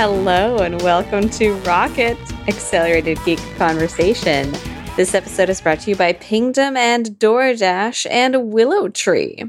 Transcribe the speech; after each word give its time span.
Hello, 0.00 0.58
and 0.58 0.80
welcome 0.82 1.28
to 1.30 1.54
Rocket 1.62 2.16
Accelerated 2.46 3.18
Geek 3.24 3.40
Conversation. 3.56 4.52
This 4.94 5.12
episode 5.12 5.48
is 5.48 5.60
brought 5.60 5.80
to 5.80 5.90
you 5.90 5.96
by 5.96 6.12
Pingdom 6.12 6.76
and 6.76 7.06
DoorDash 7.18 8.06
and 8.08 8.52
Willow 8.52 8.90
Tree. 8.90 9.42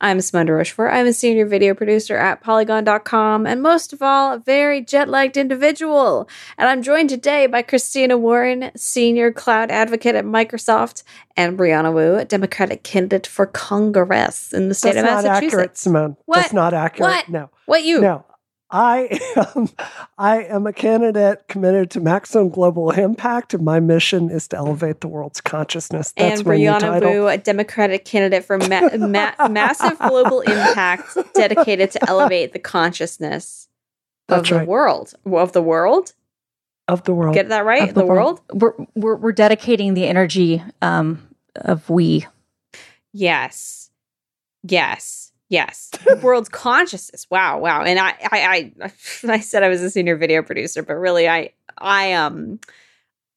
I'm 0.00 0.20
Simone 0.20 0.46
de 0.46 0.52
Rochefort. 0.52 0.92
I'm 0.92 1.08
a 1.08 1.12
senior 1.12 1.46
video 1.46 1.74
producer 1.74 2.16
at 2.16 2.42
Polygon.com, 2.42 3.44
and 3.44 3.60
most 3.60 3.92
of 3.92 4.02
all, 4.02 4.34
a 4.34 4.38
very 4.38 4.82
jet 4.82 5.08
lagged 5.08 5.36
individual. 5.36 6.28
And 6.56 6.68
I'm 6.68 6.82
joined 6.82 7.10
today 7.10 7.48
by 7.48 7.62
Christina 7.62 8.16
Warren, 8.16 8.70
senior 8.76 9.32
cloud 9.32 9.72
advocate 9.72 10.14
at 10.14 10.24
Microsoft, 10.24 11.02
and 11.36 11.58
Brianna 11.58 11.92
Wu, 11.92 12.24
Democratic 12.24 12.84
candidate 12.84 13.26
for 13.26 13.46
Congress 13.46 14.52
in 14.52 14.68
the 14.68 14.76
state 14.76 14.94
That's 14.94 15.24
of 15.24 15.24
not 15.24 15.42
accurate, 15.42 15.76
Simone. 15.76 16.16
What? 16.26 16.36
That's 16.36 16.52
not 16.52 16.72
accurate. 16.72 17.10
What? 17.10 17.28
No, 17.28 17.50
What 17.66 17.82
you? 17.82 18.00
no. 18.00 18.24
I 18.74 19.20
am, 19.54 19.68
I 20.16 20.44
am 20.44 20.66
a 20.66 20.72
candidate 20.72 21.46
committed 21.48 21.90
to 21.90 22.00
maximum 22.00 22.48
global 22.48 22.90
impact, 22.90 23.52
and 23.52 23.62
my 23.62 23.80
mission 23.80 24.30
is 24.30 24.48
to 24.48 24.56
elevate 24.56 25.02
the 25.02 25.08
world's 25.08 25.42
consciousness. 25.42 26.12
That's 26.16 26.40
and 26.40 26.46
my 26.48 26.56
new 26.56 26.66
Brianna. 26.70 27.00
Wu, 27.02 27.28
a 27.28 27.36
Democratic 27.36 28.06
candidate 28.06 28.44
for 28.46 28.56
ma- 28.56 28.88
ma- 28.96 29.48
massive 29.48 29.98
global 29.98 30.40
impact 30.40 31.16
dedicated 31.34 31.90
to 31.92 32.08
elevate 32.08 32.54
the 32.54 32.58
consciousness 32.58 33.68
of 34.30 34.36
That's 34.38 34.48
the 34.48 34.54
right. 34.56 34.68
world. 34.68 35.12
Of 35.26 35.52
the 35.52 35.62
world? 35.62 36.14
of 36.88 37.04
the 37.04 37.14
world. 37.14 37.34
Get 37.34 37.48
that 37.50 37.64
right? 37.64 37.88
Of 37.88 37.94
The, 37.94 38.04
world? 38.04 38.40
We're, 38.52 38.72
we're 38.94 39.16
we're 39.16 39.32
dedicating 39.32 39.94
the 39.94 40.06
energy 40.06 40.62
um, 40.80 41.28
of 41.56 41.88
we. 41.88 42.26
Yes. 43.12 43.90
Yes. 44.62 45.31
Yes. 45.52 45.90
World's 46.22 46.48
consciousness. 46.48 47.26
Wow. 47.30 47.58
Wow. 47.58 47.82
And 47.82 47.98
I, 47.98 48.14
I, 48.32 48.72
I, 48.82 48.92
I 49.28 49.40
said 49.40 49.62
I 49.62 49.68
was 49.68 49.82
a 49.82 49.90
senior 49.90 50.16
video 50.16 50.42
producer, 50.42 50.82
but 50.82 50.94
really 50.94 51.28
I, 51.28 51.50
I, 51.76 52.14
um, 52.14 52.58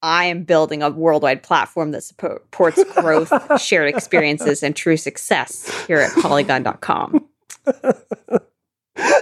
I 0.00 0.24
am 0.24 0.44
building 0.44 0.82
a 0.82 0.88
worldwide 0.88 1.42
platform 1.42 1.90
that 1.90 2.02
supports 2.02 2.82
growth, 2.94 3.30
shared 3.60 3.94
experiences, 3.94 4.62
and 4.62 4.74
true 4.74 4.96
success 4.96 5.86
here 5.86 5.98
at 5.98 6.12
polygon.com. 6.22 7.28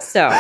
So 0.00 0.31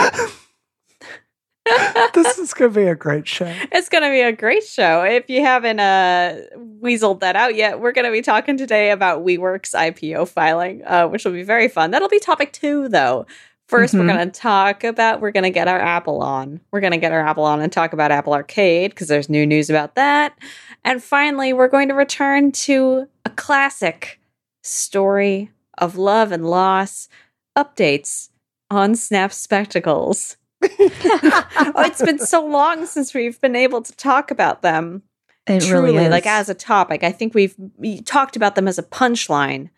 this 2.14 2.38
is 2.38 2.54
going 2.54 2.72
to 2.72 2.80
be 2.80 2.86
a 2.86 2.94
great 2.94 3.26
show. 3.28 3.52
it's 3.72 3.88
going 3.88 4.02
to 4.02 4.10
be 4.10 4.20
a 4.20 4.32
great 4.32 4.64
show. 4.64 5.02
If 5.02 5.28
you 5.28 5.40
haven't 5.42 5.80
uh, 5.80 6.36
weaseled 6.80 7.20
that 7.20 7.36
out 7.36 7.54
yet, 7.54 7.80
we're 7.80 7.92
going 7.92 8.04
to 8.06 8.12
be 8.12 8.22
talking 8.22 8.56
today 8.56 8.90
about 8.90 9.24
WeWork's 9.24 9.72
IPO 9.72 10.28
filing, 10.28 10.82
uh, 10.84 11.08
which 11.08 11.24
will 11.24 11.32
be 11.32 11.42
very 11.42 11.68
fun. 11.68 11.90
That'll 11.90 12.08
be 12.08 12.20
topic 12.20 12.52
two, 12.52 12.88
though. 12.88 13.26
1st 13.70 13.94
we're 13.94 14.00
Mhm. 14.04 14.14
going 14.14 14.30
to 14.30 14.40
talk 14.40 14.84
about, 14.84 15.22
we're 15.22 15.30
going 15.30 15.44
to 15.44 15.50
get 15.50 15.68
our 15.68 15.80
Apple 15.80 16.20
on. 16.22 16.60
We're 16.70 16.80
going 16.80 16.92
to 16.92 16.98
get 16.98 17.12
our 17.12 17.26
Apple 17.26 17.44
on 17.44 17.62
and 17.62 17.72
talk 17.72 17.94
about 17.94 18.10
Apple 18.12 18.34
Arcade 18.34 18.90
because 18.90 19.08
there's 19.08 19.30
new 19.30 19.46
news 19.46 19.70
about 19.70 19.94
that. 19.94 20.36
And 20.84 21.02
finally, 21.02 21.54
we're 21.54 21.68
going 21.68 21.88
to 21.88 21.94
return 21.94 22.52
to 22.52 23.08
a 23.24 23.30
classic 23.30 24.20
story 24.62 25.50
of 25.78 25.96
love 25.96 26.30
and 26.30 26.44
loss 26.48 27.08
updates 27.56 28.28
on 28.70 28.94
Snap 28.94 29.32
Spectacles. 29.32 30.36
Oh, 30.64 31.72
it's 31.78 32.02
been 32.02 32.18
so 32.18 32.44
long 32.44 32.86
since 32.86 33.14
we've 33.14 33.40
been 33.40 33.56
able 33.56 33.82
to 33.82 33.96
talk 33.96 34.30
about 34.30 34.62
them. 34.62 35.02
It 35.46 35.60
truly, 35.60 35.92
really 35.92 36.08
like 36.08 36.26
as 36.26 36.48
a 36.48 36.54
topic. 36.54 37.04
I 37.04 37.12
think 37.12 37.34
we've 37.34 37.54
we 37.76 38.00
talked 38.00 38.36
about 38.36 38.54
them 38.54 38.66
as 38.66 38.78
a 38.78 38.82
punchline, 38.82 39.68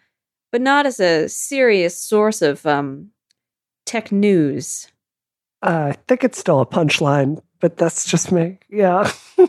but 0.53 0.61
not 0.61 0.87
as 0.87 1.01
a 1.01 1.29
serious 1.29 2.01
source 2.01 2.41
of 2.41 2.65
um, 2.67 3.11
tech 3.85 4.13
news. 4.13 4.89
Uh, 5.63 5.93
I 5.93 5.97
think 6.07 6.23
it's 6.23 6.39
still 6.39 6.61
a 6.61 6.67
punchline, 6.67 7.43
but 7.61 7.77
that's 7.77 8.05
just 8.05 8.31
me. 8.31 8.61
Yeah. 8.69 9.11
All 9.39 9.49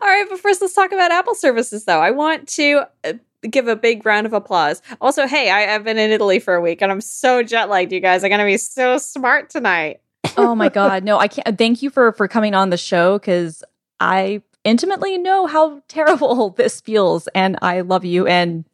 right, 0.00 0.26
but 0.30 0.40
first, 0.40 0.62
let's 0.62 0.72
talk 0.72 0.92
about 0.92 1.10
Apple 1.10 1.34
services, 1.34 1.84
though. 1.84 2.00
I 2.00 2.10
want 2.10 2.48
to 2.48 2.84
uh, 3.04 3.14
give 3.42 3.68
a 3.68 3.76
big 3.76 4.04
round 4.04 4.26
of 4.26 4.32
applause. 4.32 4.82
Also, 5.00 5.26
hey, 5.26 5.50
I, 5.50 5.74
I've 5.74 5.84
been 5.84 5.98
in 5.98 6.10
Italy 6.10 6.38
for 6.38 6.54
a 6.54 6.60
week 6.60 6.82
and 6.82 6.90
I'm 6.90 7.00
so 7.00 7.42
jet 7.42 7.68
lagged, 7.68 7.92
you 7.92 8.00
guys. 8.00 8.24
I'm 8.24 8.30
going 8.30 8.40
to 8.40 8.44
be 8.44 8.58
so 8.58 8.98
smart 8.98 9.50
tonight. 9.50 10.00
oh 10.36 10.54
my 10.54 10.68
god, 10.68 11.04
no! 11.04 11.18
I 11.18 11.28
can't. 11.28 11.46
Uh, 11.46 11.52
thank 11.52 11.82
you 11.82 11.90
for 11.90 12.12
for 12.12 12.26
coming 12.26 12.54
on 12.54 12.70
the 12.70 12.76
show 12.76 13.18
because 13.18 13.62
I 14.00 14.42
intimately 14.64 15.16
know 15.16 15.46
how 15.46 15.80
terrible 15.88 16.50
this 16.56 16.80
feels, 16.80 17.28
and 17.28 17.56
I 17.62 17.80
love 17.82 18.04
you 18.04 18.26
and 18.26 18.64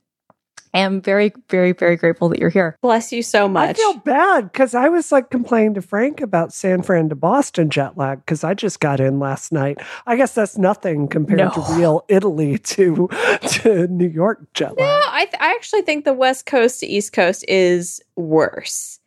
am 0.75 1.01
very, 1.01 1.33
very, 1.49 1.73
very 1.73 1.97
grateful 1.97 2.29
that 2.31 2.39
you're 2.39 2.51
here. 2.51 2.77
Bless 2.83 3.13
you 3.13 3.23
so 3.23 3.49
much. 3.49 3.71
I 3.71 3.73
feel 3.75 3.95
bad 3.99 4.51
because 4.53 4.75
I 4.75 4.89
was 4.89 5.13
like 5.13 5.31
complaining 5.31 5.75
to 5.75 5.83
Frank 5.83 6.21
about 6.21 6.53
San 6.53 6.83
Fran 6.83 7.09
to 7.09 7.15
Boston 7.15 7.71
jet 7.71 7.97
lag 7.97 8.19
because 8.25 8.45
I 8.45 8.55
just 8.55 8.81
got 8.81 9.01
in 9.01 9.19
last 9.19 9.53
night. 9.53 9.79
I 10.07 10.17
guess 10.17 10.35
that's 10.35 10.59
nothing 10.59 11.09
compared 11.09 11.39
No. 11.39 11.51
to 11.51 11.65
real 11.75 12.05
Italy 12.09 12.59
to 12.75 13.09
to 13.63 13.87
New 13.89 14.09
York 14.09 14.53
jet 14.55 14.75
No, 14.77 14.85
lag. 14.85 15.03
I, 15.11 15.25
th- 15.27 15.37
I 15.41 15.51
actually 15.53 15.83
think 15.83 16.05
the 16.05 16.13
West 16.13 16.47
Coast 16.47 16.81
to 16.81 16.87
East 16.87 17.13
Coast 17.13 17.45
is 17.49 18.01
worse 18.17 18.99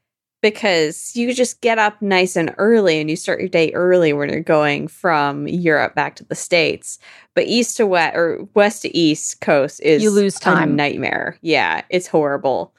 because 0.51 1.13
you 1.15 1.33
just 1.33 1.59
get 1.59 1.77
up 1.77 2.01
nice 2.01 2.37
and 2.37 2.55
early 2.57 3.01
and 3.01 3.09
you 3.09 3.15
start 3.17 3.39
your 3.39 3.49
day 3.49 3.71
early 3.73 4.13
when 4.13 4.29
you're 4.29 4.39
going 4.39 4.87
from 4.87 5.45
Europe 5.47 5.93
back 5.93 6.15
to 6.15 6.23
the 6.23 6.35
States. 6.35 6.99
But 7.35 7.45
East 7.47 7.75
to 7.77 7.85
West 7.85 8.15
or 8.15 8.47
West 8.53 8.83
to 8.83 8.97
East 8.97 9.41
Coast 9.41 9.81
is 9.81 10.01
You 10.01 10.09
lose 10.09 10.37
a 10.37 10.39
time. 10.39 10.75
nightmare. 10.77 11.37
Yeah, 11.41 11.81
it's 11.89 12.07
horrible. 12.07 12.73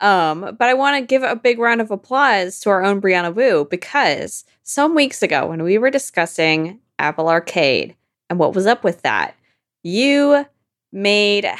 Um, 0.00 0.56
but 0.56 0.68
I 0.68 0.74
want 0.74 0.96
to 0.96 1.04
give 1.06 1.24
a 1.24 1.34
big 1.34 1.58
round 1.58 1.80
of 1.80 1.90
applause 1.90 2.60
to 2.60 2.70
our 2.70 2.84
own 2.84 3.00
Brianna 3.00 3.34
Wu 3.34 3.66
because 3.68 4.44
some 4.62 4.94
weeks 4.94 5.20
ago 5.20 5.48
when 5.48 5.64
we 5.64 5.76
were 5.76 5.90
discussing 5.90 6.78
Apple 7.00 7.28
Arcade 7.28 7.96
and 8.30 8.38
what 8.38 8.54
was 8.54 8.66
up 8.66 8.84
with 8.84 9.02
that, 9.02 9.34
you 9.82 10.46
made 10.92 11.50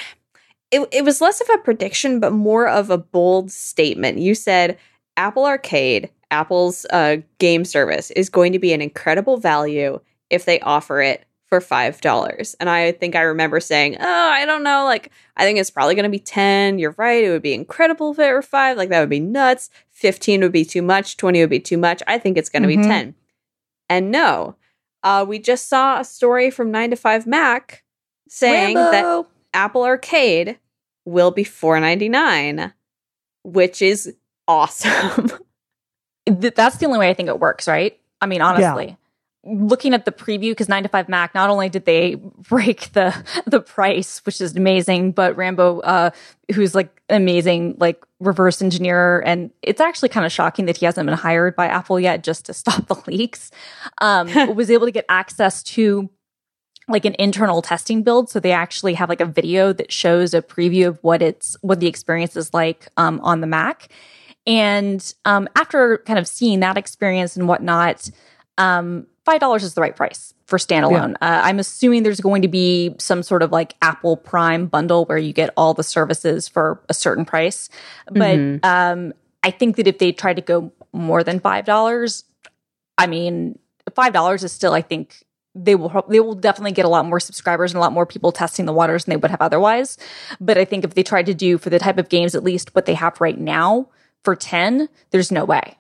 it, 0.71 0.87
it 0.93 1.05
was 1.05 1.21
less 1.21 1.41
of 1.41 1.49
a 1.53 1.59
prediction, 1.59 2.21
but 2.21 2.33
more 2.33 2.69
of 2.69 2.91
a 2.91 2.99
bold 2.99 3.51
statement. 3.51 4.19
You 4.19 4.35
said 4.37 4.79
Apple 5.19 5.45
Arcade, 5.45 6.09
Apple's 6.31 6.87
uh, 6.91 7.17
game 7.39 7.65
service, 7.67 8.11
is 8.13 8.31
going 8.31 8.53
to 8.53 8.59
be 8.59 8.73
an 8.73 8.81
incredible 8.81 9.37
value 9.37 10.01
if 10.31 10.47
they 10.47 10.61
offer 10.61 11.03
it 11.03 11.25
for 11.47 11.61
five 11.61 12.01
dollars. 12.01 12.55
And 12.61 12.69
I 12.71 12.93
think 12.93 13.17
I 13.17 13.23
remember 13.23 13.59
saying, 13.61 13.97
"Oh, 13.99 14.29
I 14.31 14.45
don't 14.47 14.63
know. 14.63 14.85
Like, 14.85 15.11
I 15.37 15.45
think 15.45 15.59
it's 15.59 15.71
probably 15.71 15.95
going 15.95 16.05
to 16.05 16.09
be 16.11 16.19
ten. 16.19 16.79
You're 16.79 16.95
right. 16.99 17.25
It 17.25 17.31
would 17.31 17.43
be 17.43 17.55
incredible 17.55 18.13
if 18.13 18.19
it 18.19 18.33
were 18.33 18.43
five. 18.43 18.77
Like, 18.77 18.91
that 18.91 19.01
would 19.01 19.09
be 19.11 19.21
nuts. 19.21 19.71
Fifteen 19.91 20.41
would 20.43 20.53
be 20.53 20.65
too 20.65 20.83
much. 20.83 21.17
Twenty 21.17 21.41
would 21.41 21.51
be 21.51 21.61
too 21.61 21.79
much. 21.79 22.03
I 22.07 22.19
think 22.19 22.37
it's 22.39 22.51
going 22.51 22.63
to 22.63 22.69
Mhm. 22.69 22.83
be 22.83 22.89
ten. 22.89 23.15
And 23.89 24.11
no, 24.11 24.57
uh, 25.03 25.25
we 25.27 25.39
just 25.39 25.69
saw 25.69 26.01
a 26.01 26.05
story 26.05 26.51
from 26.51 26.71
Nine 26.71 26.91
to 26.91 26.97
Five 26.97 27.27
Mac 27.27 27.83
saying 28.29 28.75
that 28.75 29.25
Apple 29.55 29.83
Arcade 29.85 30.59
will 31.07 31.31
be 31.31 31.45
four 31.45 31.81
ninety 31.81 32.11
nine, 32.11 32.75
which 33.43 33.81
is 33.81 34.15
awesome. 34.49 35.31
That's 36.27 36.79
the 36.79 36.87
only 36.87 36.99
way 36.99 37.11
I 37.11 37.15
think 37.15 37.29
it 37.29 37.39
works, 37.39 37.69
right? 37.69 37.99
I 38.21 38.27
mean, 38.27 38.43
honestly. 38.43 38.97
Looking 39.45 39.95
at 39.95 40.05
the 40.05 40.13
preview, 40.13 40.51
because 40.51 40.69
nine 40.69 40.83
to 40.83 40.89
five 40.89 41.09
Mac, 41.09 41.35
not 41.35 41.49
only 41.49 41.69
did 41.69 41.85
they 41.85 42.17
break 42.49 42.93
the 42.93 43.15
the 43.47 43.61
price, 43.61 44.21
which 44.27 44.41
is 44.41 44.57
amazing, 44.57 45.13
but 45.13 45.37
Rambo, 45.37 45.81
uh, 45.81 46.11
who's 46.53 46.75
like 46.75 47.01
an 47.09 47.23
amazing 47.23 47.77
like 47.79 48.05
reverse 48.19 48.61
engineer, 48.61 49.21
and 49.21 49.51
it's 49.63 49.81
actually 49.81 50.09
kind 50.09 50.27
of 50.27 50.33
shocking 50.33 50.67
that 50.67 50.77
he 50.77 50.87
hasn't 50.87 51.07
been 51.07 51.17
hired 51.17 51.55
by 51.55 51.67
Apple 51.67 52.01
yet 52.01 52.25
just 52.25 52.47
to 52.47 52.55
stop 52.63 52.89
the 52.89 52.97
leaks. 53.07 53.51
Um, 54.01 54.57
was 54.57 54.71
able 54.71 54.87
to 54.87 54.93
get 54.93 55.07
access 55.09 55.63
to 55.63 56.11
like 56.89 57.05
an 57.05 57.15
internal 57.19 57.63
testing 57.63 58.03
build, 58.03 58.29
so 58.29 58.41
they 58.41 58.53
actually 58.53 58.95
have 58.95 59.09
like 59.09 59.21
a 59.21 59.27
video 59.27 59.73
that 59.73 59.93
shows 59.93 60.35
a 60.35 60.43
preview 60.43 60.89
of 60.89 60.99
what 61.03 61.23
it's 61.23 61.57
what 61.61 61.81
the 61.81 61.87
experience 61.87 62.37
is 62.37 62.53
like 62.53 62.89
um, 62.97 63.21
on 63.21 63.41
the 63.41 63.47
Mac. 63.47 63.89
And 64.49 65.15
um, 65.27 65.47
after 65.55 65.99
kind 65.99 66.19
of 66.19 66.27
seeing 66.27 66.61
that 66.61 66.79
experience 66.79 67.37
and 67.37 67.47
whatnot, 67.47 68.11
um, 68.57 69.07
five 69.27 69.41
dollars 69.41 69.63
is 69.63 69.75
the 69.75 69.83
right 69.83 69.95
price 69.95 70.33
for 70.47 70.57
standalone. 70.59 71.13
Uh, 71.21 71.43
I'm 71.45 71.59
assuming 71.59 72.03
there's 72.03 72.23
going 72.23 72.41
to 72.41 72.49
be 72.49 72.95
some 72.99 73.23
sort 73.23 73.43
of 73.43 73.53
like 73.53 73.75
Apple 73.83 74.17
Prime 74.17 74.67
bundle 74.67 75.05
where 75.05 75.19
you 75.19 75.35
get 75.35 75.51
all 75.59 75.75
the 75.75 75.83
services 75.83 76.49
for 76.49 76.81
a 76.89 76.95
certain 76.95 77.27
price. 77.27 77.69
But 78.11 78.39
Mhm. 78.39 78.65
um, 78.65 79.13
I 79.43 79.51
think 79.51 79.77
that 79.77 79.87
if 79.87 79.99
they 79.99 80.13
try 80.13 80.33
to 80.33 80.41
go 80.41 80.73
more 80.95 81.23
than 81.23 81.41
five 81.41 81.67
dollars, 81.67 82.25
I 82.97 83.07
mean, 83.07 83.59
five 83.95 84.15
dollars 84.15 84.43
is 84.43 84.51
still, 84.51 84.73
I 84.73 84.83
think. 84.83 85.25
They 85.55 85.75
will 85.75 86.05
they 86.09 86.21
will 86.21 86.35
definitely 86.35 86.73
get 86.73 86.85
a 86.85 86.89
lot 86.89 87.05
more 87.05 87.19
subscribers 87.19 87.73
and 87.73 87.79
a 87.79 87.81
lot 87.81 87.93
more 87.93 88.07
people 88.07 88.31
testing 88.31 88.65
the 88.65 88.73
waters 88.73 89.05
than 89.05 89.13
they 89.13 89.17
would 89.17 89.31
have 89.31 89.41
otherwise. 89.43 89.99
But 90.41 90.57
I 90.57 90.65
think 90.65 90.85
if 90.85 90.95
they 90.95 91.03
tried 91.03 91.27
to 91.27 91.35
do 91.35 91.59
for 91.59 91.69
the 91.69 91.81
type 91.81 91.99
of 91.99 92.09
games, 92.09 92.35
at 92.37 92.45
least 92.45 92.75
what 92.75 92.87
they 92.87 92.95
have 92.95 93.21
right 93.21 93.37
now 93.37 93.89
for 94.25 94.35
ten, 94.37 94.89
there's 95.11 95.33
no 95.33 95.45
way. 95.45 95.77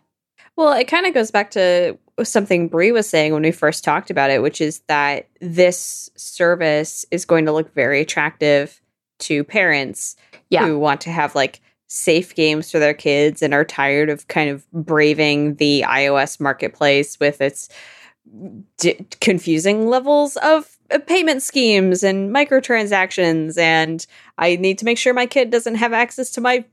Well, 0.56 0.72
it 0.72 0.88
kind 0.88 1.06
of 1.06 1.14
goes 1.14 1.30
back 1.30 1.50
to 1.52 1.96
something 2.24 2.68
Brie 2.68 2.90
was 2.92 3.08
saying 3.08 3.32
when 3.32 3.42
we 3.42 3.52
first 3.52 3.84
talked 3.84 4.10
about 4.10 4.30
it, 4.30 4.42
which 4.42 4.60
is 4.60 4.80
that 4.88 5.28
this 5.40 6.10
service 6.16 7.06
is 7.10 7.24
going 7.24 7.46
to 7.46 7.52
look 7.52 7.72
very 7.74 8.00
attractive 8.00 8.80
to 9.20 9.44
parents 9.44 10.16
Yeah. 10.50 10.66
who 10.66 10.78
want 10.78 11.00
to 11.02 11.10
have 11.10 11.34
like 11.36 11.60
safe 11.86 12.34
games 12.34 12.70
for 12.70 12.78
their 12.78 12.92
kids 12.94 13.40
and 13.42 13.54
are 13.54 13.64
tired 13.64 14.10
of 14.10 14.26
kind 14.28 14.50
of 14.50 14.68
braving 14.72 15.54
the 15.56 15.84
iOS 15.86 16.38
marketplace 16.40 17.18
with 17.20 17.40
its 17.40 17.68
d- 18.78 19.06
confusing 19.20 19.88
levels 19.88 20.36
of 20.38 20.76
payment 21.06 21.42
schemes 21.42 22.02
and 22.02 22.34
microtransactions 22.34 23.56
and 23.58 24.06
I 24.36 24.56
need 24.56 24.78
to 24.78 24.84
make 24.84 24.98
sure 24.98 25.14
my 25.14 25.26
kid 25.26 25.50
doesn't 25.50 25.76
have 25.76 25.92
access 25.92 26.30
to 26.32 26.40
my 26.40 26.64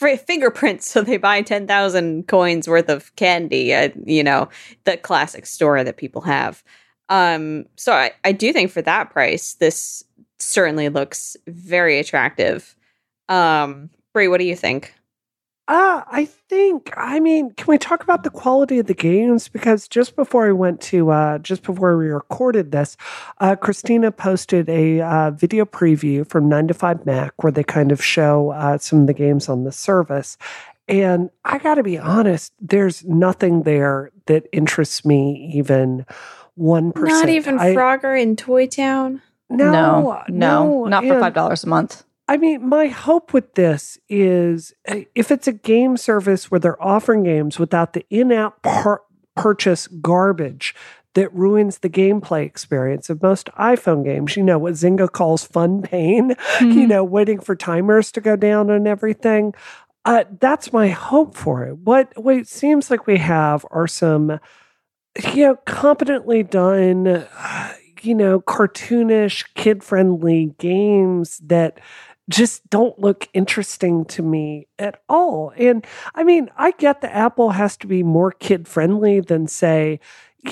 f- 0.00 0.24
fingerprints 0.26 0.88
so 0.90 1.02
they 1.02 1.16
buy 1.16 1.42
10,000 1.42 2.26
coins 2.28 2.68
worth 2.68 2.88
of 2.88 3.14
candy 3.16 3.72
you 4.04 4.22
know, 4.22 4.48
the 4.84 4.96
classic 4.96 5.46
store 5.46 5.84
that 5.84 5.96
people 5.96 6.22
have. 6.22 6.62
Um 7.08 7.66
so 7.76 7.92
I 7.92 8.12
I 8.24 8.32
do 8.32 8.52
think 8.52 8.70
for 8.70 8.82
that 8.82 9.10
price 9.10 9.54
this 9.54 10.04
certainly 10.38 10.88
looks 10.88 11.36
very 11.46 11.98
attractive. 11.98 12.74
Um 13.28 13.90
Brie, 14.12 14.28
what 14.28 14.38
do 14.38 14.44
you 14.44 14.56
think? 14.56 14.94
Uh, 15.66 16.02
I 16.06 16.26
think, 16.26 16.92
I 16.94 17.20
mean, 17.20 17.52
can 17.52 17.66
we 17.66 17.78
talk 17.78 18.02
about 18.02 18.22
the 18.22 18.28
quality 18.28 18.78
of 18.80 18.86
the 18.86 18.94
games? 18.94 19.48
Because 19.48 19.88
just 19.88 20.14
before 20.14 20.46
I 20.46 20.52
went 20.52 20.82
to, 20.82 21.10
uh, 21.10 21.38
just 21.38 21.62
before 21.62 21.96
we 21.96 22.08
recorded 22.08 22.70
this, 22.70 22.98
uh, 23.38 23.56
Christina 23.56 24.12
posted 24.12 24.68
a 24.68 25.00
uh, 25.00 25.30
video 25.30 25.64
preview 25.64 26.28
from 26.28 26.50
9 26.50 26.68
to 26.68 26.74
5 26.74 27.06
Mac 27.06 27.42
where 27.42 27.50
they 27.50 27.64
kind 27.64 27.92
of 27.92 28.04
show 28.04 28.50
uh, 28.50 28.76
some 28.76 29.00
of 29.00 29.06
the 29.06 29.14
games 29.14 29.48
on 29.48 29.64
the 29.64 29.72
service. 29.72 30.36
And 30.86 31.30
I 31.46 31.56
got 31.56 31.76
to 31.76 31.82
be 31.82 31.96
honest, 31.96 32.52
there's 32.60 33.02
nothing 33.04 33.62
there 33.62 34.10
that 34.26 34.46
interests 34.52 35.02
me 35.06 35.50
even 35.54 36.04
1%. 36.58 36.94
Not 36.94 37.30
even 37.30 37.58
I, 37.58 37.74
Frogger 37.74 38.20
in 38.20 38.36
Toy 38.36 38.66
Town? 38.66 39.22
No, 39.48 39.70
no, 39.70 40.24
no, 40.28 40.84
not 40.84 41.04
for 41.04 41.14
$5 41.14 41.64
a 41.64 41.68
month. 41.68 42.04
I 42.26 42.36
mean, 42.38 42.66
my 42.66 42.86
hope 42.86 43.32
with 43.32 43.54
this 43.54 43.98
is 44.08 44.72
eh, 44.86 45.04
if 45.14 45.30
it's 45.30 45.46
a 45.46 45.52
game 45.52 45.96
service 45.96 46.50
where 46.50 46.58
they're 46.58 46.82
offering 46.82 47.24
games 47.24 47.58
without 47.58 47.92
the 47.92 48.06
in 48.08 48.32
app 48.32 48.62
par- 48.62 49.02
purchase 49.36 49.86
garbage 49.86 50.74
that 51.14 51.32
ruins 51.32 51.78
the 51.78 51.90
gameplay 51.90 52.44
experience 52.44 53.08
of 53.08 53.22
most 53.22 53.48
iPhone 53.58 54.04
games, 54.04 54.36
you 54.36 54.42
know, 54.42 54.58
what 54.58 54.74
Zynga 54.74 55.10
calls 55.10 55.44
fun 55.44 55.82
pain, 55.82 56.30
mm-hmm. 56.34 56.70
you 56.70 56.86
know, 56.86 57.04
waiting 57.04 57.40
for 57.40 57.54
timers 57.54 58.10
to 58.12 58.20
go 58.20 58.36
down 58.36 58.70
and 58.70 58.88
everything. 58.88 59.54
Uh, 60.04 60.24
that's 60.40 60.72
my 60.72 60.88
hope 60.88 61.34
for 61.34 61.64
it. 61.64 61.78
What, 61.78 62.12
what 62.16 62.36
it 62.36 62.48
seems 62.48 62.90
like 62.90 63.06
we 63.06 63.18
have 63.18 63.64
are 63.70 63.86
some, 63.86 64.40
you 65.32 65.46
know, 65.46 65.56
competently 65.64 66.42
done, 66.42 67.06
uh, 67.06 67.74
you 68.02 68.14
know, 68.14 68.40
cartoonish, 68.40 69.44
kid 69.54 69.82
friendly 69.82 70.54
games 70.58 71.38
that 71.38 71.78
just 72.28 72.68
don't 72.70 72.98
look 72.98 73.28
interesting 73.34 74.04
to 74.06 74.22
me 74.22 74.66
at 74.78 75.02
all. 75.08 75.52
And 75.56 75.86
I 76.14 76.24
mean, 76.24 76.50
I 76.56 76.72
get 76.72 77.00
the 77.00 77.14
Apple 77.14 77.50
has 77.50 77.76
to 77.78 77.86
be 77.86 78.02
more 78.02 78.32
kid 78.32 78.66
friendly 78.66 79.20
than, 79.20 79.46
say, 79.46 80.00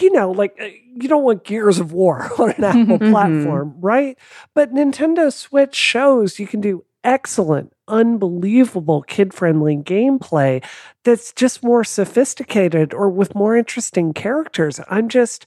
you 0.00 0.10
know, 0.12 0.30
like 0.30 0.56
uh, 0.60 0.66
you 0.94 1.08
don't 1.08 1.24
want 1.24 1.44
Gears 1.44 1.78
of 1.78 1.92
War 1.92 2.30
on 2.38 2.50
an 2.50 2.64
Apple 2.64 2.80
mm-hmm. 2.98 3.10
platform, 3.10 3.74
right? 3.80 4.18
But 4.54 4.72
Nintendo 4.72 5.32
Switch 5.32 5.74
shows 5.74 6.38
you 6.38 6.46
can 6.46 6.60
do 6.60 6.84
excellent, 7.04 7.72
unbelievable 7.88 9.02
kid 9.02 9.34
friendly 9.34 9.76
gameplay 9.76 10.64
that's 11.04 11.32
just 11.32 11.62
more 11.62 11.84
sophisticated 11.84 12.94
or 12.94 13.08
with 13.08 13.34
more 13.34 13.56
interesting 13.56 14.12
characters. 14.12 14.80
I'm 14.88 15.08
just, 15.08 15.46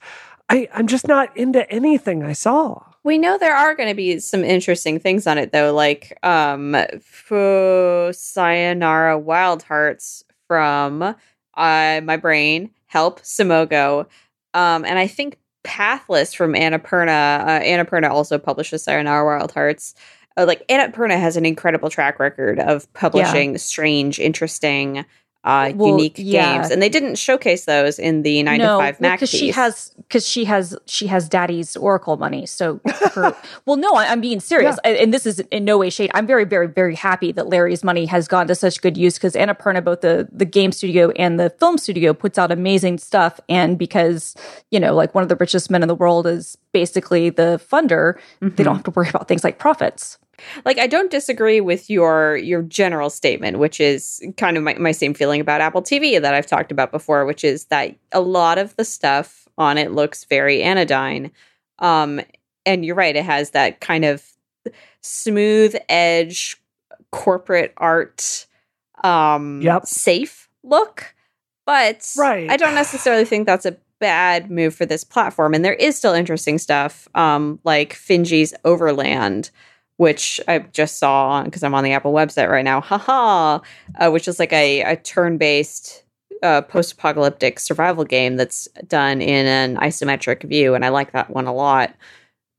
I, 0.49 0.67
I'm 0.73 0.87
just 0.87 1.07
not 1.07 1.35
into 1.37 1.69
anything 1.71 2.23
I 2.23 2.33
saw. 2.33 2.83
We 3.05 3.19
know 3.19 3.37
there 3.37 3.55
are 3.55 3.75
going 3.75 3.87
to 3.87 3.95
be 3.95 4.19
some 4.19 4.43
interesting 4.43 4.99
things 4.99 5.27
on 5.27 5.37
it 5.37 5.51
though, 5.51 5.71
like 5.71 6.17
um 6.23 6.75
for 7.01 8.11
Sayonara 8.11 9.19
Wild 9.19 9.61
Hearts 9.61 10.25
from 10.47 11.03
uh 11.03 12.01
my 12.03 12.17
brain, 12.17 12.71
Help 12.87 13.21
Simogo. 13.21 14.07
Um 14.55 14.83
and 14.85 14.97
I 14.97 15.05
think 15.05 15.37
Pathless 15.63 16.33
from 16.33 16.53
Annapurna. 16.53 17.41
Uh, 17.41 17.59
Annapurna 17.59 18.09
also 18.09 18.39
publishes 18.39 18.83
Sayonara 18.83 19.23
Wild 19.23 19.51
Hearts. 19.51 19.93
Uh, 20.35 20.45
like 20.47 20.67
Annapurna 20.67 21.19
has 21.19 21.37
an 21.37 21.45
incredible 21.45 21.91
track 21.91 22.19
record 22.19 22.59
of 22.59 22.91
publishing 22.93 23.51
yeah. 23.51 23.57
strange, 23.57 24.19
interesting 24.19 25.05
uh, 25.45 25.71
well, 25.75 25.91
unique 25.91 26.15
yeah. 26.17 26.57
games, 26.57 26.71
and 26.71 26.81
they 26.81 26.89
didn't 26.89 27.15
showcase 27.15 27.65
those 27.65 27.99
in 27.99 28.23
the 28.23 28.41
nine 28.41 28.57
no, 28.57 28.77
to 28.77 28.83
five 28.83 28.99
Mac 28.99 29.19
because 29.19 29.29
she 29.29 29.51
has 29.51 29.91
because 29.95 30.27
she 30.27 30.43
has 30.45 30.75
she 30.87 31.05
has 31.05 31.29
daddy's 31.29 31.77
Oracle 31.77 32.17
money. 32.17 32.47
So, 32.47 32.81
her, 33.13 33.35
well, 33.65 33.77
no, 33.77 33.93
I, 33.93 34.05
am 34.05 34.21
being 34.21 34.39
serious, 34.39 34.77
yeah. 34.83 34.91
and 34.91 35.13
this 35.13 35.27
is 35.27 35.39
in 35.51 35.63
no 35.63 35.77
way 35.77 35.91
shade. 35.91 36.09
I'm 36.15 36.25
very, 36.25 36.45
very, 36.45 36.67
very 36.67 36.95
happy 36.95 37.31
that 37.33 37.47
Larry's 37.47 37.83
money 37.83 38.07
has 38.07 38.27
gone 38.27 38.47
to 38.47 38.55
such 38.55 38.81
good 38.81 38.97
use 38.97 39.15
because 39.15 39.35
Annapurna, 39.35 39.83
both 39.83 40.01
the 40.01 40.27
the 40.31 40.45
game 40.45 40.71
studio 40.71 41.11
and 41.11 41.39
the 41.39 41.51
film 41.51 41.77
studio, 41.77 42.13
puts 42.13 42.39
out 42.39 42.51
amazing 42.51 42.97
stuff, 42.97 43.39
and 43.47 43.77
because 43.77 44.35
you 44.71 44.79
know, 44.79 44.95
like 44.95 45.13
one 45.13 45.21
of 45.21 45.29
the 45.29 45.35
richest 45.35 45.69
men 45.69 45.83
in 45.83 45.87
the 45.87 45.95
world 45.95 46.25
is 46.25 46.57
basically 46.71 47.29
the 47.29 47.61
funder, 47.71 48.15
mm-hmm. 48.41 48.55
they 48.55 48.63
don't 48.63 48.75
have 48.75 48.83
to 48.83 48.91
worry 48.91 49.09
about 49.09 49.27
things 49.27 49.43
like 49.43 49.59
profits. 49.59 50.17
Like 50.65 50.77
I 50.77 50.87
don't 50.87 51.11
disagree 51.11 51.61
with 51.61 51.89
your 51.89 52.37
your 52.37 52.61
general 52.61 53.09
statement, 53.09 53.59
which 53.59 53.79
is 53.79 54.23
kind 54.37 54.57
of 54.57 54.63
my, 54.63 54.75
my 54.75 54.91
same 54.91 55.13
feeling 55.13 55.41
about 55.41 55.61
Apple 55.61 55.81
TV 55.81 56.21
that 56.21 56.33
I've 56.33 56.47
talked 56.47 56.71
about 56.71 56.91
before, 56.91 57.25
which 57.25 57.43
is 57.43 57.65
that 57.65 57.95
a 58.11 58.21
lot 58.21 58.57
of 58.57 58.75
the 58.75 58.85
stuff 58.85 59.47
on 59.57 59.77
it 59.77 59.91
looks 59.91 60.25
very 60.25 60.61
anodyne. 60.61 61.31
Um, 61.79 62.21
and 62.65 62.85
you're 62.85 62.95
right, 62.95 63.15
it 63.15 63.25
has 63.25 63.51
that 63.51 63.79
kind 63.79 64.05
of 64.05 64.23
smooth 65.01 65.75
edge 65.87 66.57
corporate 67.11 67.73
art 67.77 68.47
um 69.03 69.61
yep. 69.61 69.85
safe 69.85 70.49
look. 70.63 71.13
But 71.65 72.13
right. 72.17 72.49
I 72.49 72.57
don't 72.57 72.75
necessarily 72.75 73.25
think 73.25 73.45
that's 73.45 73.65
a 73.65 73.77
bad 73.99 74.51
move 74.51 74.75
for 74.75 74.85
this 74.85 75.03
platform. 75.03 75.53
And 75.53 75.63
there 75.63 75.73
is 75.73 75.97
still 75.97 76.13
interesting 76.13 76.57
stuff, 76.57 77.07
um, 77.15 77.59
like 77.63 77.93
Finji's 77.93 78.53
Overland, 78.63 79.49
which 79.97 80.41
I 80.47 80.59
just 80.59 80.97
saw 80.97 81.43
because 81.43 81.63
I'm 81.63 81.73
on 81.73 81.83
the 81.83 81.93
Apple 81.93 82.13
website 82.13 82.49
right 82.49 82.65
now. 82.65 82.81
Haha, 82.81 83.59
uh, 83.99 84.09
which 84.09 84.27
is 84.27 84.39
like 84.39 84.53
a, 84.53 84.81
a 84.81 84.95
turn 84.95 85.37
based 85.37 86.03
uh, 86.43 86.61
post 86.61 86.93
apocalyptic 86.93 87.59
survival 87.59 88.03
game 88.03 88.35
that's 88.35 88.67
done 88.87 89.21
in 89.21 89.45
an 89.45 89.77
isometric 89.77 90.43
view. 90.43 90.75
And 90.75 90.85
I 90.85 90.89
like 90.89 91.11
that 91.13 91.29
one 91.29 91.47
a 91.47 91.53
lot. 91.53 91.95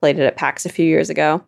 Played 0.01 0.19
it 0.19 0.25
at 0.25 0.37
PAX 0.37 0.67
a 0.67 0.71
few 0.71 0.87
years 0.87 1.11
ago. 1.11 1.45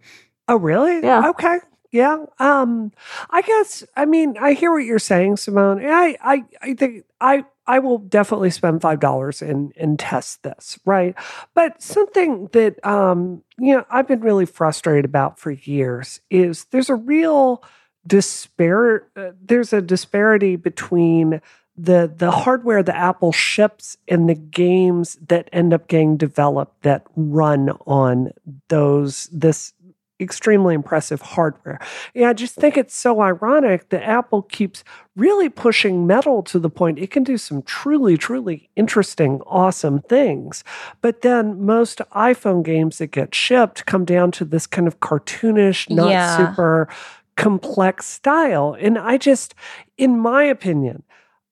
Oh, 0.46 0.56
really? 0.56 1.00
Yeah. 1.02 1.28
Okay. 1.30 1.58
Yeah. 1.90 2.24
Um, 2.38 2.92
I 3.30 3.42
guess, 3.42 3.84
I 3.96 4.04
mean, 4.04 4.36
I 4.38 4.52
hear 4.52 4.70
what 4.72 4.84
you're 4.84 4.98
saying, 4.98 5.38
Simone. 5.38 5.84
I, 5.84 6.16
I, 6.20 6.44
I 6.62 6.74
think 6.74 7.04
I, 7.20 7.44
I 7.68 7.78
will 7.78 7.98
definitely 7.98 8.50
spend 8.50 8.80
five 8.80 8.98
dollars 8.98 9.42
and 9.42 9.72
and 9.76 9.98
test 9.98 10.42
this, 10.42 10.78
right? 10.86 11.14
But 11.54 11.80
something 11.82 12.48
that 12.52 12.84
um, 12.84 13.42
you 13.58 13.76
know 13.76 13.84
I've 13.90 14.08
been 14.08 14.22
really 14.22 14.46
frustrated 14.46 15.04
about 15.04 15.38
for 15.38 15.50
years 15.50 16.20
is 16.30 16.64
there's 16.70 16.90
a 16.90 16.94
real 16.96 17.62
dispar 18.06 19.06
uh, 19.16 19.32
there's 19.40 19.72
a 19.74 19.82
disparity 19.82 20.56
between 20.56 21.42
the 21.76 22.12
the 22.14 22.30
hardware 22.30 22.82
that 22.82 22.96
Apple 22.96 23.32
ships 23.32 23.96
and 24.08 24.28
the 24.28 24.34
games 24.34 25.16
that 25.28 25.48
end 25.52 25.72
up 25.72 25.86
getting 25.88 26.16
developed 26.16 26.82
that 26.82 27.06
run 27.14 27.70
on 27.86 28.32
those 28.68 29.28
this 29.30 29.74
extremely 30.20 30.74
impressive 30.74 31.20
hardware. 31.20 31.78
Yeah, 32.14 32.30
I 32.30 32.32
just 32.32 32.54
think 32.54 32.76
it's 32.76 32.94
so 32.94 33.20
ironic 33.20 33.88
that 33.90 34.02
Apple 34.02 34.42
keeps 34.42 34.82
really 35.16 35.48
pushing 35.48 36.06
metal 36.06 36.42
to 36.44 36.58
the 36.58 36.70
point 36.70 36.98
it 36.98 37.10
can 37.10 37.24
do 37.24 37.38
some 37.38 37.62
truly, 37.62 38.16
truly 38.16 38.68
interesting, 38.76 39.40
awesome 39.46 40.00
things. 40.02 40.64
But 41.00 41.22
then 41.22 41.64
most 41.64 41.98
iPhone 42.14 42.64
games 42.64 42.98
that 42.98 43.08
get 43.08 43.34
shipped 43.34 43.86
come 43.86 44.04
down 44.04 44.32
to 44.32 44.44
this 44.44 44.66
kind 44.66 44.88
of 44.88 45.00
cartoonish, 45.00 45.90
not 45.90 46.10
yeah. 46.10 46.36
super 46.36 46.88
complex 47.36 48.06
style. 48.06 48.76
And 48.78 48.98
I 48.98 49.16
just, 49.16 49.54
in 49.96 50.18
my 50.18 50.42
opinion, 50.44 51.04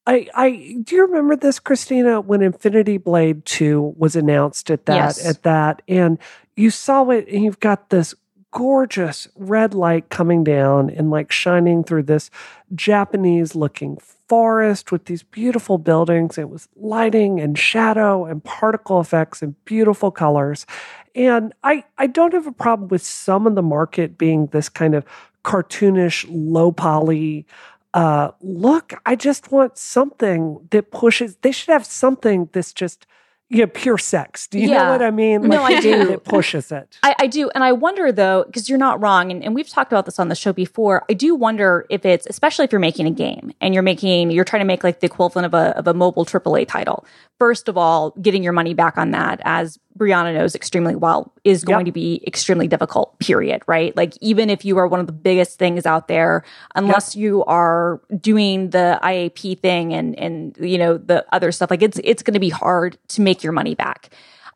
I, 0.07 0.29
I 0.35 0.51
do 0.85 0.97
you 0.97 1.03
remember 1.03 1.35
this, 1.35 1.59
Christina, 1.59 2.21
when 2.21 2.41
Infinity 2.41 2.97
Blade 2.99 3.45
2 3.45 3.95
was 3.97 4.15
announced 4.15 4.71
at 4.71 4.87
that 4.87 4.95
yes. 4.95 5.27
at 5.27 5.43
that 5.43 5.83
and 5.89 6.19
you 6.55 6.71
saw 6.71 7.11
it 7.11 7.27
and 7.29 7.45
you've 7.45 7.61
got 7.61 7.91
this 7.91 8.15
gorgeous 8.57 9.29
red 9.37 9.75
light 9.75 10.09
coming 10.09 10.43
down 10.43 10.89
and 10.89 11.11
like 11.11 11.31
shining 11.31 11.85
through 11.85 12.03
this 12.03 12.31
Japanese 12.75 13.55
looking 13.55 13.99
forest 13.99 14.91
with 14.91 15.05
these 15.05 15.23
beautiful 15.23 15.77
buildings. 15.77 16.39
It 16.39 16.49
was 16.49 16.67
lighting 16.75 17.39
and 17.39 17.59
shadow 17.59 18.25
and 18.25 18.43
particle 18.43 18.99
effects 18.99 19.43
and 19.43 19.63
beautiful 19.67 20.11
colors. 20.11 20.65
And 21.15 21.53
I, 21.65 21.85
I 21.99 22.07
don't 22.07 22.33
have 22.33 22.47
a 22.47 22.53
problem 22.53 22.89
with 22.89 23.03
some 23.03 23.47
of 23.47 23.57
the 23.57 23.63
market 23.63 24.17
being 24.17 24.47
this 24.47 24.71
kind 24.71 24.95
of 24.95 25.05
cartoonish, 25.45 26.25
low 26.27 26.73
poly 26.73 27.45
uh, 27.93 28.31
look. 28.41 28.95
I 29.05 29.17
just 29.17 29.53
want 29.53 29.77
something 29.77 30.67
that 30.71 30.91
pushes, 30.93 31.37
they 31.43 31.53
should 31.53 31.75
have 31.75 31.85
something 31.85 32.49
that's 32.53 32.73
just 32.73 33.07
yeah, 33.49 33.67
pure 33.73 33.97
sex. 33.97 34.49
Do 34.49 34.59
you 34.59 34.71
yeah. 34.71 34.85
know 34.85 34.91
what 34.91 35.03
I 35.03 35.13
mean? 35.13 35.43
Like 35.43 35.51
no, 35.51 35.63
I 35.63 35.81
do. 35.81 36.13
It 36.13 36.25
pushes 36.25 36.73
it. 36.73 36.99
I, 37.05 37.15
I, 37.21 37.27
do. 37.29 37.49
And 37.55 37.63
I 37.63 37.73
wonder 37.73 38.11
though, 38.11 38.43
because 38.45 38.69
you're 38.69 38.79
not 38.79 39.01
wrong, 39.01 39.31
and, 39.31 39.45
and 39.45 39.55
we've 39.55 39.69
talked 39.69 39.93
about 39.93 40.05
this 40.05 40.19
on 40.19 40.29
the 40.29 40.35
show 40.35 40.53
before. 40.53 41.05
I 41.09 41.13
do 41.13 41.35
wonder 41.37 41.87
if 41.89 42.05
it's, 42.05 42.27
especially 42.27 42.65
if 42.65 42.73
you're 42.73 42.81
making 42.81 43.07
a 43.07 43.13
game 43.13 43.53
and 43.61 43.73
you're 43.73 43.85
making, 43.85 44.33
you're 44.33 44.45
trying 44.45 44.61
to 44.61 44.67
make 44.67 44.83
like 44.83 44.99
the 44.99 45.07
equivalent 45.07 45.47
of 45.47 45.55
a, 45.55 45.77
of 45.79 45.87
a 45.87 45.95
mobile 45.95 46.25
AAA 46.25 46.67
title. 46.67 47.07
First 47.39 47.69
of 47.69 47.77
all, 47.77 48.11
getting 48.23 48.43
your 48.43 48.55
money 48.55 48.75
back 48.75 48.97
on 48.97 49.11
that, 49.11 49.41
as 49.45 49.79
Brianna 49.97 50.35
knows 50.35 50.55
extremely 50.55 50.97
well, 50.97 51.33
is 51.45 51.65
going 51.65 51.87
yep. 51.87 51.93
to 51.93 51.93
be 51.93 52.23
extremely 52.27 52.67
difficult, 52.67 53.19
period. 53.19 53.63
Right? 53.67 53.95
Like, 53.97 54.15
even 54.21 54.49
if 54.49 54.65
you 54.65 54.79
are 54.79 54.87
one 54.87 55.01
of 55.01 55.07
the 55.07 55.13
biggest 55.13 55.59
things 55.59 55.87
out 55.87 56.09
there, 56.09 56.45
unless 56.75 57.15
yep. 57.15 57.23
you 57.23 57.45
are 57.45 58.01
doing 58.19 58.71
the 58.71 58.99
IAP 59.03 59.61
thing 59.61 59.93
and, 59.93 60.19
and, 60.19 60.57
you 60.59 60.79
know, 60.79 60.97
the 60.97 61.27
other 61.31 61.53
stuff, 61.53 61.71
like 61.71 61.83
it's, 61.83 62.01
it's 62.03 62.23
going 62.23 62.35
to 62.35 62.41
be 62.41 62.49
hard 62.49 62.97
to 63.09 63.21
make 63.21 63.36
your 63.43 63.53
money 63.53 63.75
back. 63.75 64.11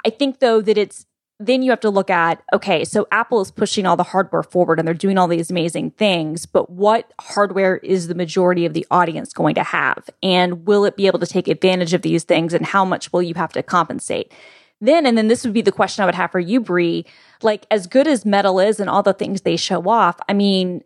I 0.04 0.10
think 0.10 0.40
though 0.40 0.60
that 0.60 0.78
it's 0.78 1.06
then 1.42 1.62
you 1.62 1.70
have 1.70 1.80
to 1.80 1.90
look 1.90 2.10
at 2.10 2.42
okay, 2.52 2.84
so 2.84 3.08
Apple 3.10 3.40
is 3.40 3.50
pushing 3.50 3.86
all 3.86 3.96
the 3.96 4.02
hardware 4.02 4.42
forward 4.42 4.78
and 4.78 4.86
they're 4.86 4.94
doing 4.94 5.16
all 5.16 5.26
these 5.26 5.50
amazing 5.50 5.90
things, 5.92 6.44
but 6.44 6.68
what 6.68 7.12
hardware 7.18 7.78
is 7.78 8.08
the 8.08 8.14
majority 8.14 8.66
of 8.66 8.74
the 8.74 8.86
audience 8.90 9.32
going 9.32 9.54
to 9.54 9.62
have? 9.62 10.10
And 10.22 10.66
will 10.66 10.84
it 10.84 10.96
be 10.96 11.06
able 11.06 11.18
to 11.18 11.26
take 11.26 11.48
advantage 11.48 11.94
of 11.94 12.02
these 12.02 12.24
things 12.24 12.52
and 12.52 12.66
how 12.66 12.84
much 12.84 13.12
will 13.12 13.22
you 13.22 13.34
have 13.34 13.52
to 13.54 13.62
compensate? 13.62 14.32
Then, 14.82 15.04
and 15.04 15.16
then 15.16 15.28
this 15.28 15.44
would 15.44 15.52
be 15.52 15.62
the 15.62 15.72
question 15.72 16.02
I 16.02 16.06
would 16.06 16.14
have 16.14 16.30
for 16.30 16.40
you, 16.40 16.60
Brie. 16.60 17.04
Like, 17.42 17.66
as 17.70 17.86
good 17.86 18.06
as 18.06 18.24
metal 18.24 18.60
is 18.60 18.80
and 18.80 18.88
all 18.88 19.02
the 19.02 19.12
things 19.12 19.42
they 19.42 19.56
show 19.56 19.88
off, 19.88 20.18
I 20.28 20.32
mean, 20.32 20.82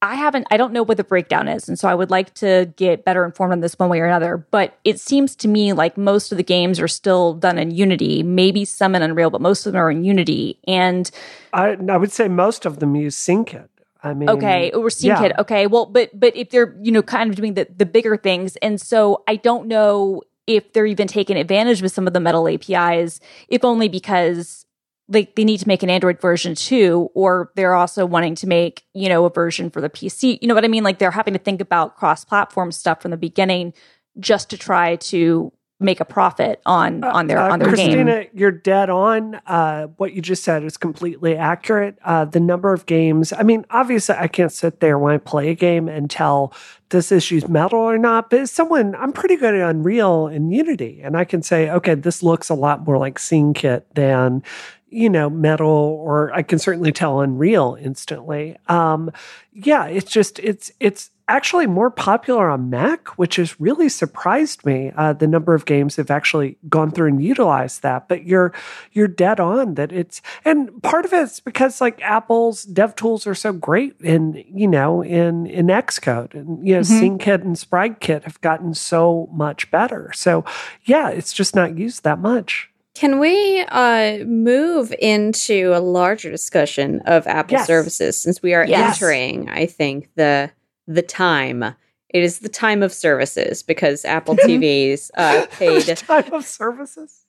I 0.00 0.14
haven't, 0.14 0.46
I 0.50 0.56
don't 0.56 0.72
know 0.72 0.84
what 0.84 0.96
the 0.96 1.04
breakdown 1.04 1.48
is. 1.48 1.68
And 1.68 1.78
so 1.78 1.88
I 1.88 1.94
would 1.94 2.10
like 2.10 2.32
to 2.34 2.72
get 2.76 3.04
better 3.04 3.24
informed 3.24 3.52
on 3.52 3.60
this 3.60 3.78
one 3.78 3.88
way 3.88 4.00
or 4.00 4.06
another. 4.06 4.36
But 4.36 4.78
it 4.84 5.00
seems 5.00 5.34
to 5.36 5.48
me 5.48 5.72
like 5.72 5.98
most 5.98 6.30
of 6.30 6.38
the 6.38 6.44
games 6.44 6.78
are 6.78 6.88
still 6.88 7.34
done 7.34 7.58
in 7.58 7.72
Unity, 7.72 8.22
maybe 8.22 8.64
some 8.64 8.94
in 8.94 9.02
Unreal, 9.02 9.30
but 9.30 9.40
most 9.40 9.66
of 9.66 9.72
them 9.72 9.82
are 9.82 9.90
in 9.90 10.04
Unity. 10.04 10.58
And 10.68 11.10
I, 11.52 11.76
I 11.88 11.96
would 11.96 12.12
say 12.12 12.28
most 12.28 12.64
of 12.64 12.78
them 12.78 12.94
use 12.94 13.16
SceneKit. 13.16 13.68
I 14.00 14.14
mean, 14.14 14.30
okay, 14.30 14.70
or 14.70 14.86
SceneKit. 14.86 15.30
Yeah. 15.30 15.40
Okay, 15.40 15.66
well, 15.66 15.84
but 15.84 16.10
but 16.18 16.36
if 16.36 16.50
they're 16.50 16.76
you 16.80 16.92
know 16.92 17.02
kind 17.02 17.30
of 17.30 17.36
doing 17.36 17.54
the 17.54 17.66
the 17.76 17.84
bigger 17.84 18.16
things, 18.16 18.54
and 18.56 18.80
so 18.80 19.24
I 19.26 19.34
don't 19.34 19.66
know 19.66 20.22
if 20.46 20.72
they're 20.72 20.86
even 20.86 21.08
taking 21.08 21.36
advantage 21.36 21.82
of 21.82 21.90
some 21.90 22.06
of 22.06 22.12
the 22.12 22.20
metal 22.20 22.48
APIs, 22.48 23.18
if 23.48 23.64
only 23.64 23.88
because 23.88 24.64
like 25.08 25.34
they 25.36 25.44
need 25.44 25.58
to 25.58 25.68
make 25.68 25.82
an 25.82 25.90
Android 25.90 26.20
version 26.20 26.54
too, 26.54 27.10
or 27.14 27.50
they're 27.54 27.74
also 27.74 28.04
wanting 28.04 28.34
to 28.36 28.46
make, 28.46 28.84
you 28.94 29.08
know, 29.08 29.24
a 29.24 29.30
version 29.30 29.70
for 29.70 29.80
the 29.80 29.88
PC. 29.88 30.38
You 30.40 30.48
know 30.48 30.54
what 30.54 30.64
I 30.64 30.68
mean? 30.68 30.84
Like 30.84 30.98
they're 30.98 31.10
having 31.10 31.34
to 31.34 31.40
think 31.40 31.60
about 31.60 31.96
cross 31.96 32.24
platform 32.24 32.72
stuff 32.72 33.00
from 33.02 33.10
the 33.10 33.16
beginning 33.16 33.72
just 34.18 34.50
to 34.50 34.58
try 34.58 34.96
to 34.96 35.52
make 35.80 36.00
a 36.00 36.04
profit 36.04 36.60
on 36.66 37.04
uh, 37.04 37.12
on 37.12 37.28
their 37.28 37.38
uh, 37.38 37.52
on 37.52 37.58
their 37.60 37.68
Christina, 37.68 38.24
game. 38.24 38.30
you're 38.34 38.50
dead 38.50 38.90
on. 38.90 39.36
Uh, 39.46 39.86
what 39.96 40.12
you 40.12 40.20
just 40.20 40.42
said 40.42 40.64
is 40.64 40.76
completely 40.76 41.36
accurate. 41.36 41.98
Uh, 42.04 42.24
the 42.24 42.40
number 42.40 42.72
of 42.72 42.86
games. 42.86 43.32
I 43.32 43.42
mean, 43.42 43.64
obviously, 43.70 44.16
I 44.16 44.28
can't 44.28 44.52
sit 44.52 44.80
there 44.80 44.98
when 44.98 45.14
I 45.14 45.18
play 45.18 45.50
a 45.50 45.54
game 45.54 45.88
and 45.88 46.10
tell 46.10 46.52
this 46.90 47.12
issue's 47.12 47.48
metal 47.48 47.78
or 47.78 47.98
not. 47.98 48.30
But 48.30 48.40
as 48.40 48.50
someone, 48.50 48.94
I'm 48.96 49.12
pretty 49.12 49.36
good 49.36 49.54
at 49.54 49.70
Unreal 49.70 50.26
and 50.26 50.52
Unity, 50.52 51.00
and 51.02 51.16
I 51.16 51.24
can 51.24 51.42
say, 51.42 51.70
okay, 51.70 51.94
this 51.94 52.22
looks 52.22 52.48
a 52.48 52.54
lot 52.54 52.86
more 52.86 52.98
like 52.98 53.18
Scene 53.18 53.54
Kit 53.54 53.86
than 53.94 54.42
you 54.90 55.10
know, 55.10 55.28
metal, 55.28 55.68
or 55.68 56.32
I 56.32 56.42
can 56.42 56.58
certainly 56.58 56.92
tell 56.92 57.20
Unreal 57.20 57.76
instantly. 57.80 58.56
Um, 58.68 59.10
yeah, 59.52 59.86
it's 59.86 60.10
just 60.10 60.38
it's 60.38 60.70
it's 60.80 61.10
actually 61.28 61.66
more 61.66 61.90
popular 61.90 62.48
on 62.48 62.70
Mac, 62.70 63.08
which 63.18 63.36
has 63.36 63.60
really 63.60 63.88
surprised 63.88 64.64
me. 64.64 64.92
Uh, 64.96 65.12
the 65.12 65.26
number 65.26 65.54
of 65.54 65.66
games 65.66 65.96
have 65.96 66.10
actually 66.10 66.56
gone 66.68 66.90
through 66.90 67.08
and 67.08 67.22
utilized 67.22 67.82
that. 67.82 68.08
But 68.08 68.24
you're 68.24 68.52
you're 68.92 69.08
dead 69.08 69.38
on 69.38 69.74
that 69.74 69.92
it's 69.92 70.22
and 70.44 70.82
part 70.82 71.04
of 71.04 71.12
it's 71.12 71.40
because 71.40 71.80
like 71.80 72.00
Apple's 72.02 72.62
dev 72.62 72.96
tools 72.96 73.26
are 73.26 73.34
so 73.34 73.52
great 73.52 73.94
in 74.00 74.42
you 74.48 74.68
know 74.68 75.02
in 75.02 75.46
in 75.46 75.66
Xcode 75.66 76.34
and 76.34 76.66
you 76.66 76.74
know 76.74 76.80
mm-hmm. 76.80 77.18
SceneKit 77.18 77.42
and 77.42 77.56
SpriteKit 77.56 78.24
have 78.24 78.40
gotten 78.40 78.74
so 78.74 79.28
much 79.32 79.70
better. 79.70 80.10
So 80.14 80.44
yeah, 80.84 81.10
it's 81.10 81.32
just 81.32 81.54
not 81.54 81.76
used 81.76 82.04
that 82.04 82.18
much. 82.18 82.67
Can 82.98 83.20
we 83.20 83.64
uh, 83.68 84.24
move 84.24 84.92
into 84.98 85.70
a 85.72 85.78
larger 85.78 86.32
discussion 86.32 87.00
of 87.06 87.28
Apple 87.28 87.58
yes. 87.58 87.66
services 87.68 88.18
since 88.18 88.42
we 88.42 88.54
are 88.54 88.66
yes. 88.66 89.00
entering, 89.00 89.48
I 89.48 89.66
think, 89.66 90.10
the 90.16 90.50
the 90.88 91.02
time. 91.02 91.62
It 92.08 92.24
is 92.24 92.40
the 92.40 92.48
time 92.48 92.82
of 92.82 92.92
services 92.92 93.62
because 93.62 94.04
Apple 94.04 94.34
TV's 94.44 95.12
uh, 95.16 95.46
paid 95.48 95.84
time 95.96 96.32
of 96.32 96.44
services. 96.44 97.24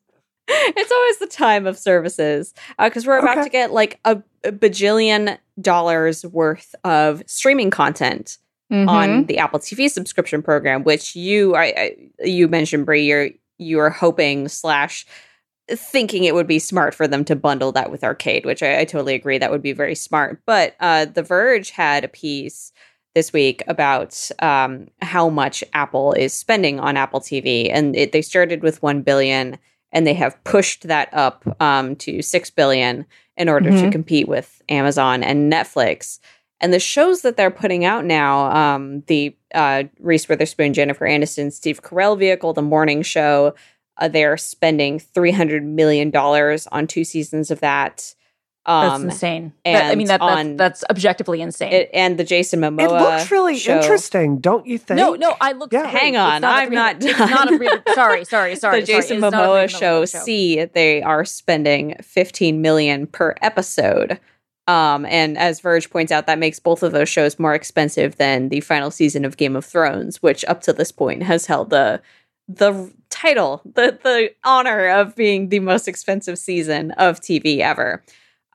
It's 0.47 0.91
always 0.91 1.19
the 1.19 1.27
time 1.27 1.67
of 1.67 1.77
services 1.77 2.55
because 2.79 3.05
uh, 3.05 3.09
we're 3.09 3.19
about 3.19 3.37
okay. 3.37 3.43
to 3.43 3.49
get 3.51 3.71
like 3.71 3.99
a, 4.05 4.23
a, 4.43 4.51
bajillion 4.51 5.37
dollars 5.61 6.25
worth 6.25 6.73
of 6.83 7.21
streaming 7.27 7.69
content 7.69 8.39
mm-hmm. 8.71 8.89
on 8.89 9.25
the 9.25 9.37
Apple 9.37 9.59
TV 9.59 9.87
subscription 9.87 10.41
program, 10.41 10.83
which 10.83 11.15
you 11.15 11.53
I, 11.53 11.63
I 11.65 11.95
you 12.23 12.47
mentioned, 12.47 12.87
Brie. 12.87 13.05
You're 13.05 13.29
you're 13.59 13.91
hoping 13.91 14.47
slash 14.47 15.05
thinking 15.73 16.23
it 16.23 16.33
would 16.33 16.47
be 16.47 16.59
smart 16.59 16.93
for 16.93 17.07
them 17.07 17.23
to 17.25 17.35
bundle 17.35 17.71
that 17.73 17.91
with 17.91 18.03
arcade, 18.03 18.45
which 18.45 18.63
I, 18.63 18.79
I 18.79 18.85
totally 18.85 19.15
agree 19.15 19.37
that 19.37 19.51
would 19.51 19.61
be 19.61 19.73
very 19.73 19.95
smart. 19.95 20.41
But 20.45 20.75
uh, 20.79 21.05
The 21.05 21.23
Verge 21.23 21.71
had 21.71 22.03
a 22.03 22.09
piece 22.09 22.71
this 23.15 23.33
week 23.33 23.63
about 23.67 24.29
um, 24.39 24.87
how 25.01 25.29
much 25.29 25.63
Apple 25.73 26.13
is 26.13 26.33
spending 26.33 26.79
on 26.79 26.97
Apple 26.97 27.19
TV, 27.19 27.69
and 27.71 27.95
it, 27.95 28.11
they 28.11 28.21
started 28.21 28.61
with 28.61 28.81
one 28.81 29.01
billion, 29.01 29.57
and 29.91 30.05
they 30.05 30.13
have 30.13 30.41
pushed 30.43 30.87
that 30.87 31.09
up 31.13 31.43
um, 31.61 31.95
to 31.97 32.21
six 32.21 32.49
billion 32.49 33.05
in 33.35 33.49
order 33.49 33.71
mm-hmm. 33.71 33.85
to 33.85 33.91
compete 33.91 34.27
with 34.27 34.61
Amazon 34.69 35.23
and 35.23 35.51
Netflix. 35.51 36.19
And 36.61 36.73
the 36.73 36.79
shows 36.79 37.21
that 37.21 37.37
they're 37.37 37.49
putting 37.51 37.85
out 37.85 38.05
now, 38.05 38.51
um, 38.51 39.01
the 39.07 39.35
uh, 39.55 39.83
Reese 39.99 40.27
Witherspoon, 40.27 40.73
Jennifer 40.73 41.05
Aniston, 41.07 41.53
Steve 41.53 41.81
Carell 41.81 42.19
vehicle, 42.19 42.53
The 42.53 42.61
Morning 42.61 43.01
Show, 43.01 43.55
uh, 43.99 44.07
they're 44.07 44.37
spending 44.37 44.99
$300 44.99 45.63
million 45.63 46.15
on 46.15 46.87
two 46.87 47.03
seasons 47.03 47.51
of 47.51 47.59
that. 47.59 48.15
Um, 48.65 49.03
that's 49.03 49.15
insane. 49.15 49.53
That, 49.65 49.91
I 49.91 49.95
mean, 49.95 50.07
that, 50.07 50.21
on, 50.21 50.57
that's, 50.57 50.81
that's 50.81 50.91
objectively 50.91 51.41
insane. 51.41 51.71
It, 51.73 51.89
and 51.93 52.17
the 52.17 52.23
Jason 52.23 52.59
Momoa. 52.59 52.83
It 52.83 52.91
looks 52.91 53.31
really 53.31 53.57
show. 53.57 53.77
interesting, 53.77 54.39
don't 54.39 54.65
you 54.67 54.77
think? 54.77 54.97
No, 54.97 55.15
no. 55.15 55.35
I 55.41 55.53
look. 55.53 55.73
Yeah. 55.73 55.87
Hang 55.87 56.17
on, 56.17 56.41
not 56.41 56.63
I'm 56.63 56.71
not. 56.71 56.97
It's 57.03 57.17
not 57.17 57.51
a 57.51 57.57
real, 57.57 57.81
sorry, 57.93 58.25
sorry, 58.25 58.55
sorry. 58.57 58.81
the 58.81 58.85
Jason 58.87 59.21
sorry, 59.21 59.33
Momoa 59.33 59.69
show, 59.69 60.05
show. 60.05 60.19
See, 60.19 60.65
they 60.65 61.01
are 61.01 61.25
spending 61.25 61.95
15 62.01 62.61
million 62.61 63.07
per 63.07 63.33
episode. 63.41 64.19
Um, 64.67 65.07
and 65.07 65.35
as 65.35 65.61
Verge 65.61 65.89
points 65.89 66.11
out, 66.11 66.27
that 66.27 66.37
makes 66.37 66.59
both 66.59 66.83
of 66.83 66.91
those 66.91 67.09
shows 67.09 67.39
more 67.39 67.55
expensive 67.55 68.17
than 68.17 68.49
the 68.49 68.61
final 68.61 68.91
season 68.91 69.25
of 69.25 69.35
Game 69.35 69.55
of 69.55 69.65
Thrones, 69.65 70.21
which 70.21 70.45
up 70.45 70.61
to 70.61 70.73
this 70.73 70.91
point 70.91 71.23
has 71.23 71.47
held 71.47 71.71
the 71.71 72.01
the 72.47 72.91
title, 73.19 73.61
the 73.65 73.97
the 74.01 74.31
honor 74.43 74.87
of 74.87 75.15
being 75.15 75.49
the 75.49 75.59
most 75.59 75.87
expensive 75.87 76.37
season 76.37 76.91
of 76.91 77.19
TV 77.19 77.59
ever. 77.59 78.03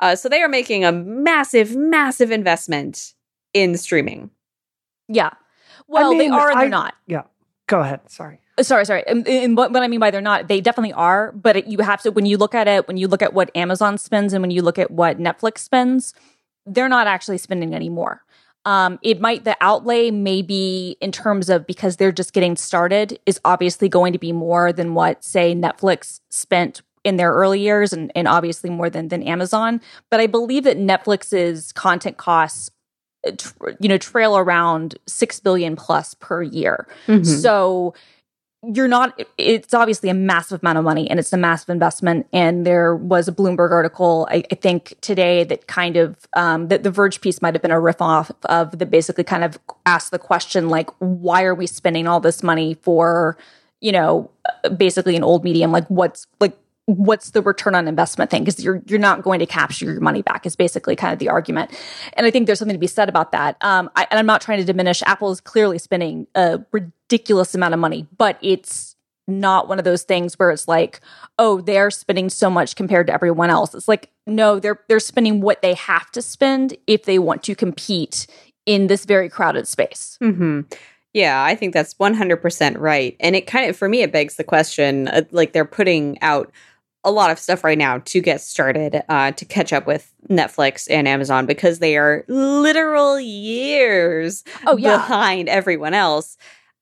Uh, 0.01 0.17
so 0.17 0.29
they 0.29 0.43
are 0.43 0.49
making 0.49 0.85
a 0.85 0.93
massive, 0.93 1.77
massive 1.77 2.31
investment 2.31 3.15
in 3.53 3.77
streaming. 3.77 4.31
Yeah. 5.09 5.31
Well, 5.87 6.09
I 6.09 6.11
mean, 6.11 6.19
they 6.19 6.29
are 6.29 6.51
and 6.51 6.61
they're 6.61 6.69
not. 6.69 6.95
Yeah. 7.07 7.23
Go 7.67 7.81
ahead. 7.81 8.01
Sorry. 8.11 8.41
Uh, 8.59 8.63
sorry, 8.63 8.85
sorry. 8.85 9.05
And, 9.07 9.27
and 9.27 9.57
what, 9.57 9.73
what, 9.73 9.83
I 9.83 9.89
mean 9.89 10.01
by 10.01 10.11
they're 10.11 10.21
not, 10.21 10.49
they 10.49 10.61
definitely 10.61 10.93
are. 10.93 11.33
But 11.33 11.57
it, 11.57 11.67
you 11.67 11.79
have 11.79 12.03
to, 12.03 12.11
when 12.11 12.27
you 12.27 12.37
look 12.37 12.55
at 12.55 12.69
it, 12.69 12.87
when 12.89 12.97
you 12.97 13.09
look 13.09 13.23
at 13.23 13.35
what 13.35 13.51
Amazon 13.57 13.99
spends 13.99 14.33
and 14.33 14.43
when 14.43 14.51
you 14.51 14.63
look 14.63 14.79
at 14.79 14.91
what 14.91 15.19
Netflix 15.19 15.59
spends, 15.59 16.15
they're 16.67 16.89
not 16.89 17.07
actually 17.07 17.39
spending 17.39 17.75
any 17.75 17.89
more. 17.89 18.24
Um, 18.65 18.99
it 19.03 19.21
might, 19.21 19.45
the 19.45 19.57
outlay 19.61 20.11
maybe 20.11 20.97
in 21.01 21.13
terms 21.13 21.51
of 21.51 21.67
because 21.67 21.97
they're 21.97 22.13
just 22.13 22.33
getting 22.33 22.57
started 22.57 23.19
is 23.27 23.41
obviously 23.45 23.89
going 23.89 24.13
to 24.15 24.19
be 24.19 24.33
more 24.33 24.73
than 24.73 24.95
what, 24.95 25.23
say, 25.23 25.55
Netflix 25.55 26.21
spent 26.31 26.81
in 27.05 27.17
their 27.17 27.33
early 27.33 27.61
years 27.61 27.93
and, 27.93 28.11
and 28.15 28.27
obviously 28.27 28.71
more 28.71 28.89
than, 28.89 29.09
than 29.09 29.23
Amazon. 29.23 29.81
But 30.11 30.21
I 30.21 30.27
believe 30.27 30.65
that 30.65 30.79
Netflix's 30.79 31.73
content 31.73 32.17
costs 32.17 32.71
uh, 33.27 33.33
you 33.81 33.89
know 33.89 33.99
trail 33.99 34.37
around 34.37 34.97
6 35.07 35.41
billion 35.41 35.77
plus 35.77 36.15
per 36.15 36.43
year. 36.43 36.87
Mm-hmm. 37.07 37.25
So 37.25 37.95
you're 38.73 38.89
not 38.89 39.21
it's 39.37 39.75
obviously 39.75 40.09
a 40.09 40.15
massive 40.15 40.63
amount 40.63 40.79
of 40.79 40.85
money 40.85 41.11
and 41.11 41.19
it's 41.19 41.33
a 41.33 41.37
massive 41.37 41.69
investment. 41.69 42.27
And 42.33 42.67
there 42.67 42.95
was 42.95 43.29
a 43.29 43.33
bloomberg 43.33 43.71
article 43.71 44.27
i, 44.31 44.43
I 44.51 44.55
think 44.55 44.95
today 45.01 45.45
that 45.45 45.67
kind 45.67 45.97
of 45.97 46.17
um, 46.35 46.69
that 46.69 46.83
the 46.83 46.91
verge 46.91 47.21
piece 47.21 47.43
might 47.43 47.55
have 47.55 47.63
been 47.63 47.71
a 47.71 47.81
riff 47.81 48.01
off 48.01 48.31
of 48.45 48.79
that 48.79 48.91
basically 48.91 49.25
kind 49.25 49.45
of 49.45 49.59
asked 49.87 50.11
the 50.11 50.19
question 50.19 50.69
like 50.69 50.91
why 50.99 51.43
are 51.45 51.55
we 51.55 51.67
spending 51.67 52.07
all 52.07 52.21
this 52.21 52.43
money 52.43 52.75
for 52.83 53.37
you 53.81 53.93
know 53.93 54.31
basically 54.77 55.17
an 55.17 55.25
old 55.25 55.45
medium? 55.45 55.73
Like 55.73 55.87
what's 55.89 56.27
like 56.41 56.57
what's 56.87 57.31
the 57.31 57.41
return 57.41 57.75
on 57.75 57.89
investment 57.89 58.31
thing 58.31 58.45
because 58.45 58.63
you're 58.63 58.83
you're 58.87 58.99
not 58.99 59.23
going 59.23 59.39
to 59.39 59.47
capture 59.47 59.87
your 59.87 60.01
money 60.01 60.23
back 60.23 60.45
is 60.45 60.55
basically 60.55 60.95
kind 60.95 61.13
of 61.13 61.19
the 61.19 61.29
argument 61.29 61.71
and 62.13 62.27
i 62.27 62.31
think 62.31 62.47
there's 62.47 62.59
something 62.59 62.75
to 62.75 62.81
be 62.81 62.87
said 62.87 63.09
about 63.09 63.33
that 63.33 63.57
um, 63.63 63.91
I, 63.97 64.07
and 64.11 64.19
i'm 64.19 64.27
not 64.27 64.43
trying 64.43 64.59
to 64.59 64.65
diminish 64.65 65.03
apple 65.03 65.31
is 65.31 65.41
clearly 65.41 65.79
spending 65.79 66.27
a 66.35 66.61
ridiculous 66.73 67.55
amount 67.55 67.73
of 67.73 67.81
money 67.81 68.07
but 68.17 68.39
it's 68.43 68.95
not 69.27 69.69
one 69.69 69.79
of 69.79 69.85
those 69.85 70.03
things 70.03 70.39
where 70.39 70.51
it's 70.51 70.69
like, 70.69 71.01
oh, 71.39 71.61
they're 71.61 71.91
spending 71.91 72.29
so 72.29 72.51
much 72.51 72.77
compared 72.77 73.07
to 73.07 73.15
everyone 73.15 73.51
else. 73.51 73.75
It's 73.75 73.89
like, 73.89 74.11
no, 74.27 74.59
they're 74.59 74.81
they're 74.89 75.01
spending 75.01 75.41
what 75.41 75.63
they 75.63 75.75
have 75.75 76.11
to 76.13 76.23
spend 76.23 76.77
if 76.87 77.05
they 77.05 77.19
want 77.19 77.43
to 77.45 77.55
compete 77.55 78.27
in 78.67 78.87
this 78.87 79.05
very 79.05 79.29
crowded 79.29 79.69
space. 79.69 80.19
Mm-hmm. 80.23 80.63
Yeah, 81.13 81.45
I 81.45 81.55
think 81.55 81.75
that's 81.75 81.95
100% 81.95 82.79
right. 82.79 83.17
And 83.21 83.37
it 83.37 83.47
kind 83.47 83.71
of, 83.71 83.77
for 83.77 83.89
me, 83.89 84.03
it 84.03 84.11
begs 84.11 84.35
the 84.35 84.43
question 84.43 85.07
uh, 85.09 85.23
like 85.31 85.53
they're 85.53 85.65
putting 85.65 86.21
out 86.23 86.51
a 87.05 87.11
lot 87.11 87.31
of 87.31 87.39
stuff 87.39 87.63
right 87.63 87.79
now 87.79 87.99
to 87.99 88.21
get 88.21 88.41
started 88.41 89.03
uh, 89.09 89.31
to 89.33 89.45
catch 89.45 89.73
up 89.73 89.87
with 89.87 90.13
Netflix 90.29 90.89
and 90.91 91.07
Amazon 91.07 91.47
because 91.47 91.79
they 91.79 91.97
are 91.97 92.25
literal 92.29 93.21
years 93.21 94.43
oh, 94.67 94.77
yeah. 94.77 94.97
behind 94.97 95.49
everyone 95.49 95.95
else. 95.95 96.37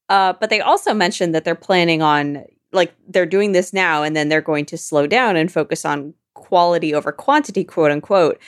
Uh, 0.08 0.32
but 0.40 0.50
they 0.50 0.60
also 0.60 0.94
mentioned 0.94 1.34
that 1.34 1.44
they're 1.44 1.54
planning 1.54 2.02
on, 2.02 2.44
like, 2.72 2.94
they're 3.08 3.26
doing 3.26 3.52
this 3.52 3.72
now 3.72 4.02
and 4.02 4.14
then 4.14 4.28
they're 4.28 4.40
going 4.40 4.66
to 4.66 4.78
slow 4.78 5.06
down 5.06 5.36
and 5.36 5.50
focus 5.50 5.84
on 5.84 6.14
quality 6.34 6.94
over 6.94 7.12
quantity, 7.12 7.64
quote 7.64 7.90
unquote. 7.90 8.38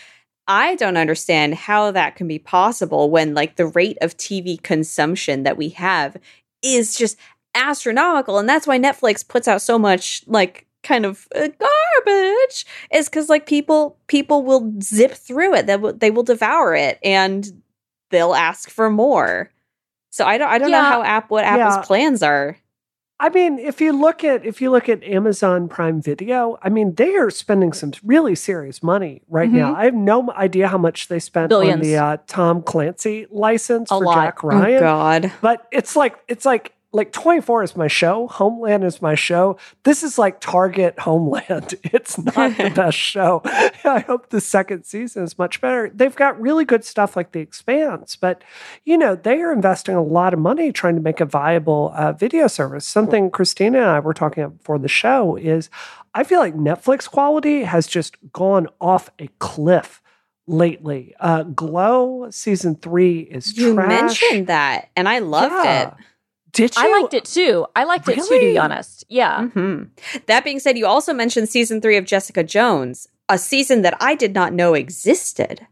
I 0.46 0.74
don't 0.74 0.96
understand 0.96 1.54
how 1.54 1.90
that 1.90 2.16
can 2.16 2.28
be 2.28 2.38
possible 2.38 3.10
when 3.10 3.34
like 3.34 3.56
the 3.56 3.66
rate 3.66 3.96
of 4.02 4.16
TV 4.16 4.62
consumption 4.62 5.42
that 5.44 5.56
we 5.56 5.70
have 5.70 6.16
is 6.62 6.96
just 6.96 7.16
astronomical 7.54 8.38
and 8.38 8.48
that's 8.48 8.66
why 8.66 8.78
Netflix 8.78 9.26
puts 9.26 9.46
out 9.46 9.62
so 9.62 9.78
much 9.78 10.22
like 10.26 10.66
kind 10.84 11.04
of 11.04 11.26
uh, 11.34 11.48
garbage 11.58 12.66
is 12.92 13.08
cuz 13.08 13.28
like 13.28 13.46
people 13.46 13.98
people 14.06 14.42
will 14.42 14.72
zip 14.80 15.12
through 15.12 15.54
it 15.54 15.66
they 15.66 15.76
will, 15.76 15.92
they 15.92 16.10
will 16.10 16.22
devour 16.22 16.74
it 16.74 16.98
and 17.02 17.50
they'll 18.10 18.34
ask 18.34 18.70
for 18.70 18.90
more. 18.90 19.50
So 20.10 20.24
I 20.24 20.38
don't 20.38 20.48
I 20.48 20.58
don't 20.58 20.70
yeah. 20.70 20.80
know 20.80 20.88
how 20.88 21.02
app 21.02 21.30
what 21.30 21.44
Apple's 21.44 21.76
yeah. 21.76 21.82
plans 21.82 22.22
are. 22.22 22.58
I 23.20 23.28
mean, 23.28 23.58
if 23.58 23.80
you 23.80 23.92
look 23.92 24.22
at 24.24 24.44
if 24.44 24.60
you 24.60 24.70
look 24.70 24.88
at 24.88 25.02
Amazon 25.04 25.68
Prime 25.68 26.02
Video, 26.02 26.58
I 26.62 26.68
mean, 26.68 26.94
they 26.94 27.14
are 27.14 27.30
spending 27.30 27.72
some 27.72 27.92
really 28.04 28.34
serious 28.34 28.82
money 28.82 29.22
right 29.28 29.48
mm-hmm. 29.48 29.58
now. 29.58 29.74
I 29.74 29.84
have 29.84 29.94
no 29.94 30.30
idea 30.32 30.68
how 30.68 30.78
much 30.78 31.08
they 31.08 31.18
spent 31.18 31.48
Billions. 31.48 31.74
on 31.74 31.80
the 31.80 31.96
uh, 31.96 32.16
Tom 32.26 32.62
Clancy 32.62 33.26
license 33.30 33.90
A 33.90 33.96
for 33.96 34.04
lot. 34.04 34.14
Jack 34.16 34.42
Ryan. 34.42 34.76
Oh 34.76 34.80
God! 34.80 35.32
But 35.40 35.66
it's 35.72 35.96
like 35.96 36.16
it's 36.28 36.44
like 36.44 36.73
like 36.94 37.12
24 37.12 37.64
is 37.64 37.76
my 37.76 37.88
show 37.88 38.28
homeland 38.28 38.84
is 38.84 39.02
my 39.02 39.14
show 39.14 39.58
this 39.82 40.02
is 40.02 40.16
like 40.16 40.40
target 40.40 40.98
homeland 41.00 41.74
it's 41.82 42.16
not 42.16 42.56
the 42.56 42.70
best 42.74 42.96
show 42.96 43.42
i 43.84 44.02
hope 44.06 44.30
the 44.30 44.40
second 44.40 44.84
season 44.84 45.24
is 45.24 45.36
much 45.36 45.60
better 45.60 45.90
they've 45.92 46.14
got 46.14 46.40
really 46.40 46.64
good 46.64 46.84
stuff 46.84 47.16
like 47.16 47.32
the 47.32 47.40
expanse 47.40 48.16
but 48.16 48.42
you 48.84 48.96
know 48.96 49.14
they 49.14 49.42
are 49.42 49.52
investing 49.52 49.94
a 49.94 50.02
lot 50.02 50.32
of 50.32 50.38
money 50.38 50.72
trying 50.72 50.94
to 50.94 51.02
make 51.02 51.20
a 51.20 51.26
viable 51.26 51.92
uh, 51.96 52.12
video 52.12 52.46
service 52.46 52.86
something 52.86 53.30
christina 53.30 53.78
and 53.78 53.90
i 53.90 53.98
were 53.98 54.14
talking 54.14 54.44
about 54.44 54.58
before 54.58 54.78
the 54.78 54.88
show 54.88 55.36
is 55.36 55.68
i 56.14 56.22
feel 56.22 56.38
like 56.38 56.54
netflix 56.54 57.10
quality 57.10 57.64
has 57.64 57.86
just 57.86 58.16
gone 58.32 58.68
off 58.80 59.10
a 59.18 59.28
cliff 59.38 60.00
lately. 60.46 61.14
Uh, 61.20 61.42
Glow 61.42 62.28
season 62.30 62.76
three 62.76 63.20
is 63.20 63.56
you 63.56 63.74
trash. 63.74 63.88
mentioned 63.88 64.46
that, 64.48 64.90
and 64.96 65.08
I 65.08 65.20
loved 65.20 65.54
yeah. 65.64 65.88
it. 65.88 65.94
Did 66.54 66.76
you? 66.76 66.82
I 66.82 67.00
liked 67.00 67.14
it 67.14 67.24
too. 67.24 67.66
I 67.76 67.84
liked 67.84 68.06
really? 68.06 68.20
it 68.20 68.28
too, 68.28 68.34
to 68.34 68.40
be 68.40 68.58
honest. 68.58 69.04
Yeah. 69.08 69.42
Mm-hmm. 69.42 70.18
That 70.26 70.44
being 70.44 70.60
said, 70.60 70.78
you 70.78 70.86
also 70.86 71.12
mentioned 71.12 71.48
season 71.48 71.80
three 71.80 71.96
of 71.96 72.04
Jessica 72.04 72.42
Jones, 72.42 73.08
a 73.28 73.38
season 73.38 73.82
that 73.82 73.96
I 74.00 74.14
did 74.14 74.34
not 74.34 74.52
know 74.52 74.74
existed. 74.74 75.66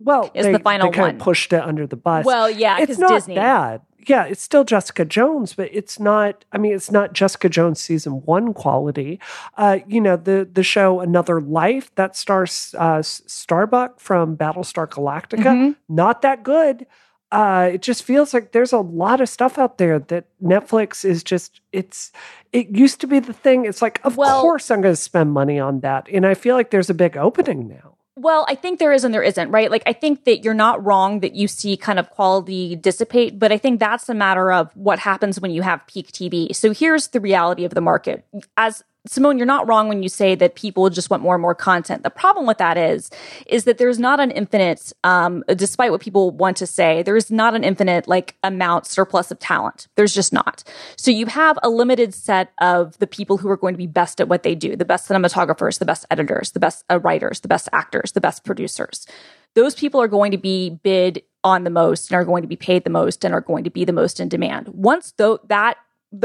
Well, 0.00 0.30
is 0.34 0.46
the 0.46 0.58
final 0.58 0.90
they 0.90 0.96
kind 0.96 1.06
one 1.06 1.14
of 1.16 1.20
pushed 1.22 1.52
it 1.52 1.62
under 1.62 1.86
the 1.86 1.96
bus. 1.96 2.26
Well, 2.26 2.50
yeah, 2.50 2.78
it's 2.80 2.98
not 2.98 3.10
Disney. 3.10 3.36
bad. 3.36 3.80
Yeah, 4.06 4.24
it's 4.24 4.42
still 4.42 4.64
Jessica 4.64 5.04
Jones, 5.04 5.54
but 5.54 5.70
it's 5.72 5.98
not. 5.98 6.44
I 6.52 6.58
mean, 6.58 6.74
it's 6.74 6.90
not 6.90 7.14
Jessica 7.14 7.48
Jones 7.48 7.80
season 7.80 8.20
one 8.24 8.52
quality. 8.52 9.18
Uh, 9.56 9.78
you 9.86 10.00
know, 10.00 10.16
the 10.16 10.46
the 10.52 10.64
show 10.64 11.00
Another 11.00 11.40
Life 11.40 11.94
that 11.94 12.16
stars 12.16 12.74
uh, 12.76 13.00
Starbuck 13.02 14.00
from 14.00 14.36
Battlestar 14.36 14.88
Galactica. 14.88 15.44
Mm-hmm. 15.44 15.94
Not 15.94 16.20
that 16.22 16.42
good 16.42 16.86
uh, 17.34 17.70
it 17.72 17.82
just 17.82 18.04
feels 18.04 18.32
like 18.32 18.52
there's 18.52 18.72
a 18.72 18.78
lot 18.78 19.20
of 19.20 19.28
stuff 19.28 19.58
out 19.58 19.76
there 19.78 19.98
that 19.98 20.24
Netflix 20.40 21.04
is 21.04 21.24
just 21.24 21.60
it's 21.72 22.12
it 22.52 22.68
used 22.68 23.00
to 23.00 23.08
be 23.08 23.18
the 23.18 23.32
thing. 23.32 23.66
It's 23.66 23.82
like, 23.82 24.00
of 24.04 24.16
well, 24.16 24.40
course 24.40 24.70
I'm 24.70 24.80
going 24.80 24.92
to 24.92 25.00
spend 25.00 25.32
money 25.32 25.58
on 25.58 25.80
that. 25.80 26.08
And 26.08 26.24
I 26.24 26.34
feel 26.34 26.54
like 26.54 26.70
there's 26.70 26.90
a 26.90 26.94
big 26.94 27.16
opening 27.16 27.66
now. 27.66 27.96
Well, 28.16 28.46
I 28.48 28.54
think 28.54 28.78
there 28.78 28.92
is 28.92 29.02
and 29.02 29.12
there 29.12 29.24
isn't, 29.24 29.50
right? 29.50 29.68
Like, 29.68 29.82
I 29.84 29.92
think 29.92 30.24
that 30.26 30.44
you're 30.44 30.54
not 30.54 30.84
wrong 30.84 31.18
that 31.20 31.34
you 31.34 31.48
see 31.48 31.76
kind 31.76 31.98
of 31.98 32.08
quality 32.10 32.76
dissipate, 32.76 33.40
but 33.40 33.50
I 33.50 33.58
think 33.58 33.80
that's 33.80 34.08
a 34.08 34.14
matter 34.14 34.52
of 34.52 34.70
what 34.76 35.00
happens 35.00 35.40
when 35.40 35.50
you 35.50 35.62
have 35.62 35.84
peak 35.88 36.12
TV. 36.12 36.54
So 36.54 36.72
here's 36.72 37.08
the 37.08 37.20
reality 37.20 37.64
of 37.64 37.74
the 37.74 37.80
market. 37.80 38.24
As 38.56 38.84
Simone, 39.06 39.36
you're 39.36 39.46
not 39.46 39.68
wrong 39.68 39.88
when 39.88 40.02
you 40.02 40.08
say 40.08 40.34
that 40.34 40.54
people 40.54 40.88
just 40.88 41.10
want 41.10 41.22
more 41.22 41.34
and 41.34 41.42
more 41.42 41.54
content. 41.54 42.02
The 42.02 42.10
problem 42.10 42.46
with 42.46 42.56
that 42.56 42.78
is, 42.78 43.10
is 43.46 43.64
that 43.64 43.76
there's 43.76 43.98
not 43.98 44.18
an 44.18 44.30
infinite, 44.30 44.94
um, 45.04 45.44
despite 45.48 45.90
what 45.90 46.00
people 46.00 46.30
want 46.30 46.56
to 46.56 46.66
say, 46.66 47.02
there's 47.02 47.30
not 47.30 47.54
an 47.54 47.64
infinite 47.64 48.08
like 48.08 48.34
amount 48.42 48.86
surplus 48.86 49.30
of 49.30 49.38
talent. 49.38 49.88
There's 49.96 50.14
just 50.14 50.32
not. 50.32 50.64
So 50.96 51.10
you 51.10 51.26
have 51.26 51.58
a 51.62 51.68
limited 51.68 52.14
set 52.14 52.52
of 52.62 52.98
the 52.98 53.06
people 53.06 53.36
who 53.36 53.50
are 53.50 53.58
going 53.58 53.74
to 53.74 53.78
be 53.78 53.86
best 53.86 54.22
at 54.22 54.28
what 54.28 54.42
they 54.42 54.54
do, 54.54 54.74
the 54.74 54.86
best 54.86 55.06
cinematographers, 55.06 55.78
the 55.78 55.84
best 55.84 56.06
editors, 56.10 56.52
the 56.52 56.60
best 56.60 56.82
uh, 56.90 56.98
writers, 56.98 57.40
the 57.40 57.48
best 57.48 57.68
actors, 57.74 58.12
the 58.12 58.22
best 58.22 58.42
producers. 58.42 59.06
Those 59.54 59.74
people 59.74 60.00
are 60.00 60.08
going 60.08 60.30
to 60.30 60.38
be 60.38 60.80
bid 60.82 61.22
on 61.44 61.64
the 61.64 61.70
most 61.70 62.10
and 62.10 62.16
are 62.16 62.24
going 62.24 62.42
to 62.42 62.48
be 62.48 62.56
paid 62.56 62.84
the 62.84 62.90
most 62.90 63.22
and 63.22 63.34
are 63.34 63.42
going 63.42 63.64
to 63.64 63.70
be 63.70 63.84
the 63.84 63.92
most 63.92 64.18
in 64.18 64.30
demand. 64.30 64.68
Once 64.68 65.12
though 65.18 65.40
that 65.48 65.76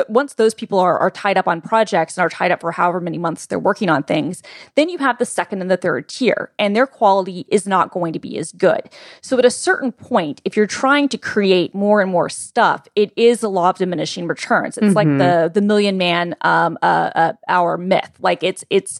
once 0.07 0.33
those 0.33 0.53
people 0.53 0.79
are, 0.79 0.97
are 0.97 1.11
tied 1.11 1.37
up 1.37 1.47
on 1.47 1.61
projects 1.61 2.17
and 2.17 2.23
are 2.23 2.29
tied 2.29 2.51
up 2.51 2.61
for 2.61 2.71
however 2.71 2.99
many 2.99 3.17
months 3.17 3.45
they're 3.45 3.59
working 3.59 3.89
on 3.89 4.03
things, 4.03 4.43
then 4.75 4.89
you 4.89 4.97
have 4.97 5.17
the 5.17 5.25
second 5.25 5.61
and 5.61 5.69
the 5.69 5.77
third 5.77 6.07
tier, 6.09 6.51
and 6.59 6.75
their 6.75 6.87
quality 6.87 7.45
is 7.49 7.67
not 7.67 7.91
going 7.91 8.13
to 8.13 8.19
be 8.19 8.37
as 8.37 8.51
good. 8.51 8.89
So 9.21 9.37
at 9.37 9.45
a 9.45 9.51
certain 9.51 9.91
point, 9.91 10.41
if 10.45 10.55
you're 10.55 10.67
trying 10.67 11.09
to 11.09 11.17
create 11.17 11.73
more 11.73 12.01
and 12.01 12.11
more 12.11 12.29
stuff, 12.29 12.87
it 12.95 13.11
is 13.15 13.43
a 13.43 13.49
law 13.49 13.69
of 13.69 13.77
diminishing 13.77 14.27
returns. 14.27 14.77
It's 14.77 14.87
mm-hmm. 14.87 14.95
like 14.95 15.07
the 15.07 15.51
the 15.53 15.61
million 15.61 15.97
man 15.97 16.35
um, 16.41 16.77
uh, 16.81 17.11
uh, 17.15 17.33
hour 17.47 17.77
myth. 17.77 18.11
Like 18.19 18.43
it's 18.43 18.63
it's 18.69 18.99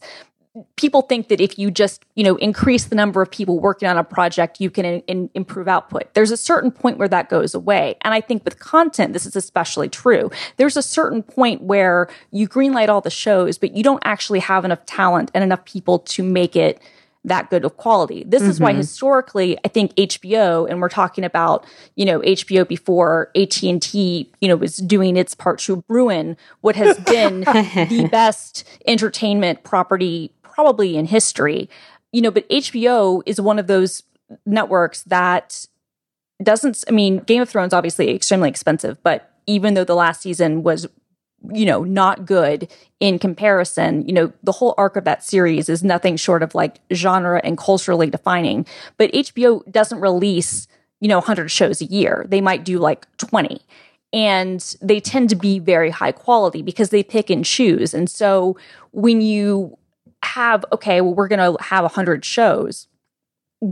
people 0.74 1.02
think 1.02 1.28
that 1.28 1.40
if 1.40 1.58
you 1.58 1.70
just 1.70 2.04
you 2.16 2.24
know 2.24 2.34
increase 2.36 2.84
the 2.84 2.96
number 2.96 3.22
of 3.22 3.30
people 3.30 3.60
working 3.60 3.88
on 3.88 3.96
a 3.96 4.02
project 4.02 4.60
you 4.60 4.68
can 4.68 4.84
in, 4.84 5.00
in, 5.02 5.30
improve 5.34 5.68
output 5.68 6.12
there's 6.14 6.32
a 6.32 6.36
certain 6.36 6.72
point 6.72 6.98
where 6.98 7.08
that 7.08 7.28
goes 7.28 7.54
away 7.54 7.96
and 8.02 8.12
i 8.12 8.20
think 8.20 8.44
with 8.44 8.58
content 8.58 9.12
this 9.12 9.26
is 9.26 9.36
especially 9.36 9.88
true 9.88 10.28
there's 10.56 10.76
a 10.76 10.82
certain 10.82 11.22
point 11.22 11.62
where 11.62 12.08
you 12.32 12.48
greenlight 12.48 12.88
all 12.88 13.00
the 13.00 13.10
shows 13.10 13.58
but 13.58 13.76
you 13.76 13.84
don't 13.84 14.02
actually 14.04 14.40
have 14.40 14.64
enough 14.64 14.84
talent 14.86 15.30
and 15.34 15.44
enough 15.44 15.64
people 15.64 16.00
to 16.00 16.22
make 16.22 16.56
it 16.56 16.82
that 17.24 17.50
good 17.50 17.64
of 17.64 17.76
quality. 17.76 18.24
This 18.24 18.42
mm-hmm. 18.42 18.50
is 18.50 18.60
why 18.60 18.70
mm-hmm. 18.70 18.78
historically 18.78 19.58
I 19.64 19.68
think 19.68 19.94
HBO 19.96 20.68
and 20.68 20.80
we're 20.80 20.88
talking 20.88 21.24
about, 21.24 21.66
you 21.94 22.04
know, 22.04 22.20
HBO 22.20 22.66
before 22.66 23.30
AT&T, 23.36 24.32
you 24.40 24.48
know, 24.48 24.56
was 24.56 24.78
doing 24.78 25.16
its 25.16 25.34
part 25.34 25.58
to 25.60 25.84
ruin 25.88 26.36
what 26.62 26.76
has 26.76 26.98
been 27.00 27.40
the 27.40 28.08
best 28.10 28.66
entertainment 28.86 29.64
property 29.64 30.32
probably 30.52 30.96
in 30.96 31.06
history. 31.06 31.68
You 32.12 32.22
know, 32.22 32.30
but 32.30 32.48
HBO 32.48 33.22
is 33.26 33.40
one 33.40 33.58
of 33.58 33.66
those 33.66 34.02
networks 34.46 35.02
that 35.04 35.66
doesn't 36.42 36.84
I 36.88 36.92
mean, 36.92 37.18
Game 37.18 37.42
of 37.42 37.48
Thrones 37.48 37.72
obviously 37.72 38.14
extremely 38.14 38.48
expensive, 38.48 39.02
but 39.02 39.30
even 39.46 39.74
though 39.74 39.84
the 39.84 39.94
last 39.94 40.22
season 40.22 40.62
was 40.62 40.86
you 41.52 41.64
know, 41.64 41.82
not 41.84 42.26
good 42.26 42.70
in 43.00 43.18
comparison. 43.18 44.06
You 44.06 44.12
know, 44.12 44.32
the 44.42 44.52
whole 44.52 44.74
arc 44.76 44.96
of 44.96 45.04
that 45.04 45.24
series 45.24 45.68
is 45.68 45.82
nothing 45.82 46.16
short 46.16 46.42
of 46.42 46.54
like 46.54 46.80
genre 46.92 47.40
and 47.42 47.56
culturally 47.56 48.10
defining. 48.10 48.66
But 48.98 49.12
HBO 49.12 49.70
doesn't 49.70 50.00
release, 50.00 50.68
you 51.00 51.08
know, 51.08 51.18
100 51.18 51.48
shows 51.48 51.80
a 51.80 51.86
year. 51.86 52.26
They 52.28 52.40
might 52.40 52.64
do 52.64 52.78
like 52.78 53.06
20. 53.16 53.60
And 54.12 54.76
they 54.82 55.00
tend 55.00 55.30
to 55.30 55.36
be 55.36 55.58
very 55.60 55.90
high 55.90 56.12
quality 56.12 56.62
because 56.62 56.90
they 56.90 57.02
pick 57.02 57.30
and 57.30 57.44
choose. 57.44 57.94
And 57.94 58.10
so 58.10 58.56
when 58.90 59.20
you 59.20 59.78
have, 60.24 60.64
okay, 60.72 61.00
well, 61.00 61.14
we're 61.14 61.28
going 61.28 61.56
to 61.56 61.62
have 61.62 61.82
100 61.82 62.24
shows. 62.24 62.86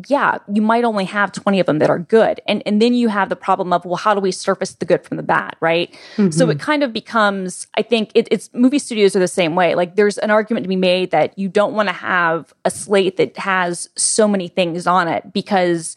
Yeah, 0.08 0.38
you 0.52 0.60
might 0.60 0.84
only 0.84 1.06
have 1.06 1.32
20 1.32 1.60
of 1.60 1.66
them 1.66 1.78
that 1.78 1.88
are 1.88 1.98
good. 1.98 2.40
And, 2.46 2.62
and 2.66 2.80
then 2.80 2.92
you 2.92 3.08
have 3.08 3.30
the 3.30 3.36
problem 3.36 3.72
of, 3.72 3.86
well, 3.86 3.96
how 3.96 4.14
do 4.14 4.20
we 4.20 4.30
surface 4.32 4.74
the 4.74 4.84
good 4.84 5.02
from 5.02 5.16
the 5.16 5.22
bad, 5.22 5.56
right? 5.60 5.90
Mm-hmm. 6.16 6.30
So 6.30 6.50
it 6.50 6.60
kind 6.60 6.82
of 6.82 6.92
becomes, 6.92 7.66
I 7.74 7.80
think 7.80 8.10
it, 8.14 8.28
it's 8.30 8.50
movie 8.52 8.78
studios 8.78 9.16
are 9.16 9.20
the 9.20 9.26
same 9.28 9.54
way. 9.54 9.74
Like 9.74 9.96
there's 9.96 10.18
an 10.18 10.30
argument 10.30 10.64
to 10.64 10.68
be 10.68 10.76
made 10.76 11.10
that 11.12 11.38
you 11.38 11.48
don't 11.48 11.72
want 11.72 11.88
to 11.88 11.94
have 11.94 12.52
a 12.66 12.70
slate 12.70 13.16
that 13.16 13.38
has 13.38 13.88
so 13.96 14.28
many 14.28 14.48
things 14.48 14.86
on 14.86 15.08
it 15.08 15.32
because 15.32 15.96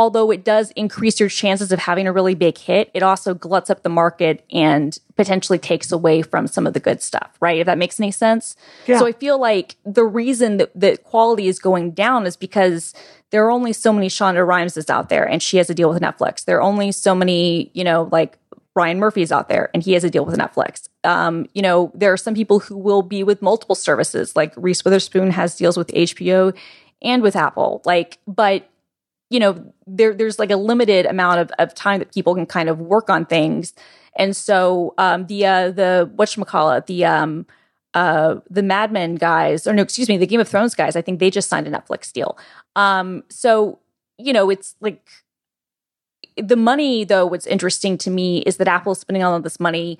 although 0.00 0.30
it 0.30 0.42
does 0.42 0.70
increase 0.76 1.20
your 1.20 1.28
chances 1.28 1.70
of 1.70 1.78
having 1.78 2.06
a 2.06 2.12
really 2.12 2.34
big 2.34 2.56
hit, 2.56 2.90
it 2.94 3.02
also 3.02 3.34
gluts 3.34 3.68
up 3.68 3.82
the 3.82 3.90
market 3.90 4.42
and 4.50 4.98
potentially 5.14 5.58
takes 5.58 5.92
away 5.92 6.22
from 6.22 6.46
some 6.46 6.66
of 6.66 6.72
the 6.72 6.80
good 6.80 7.02
stuff, 7.02 7.36
right? 7.38 7.58
If 7.58 7.66
that 7.66 7.76
makes 7.76 8.00
any 8.00 8.10
sense. 8.10 8.56
Yeah. 8.86 8.98
So 8.98 9.06
I 9.06 9.12
feel 9.12 9.38
like 9.38 9.76
the 9.84 10.04
reason 10.04 10.56
that, 10.56 10.70
that 10.74 11.04
quality 11.04 11.48
is 11.48 11.58
going 11.58 11.90
down 11.90 12.26
is 12.26 12.34
because 12.34 12.94
there 13.28 13.44
are 13.44 13.50
only 13.50 13.74
so 13.74 13.92
many 13.92 14.08
Shonda 14.08 14.36
Rhimeses 14.36 14.88
out 14.88 15.10
there 15.10 15.28
and 15.28 15.42
she 15.42 15.58
has 15.58 15.68
a 15.68 15.74
deal 15.74 15.90
with 15.90 16.00
Netflix. 16.00 16.46
There 16.46 16.56
are 16.56 16.62
only 16.62 16.92
so 16.92 17.14
many, 17.14 17.70
you 17.74 17.84
know, 17.84 18.08
like 18.10 18.38
Ryan 18.74 19.00
Murphy's 19.00 19.30
out 19.30 19.50
there 19.50 19.68
and 19.74 19.82
he 19.82 19.92
has 19.92 20.02
a 20.02 20.08
deal 20.08 20.24
with 20.24 20.38
Netflix. 20.38 20.88
Um, 21.04 21.46
you 21.52 21.60
know, 21.60 21.92
there 21.94 22.10
are 22.10 22.16
some 22.16 22.32
people 22.32 22.58
who 22.58 22.78
will 22.78 23.02
be 23.02 23.22
with 23.22 23.42
multiple 23.42 23.74
services, 23.74 24.34
like 24.34 24.54
Reese 24.56 24.82
Witherspoon 24.82 25.30
has 25.32 25.56
deals 25.56 25.76
with 25.76 25.88
HBO 25.88 26.56
and 27.02 27.22
with 27.22 27.36
Apple. 27.36 27.82
Like, 27.84 28.16
but 28.26 28.69
you 29.30 29.38
know, 29.38 29.72
there 29.86 30.12
there's 30.12 30.38
like 30.38 30.50
a 30.50 30.56
limited 30.56 31.06
amount 31.06 31.40
of, 31.40 31.50
of 31.58 31.74
time 31.74 32.00
that 32.00 32.12
people 32.12 32.34
can 32.34 32.46
kind 32.46 32.68
of 32.68 32.80
work 32.80 33.08
on 33.08 33.24
things. 33.24 33.72
And 34.16 34.36
so 34.36 34.92
um, 34.98 35.26
the 35.26 35.46
uh, 35.46 35.70
the 35.70 36.10
whatchamacallit, 36.16 36.86
the 36.86 37.04
um, 37.04 37.46
uh, 37.94 38.36
the 38.50 38.62
Mad 38.62 38.92
Men 38.92 39.14
guys, 39.14 39.66
or 39.66 39.72
no, 39.72 39.82
excuse 39.82 40.08
me, 40.08 40.18
the 40.18 40.26
Game 40.26 40.40
of 40.40 40.48
Thrones 40.48 40.74
guys, 40.74 40.96
I 40.96 41.02
think 41.02 41.20
they 41.20 41.30
just 41.30 41.48
signed 41.48 41.66
a 41.66 41.70
Netflix 41.70 42.12
deal. 42.12 42.36
Um, 42.76 43.22
so, 43.30 43.78
you 44.18 44.32
know, 44.32 44.50
it's 44.50 44.74
like 44.80 45.08
the 46.36 46.56
money, 46.56 47.04
though, 47.04 47.26
what's 47.26 47.46
interesting 47.46 47.98
to 47.98 48.10
me 48.10 48.38
is 48.38 48.56
that 48.58 48.68
Apple 48.68 48.92
is 48.92 48.98
spending 48.98 49.22
all 49.22 49.34
of 49.34 49.42
this 49.42 49.60
money. 49.60 49.98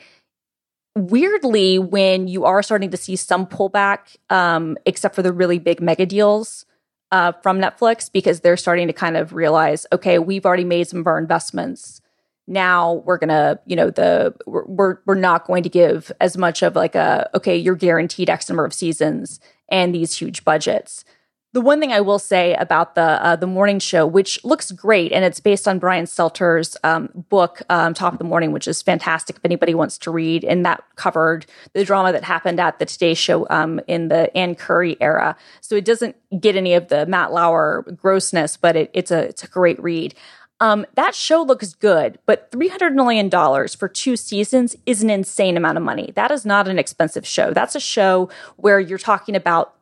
Weirdly, 0.96 1.78
when 1.78 2.26
you 2.26 2.44
are 2.44 2.62
starting 2.62 2.90
to 2.90 2.96
see 2.96 3.14
some 3.14 3.46
pullback, 3.46 4.16
um, 4.28 4.76
except 4.86 5.14
for 5.14 5.22
the 5.22 5.32
really 5.32 5.58
big 5.58 5.80
mega 5.80 6.04
deals 6.04 6.66
uh, 7.12 7.32
from 7.42 7.60
Netflix, 7.60 8.10
because 8.10 8.40
they're 8.40 8.56
starting 8.56 8.86
to 8.86 8.92
kind 8.92 9.16
of 9.16 9.32
realize, 9.32 9.86
okay, 9.92 10.18
we've 10.18 10.46
already 10.46 10.64
made 10.64 10.88
some 10.88 11.00
of 11.00 11.06
our 11.06 11.18
investments. 11.18 12.00
Now 12.46 12.94
we're 13.04 13.18
gonna 13.18 13.60
you 13.66 13.76
know 13.76 13.90
the 13.90 14.34
we're 14.46 14.98
we're 15.06 15.14
not 15.14 15.46
going 15.46 15.62
to 15.62 15.68
give 15.68 16.10
as 16.20 16.36
much 16.36 16.62
of 16.62 16.74
like 16.74 16.96
a 16.96 17.30
okay 17.34 17.56
you're 17.56 17.76
guaranteed 17.76 18.28
x 18.28 18.48
number 18.48 18.64
of 18.64 18.74
seasons 18.74 19.38
and 19.68 19.94
these 19.94 20.16
huge 20.16 20.44
budgets 20.44 21.04
the 21.52 21.60
one 21.60 21.80
thing 21.80 21.92
I 21.92 22.00
will 22.00 22.20
say 22.20 22.54
about 22.54 22.94
the 22.94 23.02
uh, 23.02 23.36
the 23.36 23.46
morning 23.46 23.80
show, 23.80 24.06
which 24.06 24.44
looks 24.44 24.70
great, 24.70 25.10
and 25.10 25.24
it's 25.24 25.40
based 25.40 25.66
on 25.66 25.80
Brian 25.80 26.04
Stelter's 26.04 26.76
um, 26.84 27.10
book 27.28 27.62
um, 27.68 27.92
"Top 27.92 28.12
of 28.12 28.18
the 28.18 28.24
Morning," 28.24 28.52
which 28.52 28.68
is 28.68 28.82
fantastic 28.82 29.36
if 29.36 29.44
anybody 29.44 29.74
wants 29.74 29.98
to 29.98 30.12
read. 30.12 30.44
And 30.44 30.64
that 30.64 30.84
covered 30.94 31.46
the 31.72 31.84
drama 31.84 32.12
that 32.12 32.22
happened 32.22 32.60
at 32.60 32.78
the 32.78 32.86
Today 32.86 33.14
Show 33.14 33.48
um, 33.50 33.80
in 33.88 34.08
the 34.08 34.34
Ann 34.36 34.54
Curry 34.54 34.96
era. 35.00 35.36
So 35.60 35.74
it 35.74 35.84
doesn't 35.84 36.14
get 36.40 36.54
any 36.54 36.74
of 36.74 36.88
the 36.88 37.04
Matt 37.06 37.32
Lauer 37.32 37.84
grossness, 37.96 38.56
but 38.56 38.76
it, 38.76 38.90
it's 38.94 39.10
a 39.10 39.18
it's 39.24 39.42
a 39.42 39.48
great 39.48 39.82
read. 39.82 40.14
Um, 40.60 40.84
that 40.94 41.14
show 41.14 41.42
looks 41.42 41.72
good, 41.72 42.18
but 42.26 42.52
$300 42.52 42.92
million 42.92 43.30
for 43.30 43.88
two 43.88 44.14
seasons 44.14 44.76
is 44.84 45.02
an 45.02 45.08
insane 45.08 45.56
amount 45.56 45.78
of 45.78 45.84
money. 45.84 46.12
That 46.14 46.30
is 46.30 46.44
not 46.44 46.68
an 46.68 46.78
expensive 46.78 47.26
show. 47.26 47.54
That's 47.54 47.74
a 47.74 47.80
show 47.80 48.28
where 48.56 48.78
you're 48.78 48.98
talking 48.98 49.34
about 49.34 49.74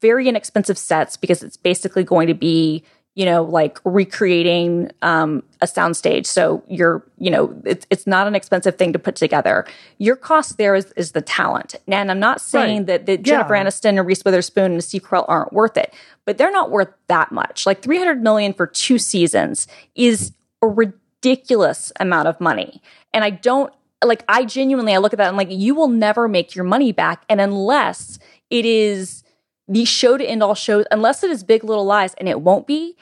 very 0.00 0.28
inexpensive 0.28 0.78
sets 0.78 1.16
because 1.16 1.42
it's 1.42 1.56
basically 1.56 2.04
going 2.04 2.28
to 2.28 2.34
be, 2.34 2.84
you 3.14 3.26
know, 3.26 3.42
like 3.42 3.78
recreating 3.84 4.90
um, 5.02 5.42
a 5.60 5.66
soundstage. 5.66 6.26
So 6.26 6.62
you're, 6.68 7.04
you 7.18 7.30
know, 7.30 7.54
it's, 7.64 7.86
it's 7.90 8.06
not 8.06 8.26
an 8.26 8.34
expensive 8.34 8.76
thing 8.76 8.92
to 8.94 8.98
put 8.98 9.16
together. 9.16 9.66
Your 9.98 10.16
cost 10.16 10.56
there 10.56 10.74
is, 10.74 10.92
is 10.92 11.12
the 11.12 11.20
talent. 11.20 11.74
And 11.86 12.10
I'm 12.10 12.20
not 12.20 12.40
saying 12.40 12.78
right. 12.78 12.86
that, 12.86 13.06
that 13.06 13.22
Jennifer 13.22 13.54
yeah. 13.54 13.64
Aniston 13.64 13.98
and 13.98 14.06
Reese 14.06 14.24
Witherspoon 14.24 14.72
and 14.72 14.82
Steve 14.84 15.02
Carell 15.02 15.26
aren't 15.28 15.52
worth 15.52 15.76
it, 15.76 15.92
but 16.24 16.38
they're 16.38 16.52
not 16.52 16.70
worth 16.70 16.92
that 17.08 17.32
much. 17.32 17.66
Like 17.66 17.82
300 17.82 18.22
million 18.22 18.54
for 18.54 18.66
two 18.66 18.98
seasons 18.98 19.66
is 19.94 20.32
a 20.62 20.68
ridiculous 20.68 21.92
amount 22.00 22.28
of 22.28 22.40
money. 22.40 22.80
And 23.12 23.24
I 23.24 23.30
don't 23.30 23.72
like 24.04 24.24
I 24.28 24.44
genuinely 24.44 24.94
I 24.94 24.98
look 24.98 25.12
at 25.12 25.18
that 25.18 25.28
and 25.28 25.36
like 25.36 25.50
you 25.50 25.74
will 25.74 25.88
never 25.88 26.28
make 26.28 26.54
your 26.54 26.64
money 26.64 26.92
back 26.92 27.24
and 27.28 27.40
unless 27.40 28.18
it 28.50 28.64
is 28.64 29.21
the 29.68 29.84
show 29.84 30.16
to 30.16 30.24
end 30.24 30.42
all 30.42 30.54
shows 30.54 30.84
unless 30.90 31.22
it 31.22 31.30
is 31.30 31.44
Big 31.44 31.64
Little 31.64 31.84
Lies 31.84 32.14
and 32.14 32.28
it 32.28 32.40
won't 32.40 32.66
be 32.66 32.96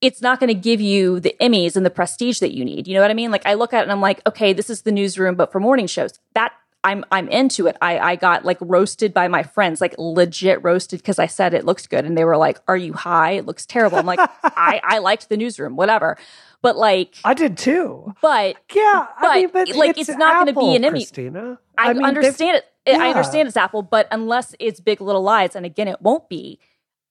it's 0.00 0.22
not 0.22 0.38
going 0.38 0.48
to 0.48 0.54
give 0.54 0.80
you 0.80 1.18
the 1.20 1.34
Emmys 1.40 1.76
and 1.76 1.84
the 1.84 1.90
prestige 1.90 2.38
that 2.38 2.54
you 2.54 2.64
need. 2.64 2.86
You 2.86 2.94
know 2.94 3.00
what 3.00 3.10
I 3.10 3.14
mean? 3.14 3.30
Like 3.30 3.44
I 3.46 3.54
look 3.54 3.72
at 3.72 3.80
it 3.80 3.82
and 3.82 3.92
I'm 3.92 4.00
like, 4.00 4.24
okay, 4.26 4.52
this 4.52 4.70
is 4.70 4.82
the 4.82 4.92
newsroom, 4.92 5.34
but 5.34 5.50
for 5.50 5.60
morning 5.60 5.86
shows. 5.86 6.18
That 6.34 6.52
I'm 6.84 7.04
I'm 7.10 7.28
into 7.28 7.66
it. 7.66 7.76
I 7.82 7.98
I 7.98 8.16
got 8.16 8.44
like 8.44 8.58
roasted 8.60 9.12
by 9.12 9.26
my 9.26 9.42
friends, 9.42 9.80
like 9.80 9.94
legit 9.98 10.62
roasted 10.62 11.00
because 11.00 11.18
I 11.18 11.26
said 11.26 11.52
it 11.52 11.64
looks 11.64 11.86
good, 11.88 12.04
and 12.04 12.16
they 12.16 12.24
were 12.24 12.36
like, 12.36 12.60
"Are 12.68 12.76
you 12.76 12.92
high? 12.92 13.32
It 13.32 13.46
looks 13.46 13.66
terrible." 13.66 13.98
I'm 13.98 14.06
like, 14.06 14.20
I 14.44 14.80
I 14.84 14.98
liked 14.98 15.28
the 15.28 15.36
newsroom, 15.36 15.74
whatever. 15.74 16.16
But 16.62 16.76
like, 16.76 17.16
I 17.24 17.34
did 17.34 17.58
too. 17.58 18.14
But 18.22 18.56
yeah, 18.74 19.06
but, 19.20 19.30
I 19.30 19.36
mean, 19.36 19.50
but 19.52 19.68
like, 19.74 19.98
it's, 19.98 20.08
it's 20.08 20.18
not 20.18 20.34
going 20.34 20.54
to 20.54 20.60
be 20.60 20.76
an 20.76 20.84
Emmy. 20.84 21.00
Christina. 21.00 21.58
I, 21.76 21.90
I 21.90 21.92
mean, 21.92 22.04
understand 22.04 22.58
it. 22.58 22.64
Yeah. 22.86 22.98
I 23.02 23.08
understand 23.08 23.48
it's 23.48 23.56
Apple, 23.56 23.82
but 23.82 24.08
unless 24.10 24.54
it's 24.58 24.80
Big 24.80 25.00
Little 25.00 25.22
Lies, 25.22 25.54
and 25.54 25.66
again, 25.66 25.88
it 25.88 26.00
won't 26.00 26.28
be. 26.28 26.58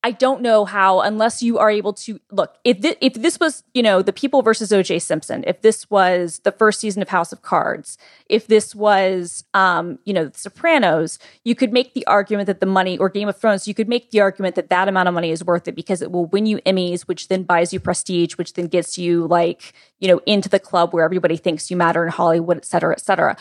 I 0.03 0.11
don't 0.11 0.41
know 0.41 0.63
how, 0.63 1.01
unless 1.01 1.41
you 1.43 1.57
are 1.57 1.69
able 1.69 1.91
to 1.93 2.19
look. 2.31 2.55
If 2.63 2.81
th- 2.81 2.97
if 3.01 3.15
this 3.15 3.39
was, 3.39 3.63
you 3.73 3.81
know, 3.81 4.01
the 4.01 4.13
People 4.13 4.41
versus 4.41 4.71
O.J. 4.71 4.99
Simpson, 4.99 5.43
if 5.47 5.61
this 5.61 5.89
was 5.89 6.39
the 6.45 6.51
first 6.51 6.79
season 6.79 7.01
of 7.01 7.09
House 7.09 7.33
of 7.33 7.41
Cards, 7.41 7.97
if 8.27 8.47
this 8.47 8.73
was, 8.75 9.43
um, 9.53 9.97
you 10.05 10.13
know, 10.13 10.25
The 10.25 10.37
Sopranos, 10.37 11.19
you 11.43 11.55
could 11.55 11.73
make 11.73 11.93
the 11.93 12.05
argument 12.07 12.45
that 12.45 12.59
the 12.59 12.67
money, 12.67 12.97
or 12.97 13.09
Game 13.09 13.27
of 13.27 13.37
Thrones, 13.37 13.67
you 13.67 13.73
could 13.73 13.89
make 13.89 14.11
the 14.11 14.21
argument 14.21 14.55
that 14.55 14.69
that 14.69 14.87
amount 14.87 15.09
of 15.09 15.13
money 15.15 15.31
is 15.31 15.43
worth 15.43 15.67
it 15.67 15.75
because 15.75 16.01
it 16.01 16.11
will 16.11 16.27
win 16.27 16.45
you 16.45 16.59
Emmys, 16.59 17.01
which 17.01 17.27
then 17.27 17.43
buys 17.43 17.73
you 17.73 17.79
prestige, 17.79 18.37
which 18.37 18.53
then 18.53 18.67
gets 18.67 18.97
you 18.97 19.27
like, 19.27 19.73
you 19.99 20.07
know, 20.07 20.21
into 20.25 20.47
the 20.47 20.59
club 20.59 20.93
where 20.93 21.03
everybody 21.03 21.37
thinks 21.37 21.69
you 21.69 21.75
matter 21.75 22.05
in 22.05 22.11
Hollywood, 22.11 22.57
et 22.57 22.65
cetera, 22.65 22.93
et 22.93 23.01
cetera. 23.01 23.35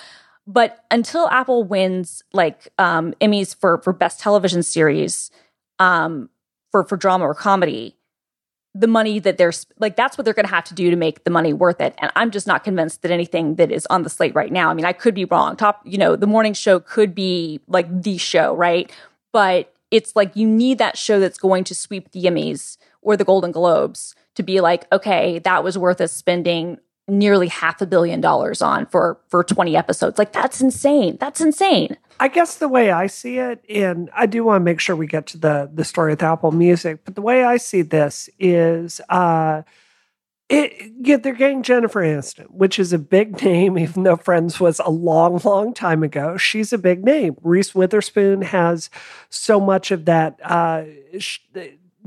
But 0.46 0.84
until 0.90 1.28
Apple 1.28 1.64
wins 1.64 2.22
like 2.32 2.68
um, 2.78 3.14
Emmys 3.20 3.54
for 3.54 3.78
for 3.78 3.92
best 3.92 4.20
television 4.20 4.62
series, 4.62 5.30
um, 5.78 6.30
for 6.70 6.84
for 6.84 6.96
drama 6.96 7.24
or 7.24 7.34
comedy 7.34 7.96
the 8.74 8.86
money 8.86 9.18
that 9.18 9.38
they're 9.38 9.52
like 9.78 9.96
that's 9.96 10.18
what 10.18 10.24
they're 10.24 10.34
going 10.34 10.46
to 10.46 10.54
have 10.54 10.64
to 10.64 10.74
do 10.74 10.90
to 10.90 10.96
make 10.96 11.24
the 11.24 11.30
money 11.30 11.52
worth 11.52 11.80
it. 11.80 11.94
And 11.98 12.10
i'm 12.14 12.30
just 12.30 12.46
not 12.46 12.64
convinced 12.64 13.02
that 13.02 13.10
anything 13.10 13.54
that 13.56 13.72
is 13.72 13.86
on 13.86 14.02
the 14.02 14.10
slate 14.10 14.34
right 14.34 14.52
now 14.52 14.70
i 14.70 14.74
mean 14.74 14.84
i 14.84 14.92
could 14.92 15.14
be 15.14 15.24
wrong. 15.24 15.56
Top 15.56 15.80
you 15.84 15.98
know 15.98 16.16
the 16.16 16.26
morning 16.26 16.52
show 16.52 16.80
could 16.80 17.14
be 17.14 17.60
like 17.66 18.02
the 18.02 18.18
show 18.18 18.54
right? 18.54 18.90
But 19.32 19.72
it's 19.90 20.14
like 20.16 20.34
you 20.36 20.46
need 20.46 20.78
that 20.78 20.98
show 20.98 21.20
that's 21.20 21.38
going 21.38 21.64
to 21.64 21.74
sweep 21.74 22.10
the 22.10 22.24
emmys 22.24 22.76
or 23.00 23.16
the 23.16 23.24
golden 23.24 23.52
globes 23.52 24.14
to 24.34 24.42
be 24.42 24.60
like 24.60 24.90
okay 24.92 25.38
that 25.40 25.64
was 25.64 25.78
worth 25.78 26.00
us 26.00 26.12
spending 26.12 26.78
nearly 27.08 27.48
half 27.48 27.80
a 27.80 27.86
billion 27.86 28.20
dollars 28.20 28.60
on 28.60 28.86
for 28.86 29.18
for 29.28 29.44
20 29.44 29.76
episodes 29.76 30.18
like 30.18 30.32
that's 30.32 30.60
insane 30.60 31.16
that's 31.20 31.40
insane 31.40 31.96
I 32.18 32.28
guess 32.28 32.56
the 32.56 32.68
way 32.68 32.90
I 32.90 33.08
see 33.08 33.38
it, 33.38 33.62
and 33.68 34.10
I 34.14 34.26
do 34.26 34.42
want 34.44 34.60
to 34.60 34.64
make 34.64 34.80
sure 34.80 34.96
we 34.96 35.06
get 35.06 35.26
to 35.28 35.38
the 35.38 35.70
the 35.72 35.84
story 35.84 36.12
with 36.12 36.22
Apple 36.22 36.52
Music, 36.52 37.00
but 37.04 37.14
the 37.14 37.20
way 37.20 37.44
I 37.44 37.58
see 37.58 37.82
this 37.82 38.30
is, 38.38 39.00
uh, 39.10 39.62
it 40.48 40.92
yeah, 41.00 41.18
they're 41.18 41.34
getting 41.34 41.62
Jennifer 41.62 42.00
Aniston, 42.00 42.50
which 42.50 42.78
is 42.78 42.92
a 42.92 42.98
big 42.98 43.42
name, 43.44 43.78
even 43.78 44.04
though 44.04 44.16
Friends 44.16 44.58
was 44.58 44.80
a 44.80 44.90
long, 44.90 45.40
long 45.44 45.74
time 45.74 46.02
ago. 46.02 46.36
She's 46.36 46.72
a 46.72 46.78
big 46.78 47.04
name. 47.04 47.36
Reese 47.42 47.74
Witherspoon 47.74 48.42
has 48.42 48.88
so 49.28 49.60
much 49.60 49.90
of 49.90 50.06
that. 50.06 50.40
Uh, 50.42 50.84
sh- 51.18 51.40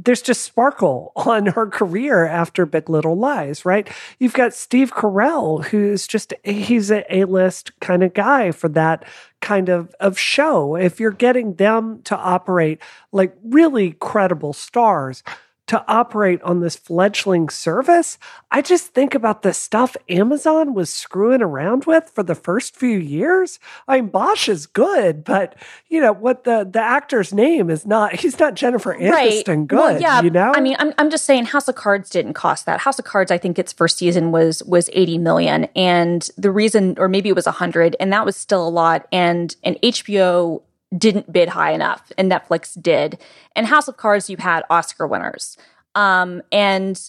there's 0.05 0.21
just 0.21 0.43
sparkle 0.43 1.11
on 1.15 1.47
her 1.47 1.67
career 1.67 2.25
after 2.25 2.65
Big 2.65 2.89
Little 2.89 3.17
Lies, 3.17 3.65
right? 3.65 3.87
You've 4.17 4.33
got 4.33 4.53
Steve 4.53 4.93
Carell, 4.93 5.65
who's 5.65 6.07
just 6.07 6.33
he's 6.43 6.91
a 6.91 7.05
A-list 7.15 7.77
kind 7.79 8.03
of 8.03 8.13
guy 8.13 8.51
for 8.51 8.69
that 8.69 9.05
kind 9.41 9.69
of 9.69 9.93
of 9.99 10.17
show. 10.17 10.75
If 10.75 10.99
you're 10.99 11.11
getting 11.11 11.55
them 11.55 12.01
to 12.03 12.17
operate 12.17 12.81
like 13.11 13.35
really 13.43 13.91
credible 13.93 14.53
stars, 14.53 15.23
to 15.69 15.85
operate 15.87 16.41
on 16.41 16.61
this 16.61 16.75
fledgling 16.75 17.47
service, 17.47 18.17
I 18.49 18.63
just 18.63 18.87
think 18.87 19.13
about 19.13 19.43
the 19.43 19.53
stuff 19.53 19.95
Amazon 20.09 20.73
was 20.73 20.89
screwing 20.89 21.43
around 21.43 21.85
with 21.85 22.09
for 22.09 22.23
the 22.23 22.33
first 22.33 22.75
few 22.75 22.97
years. 22.97 23.59
I 23.87 24.01
mean, 24.01 24.09
Bosch 24.09 24.49
is 24.49 24.65
good, 24.65 25.23
but 25.23 25.55
you 25.87 26.01
know 26.01 26.11
what 26.11 26.43
the 26.43 26.67
the 26.69 26.81
actor's 26.81 27.31
name 27.31 27.69
is 27.69 27.85
not. 27.85 28.15
He's 28.19 28.39
not 28.39 28.55
Jennifer 28.55 28.95
Aniston 28.95 29.11
right. 29.11 29.67
good. 29.67 29.77
Well, 29.77 30.01
yeah, 30.01 30.23
you 30.23 30.31
know. 30.31 30.51
I 30.55 30.59
mean, 30.59 30.75
I'm 30.79 30.91
I'm 30.97 31.11
just 31.11 31.25
saying, 31.25 31.45
House 31.45 31.67
of 31.67 31.75
Cards 31.75 32.09
didn't 32.09 32.33
cost 32.33 32.65
that. 32.65 32.79
House 32.79 32.97
of 32.97 33.05
Cards, 33.05 33.29
I 33.29 33.37
think 33.37 33.59
its 33.59 33.71
first 33.71 33.99
season 33.99 34.31
was 34.31 34.63
was 34.63 34.89
80 34.93 35.19
million, 35.19 35.65
and 35.75 36.27
the 36.35 36.49
reason, 36.49 36.95
or 36.97 37.07
maybe 37.07 37.29
it 37.29 37.35
was 37.35 37.45
100, 37.45 37.95
and 37.99 38.11
that 38.11 38.25
was 38.25 38.35
still 38.35 38.67
a 38.67 38.69
lot. 38.69 39.07
And 39.11 39.55
and 39.63 39.77
HBO 39.83 40.63
didn't 40.97 41.31
bid 41.31 41.49
high 41.49 41.71
enough 41.71 42.11
and 42.17 42.31
Netflix 42.31 42.79
did. 42.81 43.19
And 43.55 43.67
House 43.67 43.87
of 43.87 43.97
Cards, 43.97 44.29
you 44.29 44.37
had 44.37 44.63
Oscar 44.69 45.07
winners. 45.07 45.57
Um, 45.95 46.41
and 46.51 46.99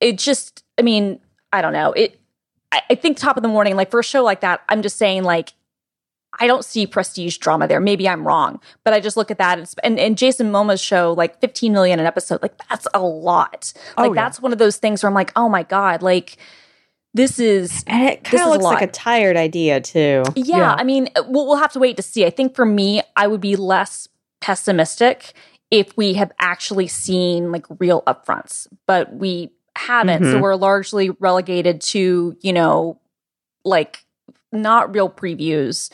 it 0.00 0.18
just, 0.18 0.64
I 0.78 0.82
mean, 0.82 1.20
I 1.52 1.62
don't 1.62 1.72
know. 1.72 1.92
It, 1.92 2.20
I, 2.70 2.82
I 2.90 2.94
think 2.94 3.16
top 3.16 3.36
of 3.36 3.42
the 3.42 3.48
morning, 3.48 3.76
like 3.76 3.90
for 3.90 4.00
a 4.00 4.04
show 4.04 4.22
like 4.22 4.40
that, 4.40 4.62
I'm 4.68 4.82
just 4.82 4.96
saying 4.96 5.24
like, 5.24 5.54
I 6.40 6.46
don't 6.46 6.64
see 6.64 6.86
prestige 6.86 7.36
drama 7.36 7.68
there. 7.68 7.80
Maybe 7.80 8.08
I'm 8.08 8.26
wrong, 8.26 8.58
but 8.84 8.94
I 8.94 9.00
just 9.00 9.18
look 9.18 9.30
at 9.30 9.38
that 9.38 9.58
and, 9.58 9.68
and, 9.82 9.98
and 9.98 10.18
Jason 10.18 10.50
Momoa's 10.50 10.80
show, 10.80 11.12
like 11.12 11.40
15 11.40 11.72
million 11.72 12.00
an 12.00 12.06
episode, 12.06 12.40
like 12.40 12.56
that's 12.68 12.86
a 12.94 13.02
lot. 13.02 13.72
Like 13.98 14.10
oh, 14.10 14.14
yeah. 14.14 14.22
that's 14.22 14.40
one 14.40 14.52
of 14.52 14.58
those 14.58 14.78
things 14.78 15.02
where 15.02 15.08
I'm 15.08 15.14
like, 15.14 15.32
oh 15.36 15.48
my 15.48 15.62
God, 15.62 16.02
like, 16.02 16.38
this 17.14 17.38
is 17.38 17.84
and 17.86 18.08
it 18.08 18.24
kind 18.24 18.42
of 18.42 18.48
looks 18.50 18.64
a 18.64 18.68
like 18.68 18.82
a 18.82 18.86
tired 18.86 19.36
idea 19.36 19.80
too. 19.80 20.22
Yeah, 20.34 20.56
yeah, 20.56 20.74
I 20.78 20.84
mean, 20.84 21.08
we'll, 21.26 21.46
we'll 21.46 21.56
have 21.56 21.72
to 21.72 21.78
wait 21.78 21.96
to 21.96 22.02
see. 22.02 22.24
I 22.24 22.30
think 22.30 22.54
for 22.54 22.64
me, 22.64 23.02
I 23.16 23.26
would 23.26 23.40
be 23.40 23.56
less 23.56 24.08
pessimistic 24.40 25.34
if 25.70 25.96
we 25.96 26.14
have 26.14 26.32
actually 26.38 26.88
seen 26.88 27.52
like 27.52 27.66
real 27.78 28.02
upfronts, 28.02 28.66
but 28.86 29.12
we 29.14 29.50
haven't. 29.76 30.22
Mm-hmm. 30.22 30.32
So 30.32 30.40
we're 30.40 30.56
largely 30.56 31.10
relegated 31.10 31.80
to 31.82 32.36
you 32.40 32.52
know, 32.52 32.98
like 33.64 34.04
not 34.50 34.94
real 34.94 35.10
previews. 35.10 35.90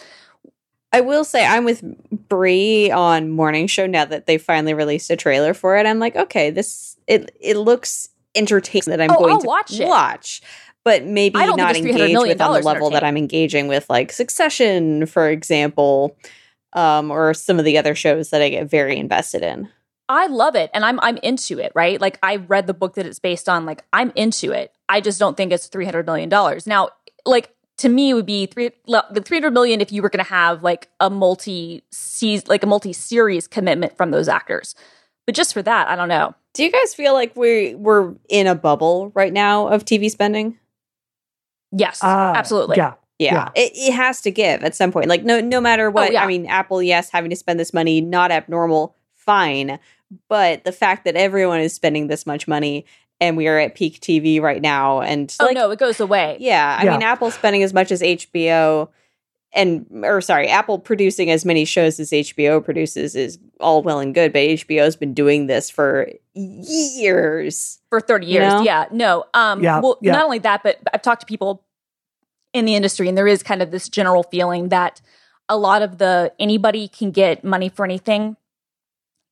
I 0.93 1.01
will 1.03 1.25
say 1.25 1.45
I'm 1.45 1.65
with 1.65 1.83
Brie 2.29 2.91
on 2.91 3.29
Morning 3.29 3.67
Show 3.67 3.87
now 3.87 4.05
that 4.07 4.27
they 4.27 4.39
finally 4.39 4.73
released 4.73 5.11
a 5.11 5.17
trailer 5.17 5.53
for 5.53 5.77
it. 5.77 5.85
I'm 5.85 5.99
like, 5.99 6.17
okay, 6.17 6.51
this 6.51 6.97
it 7.07 7.37
it 7.41 7.57
looks 7.57 8.09
entertaining 8.35 8.85
that 8.87 9.01
I'm 9.01 9.11
Oh, 9.11 9.19
going 9.19 9.33
I'll 9.35 9.41
to 9.41 9.47
watch 9.47 9.81
it. 9.81 9.87
watch. 9.87 10.43
But 10.85 11.05
maybe 11.05 11.39
not 11.39 11.73
think 11.75 11.87
it's 11.87 11.97
$300 11.99 12.07
engage 12.07 12.29
with 12.29 12.41
on 12.41 12.53
the 12.55 12.61
level 12.63 12.91
that. 12.91 13.05
I'm 13.05 13.17
engaging 13.17 13.69
with 13.69 13.89
like 13.91 14.11
Succession, 14.13 15.07
for 15.07 15.29
example, 15.29 16.17
um, 16.73 17.11
or 17.11 17.35
some 17.35 17.59
of 17.59 17.65
the 17.65 17.77
other 17.77 17.95
shows 17.95 18.31
that 18.31 18.41
I 18.41 18.49
get 18.49 18.71
very 18.71 18.97
invested 18.97 19.43
in. 19.43 19.69
I 20.09 20.29
love 20.29 20.55
it 20.55 20.71
and 20.73 20.87
I'm 20.87 20.99
I'm 21.01 21.19
into 21.19 21.59
it, 21.59 21.73
right? 21.75 22.01
Like 22.01 22.19
I 22.23 22.37
read 22.37 22.67
the 22.67 22.73
book 22.73 22.95
that 22.95 23.05
it's 23.05 23.19
based 23.19 23.49
on, 23.49 23.67
like 23.67 23.85
I'm 23.93 24.13
into 24.15 24.53
it. 24.53 24.73
I 24.89 25.03
just 25.03 25.19
don't 25.19 25.37
think 25.37 25.53
it's 25.53 25.67
300 25.67 26.07
million 26.07 26.31
dollars. 26.31 26.67
Now, 26.67 26.89
like 27.27 27.55
to 27.79 27.91
me 27.91 28.11
it 28.11 28.15
would 28.15 28.25
be 28.25 28.47
3 28.47 28.71
the 28.87 29.23
300 29.23 29.51
million 29.51 29.83
if 29.83 29.93
you 29.93 30.01
were 30.01 30.09
going 30.09 30.25
to 30.25 30.31
have 30.31 30.63
like 30.63 30.89
a 31.01 31.11
multi 31.11 31.85
like 32.47 32.63
a 32.63 32.67
multi-series 32.67 33.47
commitment 33.47 33.97
from 33.99 34.11
those 34.11 34.29
actors. 34.29 34.75
But 35.27 35.35
just 35.35 35.53
for 35.53 35.61
that, 35.63 35.89
I 35.89 35.97
don't 35.97 36.09
know. 36.09 36.35
Do 36.59 36.65
you 36.65 36.73
guys 36.73 36.93
feel 36.93 37.13
like 37.13 37.37
we 37.37 37.77
we're 37.77 38.15
in 38.29 38.49
a 38.49 38.55
bubble 38.57 39.13
right 39.15 39.33
now 39.33 39.69
of 39.69 39.85
TV 39.85 40.11
spending? 40.11 40.59
Yes, 41.71 42.03
Uh, 42.03 42.33
absolutely. 42.35 42.79
Yeah. 42.79 42.95
Yeah, 43.21 43.33
Yeah. 43.35 43.49
It, 43.63 43.73
it 43.77 43.93
has 43.95 44.21
to 44.23 44.33
give 44.33 44.65
at 44.65 44.75
some 44.75 44.91
point. 44.91 45.07
Like 45.07 45.23
no 45.23 45.41
no 45.41 45.61
matter 45.61 45.89
what. 45.89 46.13
yeah. 46.13 46.25
I 46.25 46.27
mean, 46.27 46.47
Apple, 46.47 46.83
yes, 46.83 47.11
having 47.11 47.31
to 47.31 47.37
spend 47.37 47.61
this 47.61 47.73
money, 47.73 48.01
not 48.01 48.33
abnormal, 48.33 48.97
fine. 49.15 49.79
But 50.29 50.65
the 50.65 50.73
fact 50.73 51.05
that 51.05 51.15
everyone 51.15 51.61
is 51.61 51.73
spending 51.75 52.09
this 52.09 52.27
much 52.27 52.49
money 52.49 52.87
and 53.21 53.37
we 53.37 53.47
are 53.47 53.59
at 53.61 53.77
peak 53.77 54.01
TV 54.01 54.41
right 54.43 54.61
now, 54.61 55.01
and 55.01 55.33
Oh 55.39 55.45
like, 55.45 55.55
no, 55.55 55.71
it 55.71 55.79
goes 55.79 56.01
away. 56.01 56.39
yeah, 56.41 56.77
I 56.81 56.85
Yeah. 56.87 56.91
mean, 56.93 57.03
Apple's 57.03 57.35
spending 57.35 57.63
as 57.63 57.73
much 57.73 57.93
as 57.93 58.03
HBO, 58.03 58.89
and 59.55 59.87
or 60.05 60.21
sorry, 60.21 60.49
Apple 60.49 60.79
producing 60.79 61.31
as 61.31 61.45
many 61.45 61.65
shows 61.65 61.99
as 61.99 62.11
HBO 62.11 62.63
produces 62.65 63.15
is 63.17 63.39
all 63.61 63.83
well 63.83 63.99
and 63.99 64.15
good, 64.15 64.33
but 64.33 64.41
HBO's 64.41 64.95
been 64.97 65.15
doing 65.15 65.47
this 65.47 65.71
for 65.71 66.09
years. 66.35 67.79
for 67.91 68.01
30 68.01 68.27
You 68.27 68.33
years. 68.35 68.53
know? 68.53 68.63
Yeah. 68.63 68.87
No. 68.91 69.25
Um 69.35 69.63
Yeah, 69.63 69.81
well 69.81 69.99
yeah. 70.03 70.13
not 70.13 70.25
only 70.25 70.39
that, 70.41 70.63
but 70.63 70.79
I've 70.93 71.03
talked 71.03 71.21
to 71.21 71.27
people 71.27 71.65
in 72.53 72.65
the 72.65 72.75
industry 72.75 73.09
and 73.09 73.17
there 73.17 73.27
is 73.29 73.43
kind 73.43 73.63
of 73.63 73.71
this 73.71 73.89
general 73.89 74.23
feeling 74.23 74.69
that 74.71 75.01
a 75.49 75.57
lot 75.57 75.83
of 75.83 75.99
the 75.99 76.33
anybody 76.39 76.89
can 76.89 77.11
get 77.11 77.45
money 77.45 77.69
for 77.69 77.85
anything 77.85 78.37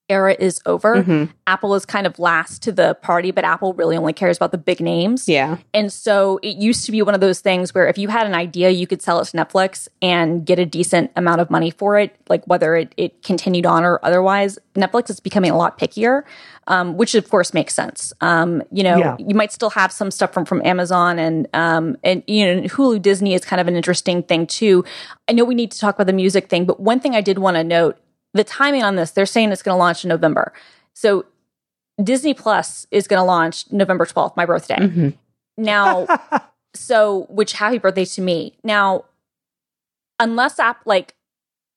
era 0.09 0.37
is 0.39 0.61
over. 0.67 1.03
Mhm. 1.03 1.31
Apple 1.49 1.75
is 1.75 1.85
kind 1.85 2.07
of 2.07 2.19
last 2.19 2.63
to 2.63 2.71
the 2.73 2.95
party, 3.03 3.33
but 3.33 3.45
Apple 3.45 3.73
really 3.75 3.97
only 3.97 4.13
cares 4.13 4.37
about 4.37 4.53
the 4.53 4.59
big 4.59 4.81
names. 4.81 5.29
Yeah, 5.29 5.57
And 5.75 5.93
so 5.93 6.39
it 6.43 6.57
used 6.59 6.85
to 6.87 6.93
be 6.93 7.03
one 7.03 7.15
of 7.15 7.21
those 7.21 7.41
things 7.41 7.75
where 7.75 7.89
if 7.89 7.99
you 7.99 8.09
had 8.09 8.27
an 8.27 8.35
idea, 8.35 8.71
you 8.71 8.87
could 8.87 9.03
sell 9.03 9.21
it 9.21 9.25
to 9.27 9.37
Netflix 9.37 9.89
and 10.01 10.45
get 10.47 10.59
a 10.61 10.67
decent 10.67 11.11
amount 11.17 11.41
of 11.41 11.51
money 11.51 11.71
for 11.71 11.99
it, 11.99 12.15
like 12.29 12.45
whether 12.47 12.77
it, 12.77 12.95
it 12.97 13.23
continued 13.25 13.67
on 13.67 13.85
or 13.85 13.99
otherwise. 14.05 14.59
Netflix 14.77 15.11
is 15.11 15.19
becoming 15.19 15.51
a 15.51 15.57
lot 15.57 15.77
pickier, 15.79 16.23
um, 16.69 16.97
which 16.97 17.15
of 17.17 17.29
course 17.29 17.53
makes 17.53 17.75
sense. 17.75 18.13
Um, 18.21 18.63
you 18.71 18.85
know, 18.85 18.97
Yeah. 18.99 19.17
you 19.19 19.35
might 19.35 19.53
still 19.53 19.71
have 19.71 19.91
some 19.91 20.11
stuff 20.13 20.33
from, 20.33 20.45
from 20.45 20.65
Amazon 20.65 21.19
and, 21.19 21.49
um, 21.53 21.97
and, 22.05 22.23
you 22.29 22.45
know, 22.47 22.63
Hulu 22.63 23.03
Disney 23.03 23.35
is 23.35 23.45
kind 23.45 23.61
of 23.61 23.67
an 23.67 23.75
interesting 23.77 24.23
thing 24.23 24.47
too. 24.47 24.85
I 25.29 25.33
know 25.33 25.45
we 25.45 25.55
need 25.57 25.73
to 25.73 25.79
talk 25.81 25.97
about 25.97 26.07
the 26.07 26.13
music 26.13 26.49
thing, 26.49 26.65
but 26.65 26.79
one 26.79 27.01
thing 27.01 27.17
I 27.17 27.21
did 27.21 27.39
want 27.39 27.57
to 27.57 27.65
note 27.65 27.99
the 28.37 28.45
timing 28.45 28.83
on 28.83 28.97
this, 28.97 29.11
they're 29.11 29.27
saying 29.27 29.53
it's 29.53 29.63
going 29.63 29.75
to 29.75 29.79
launch 29.79 30.05
in 30.05 30.09
November. 30.09 30.53
So 30.95 31.27
Disney 32.03 32.35
Plus 32.35 32.87
is 32.91 33.09
going 33.09 33.19
to 33.21 33.25
launch 33.25 33.71
November 33.73 34.05
12th, 34.07 34.37
my 34.37 34.45
birthday. 34.47 34.77
Mhm. 34.77 35.15
Now, 35.57 36.07
so 36.75 37.27
which 37.31 37.55
happy 37.55 37.79
birthday 37.79 38.05
to 38.05 38.21
me. 38.21 38.57
Now, 38.63 39.05
unless 40.19 40.59
app 40.59 40.81
like 40.85 41.15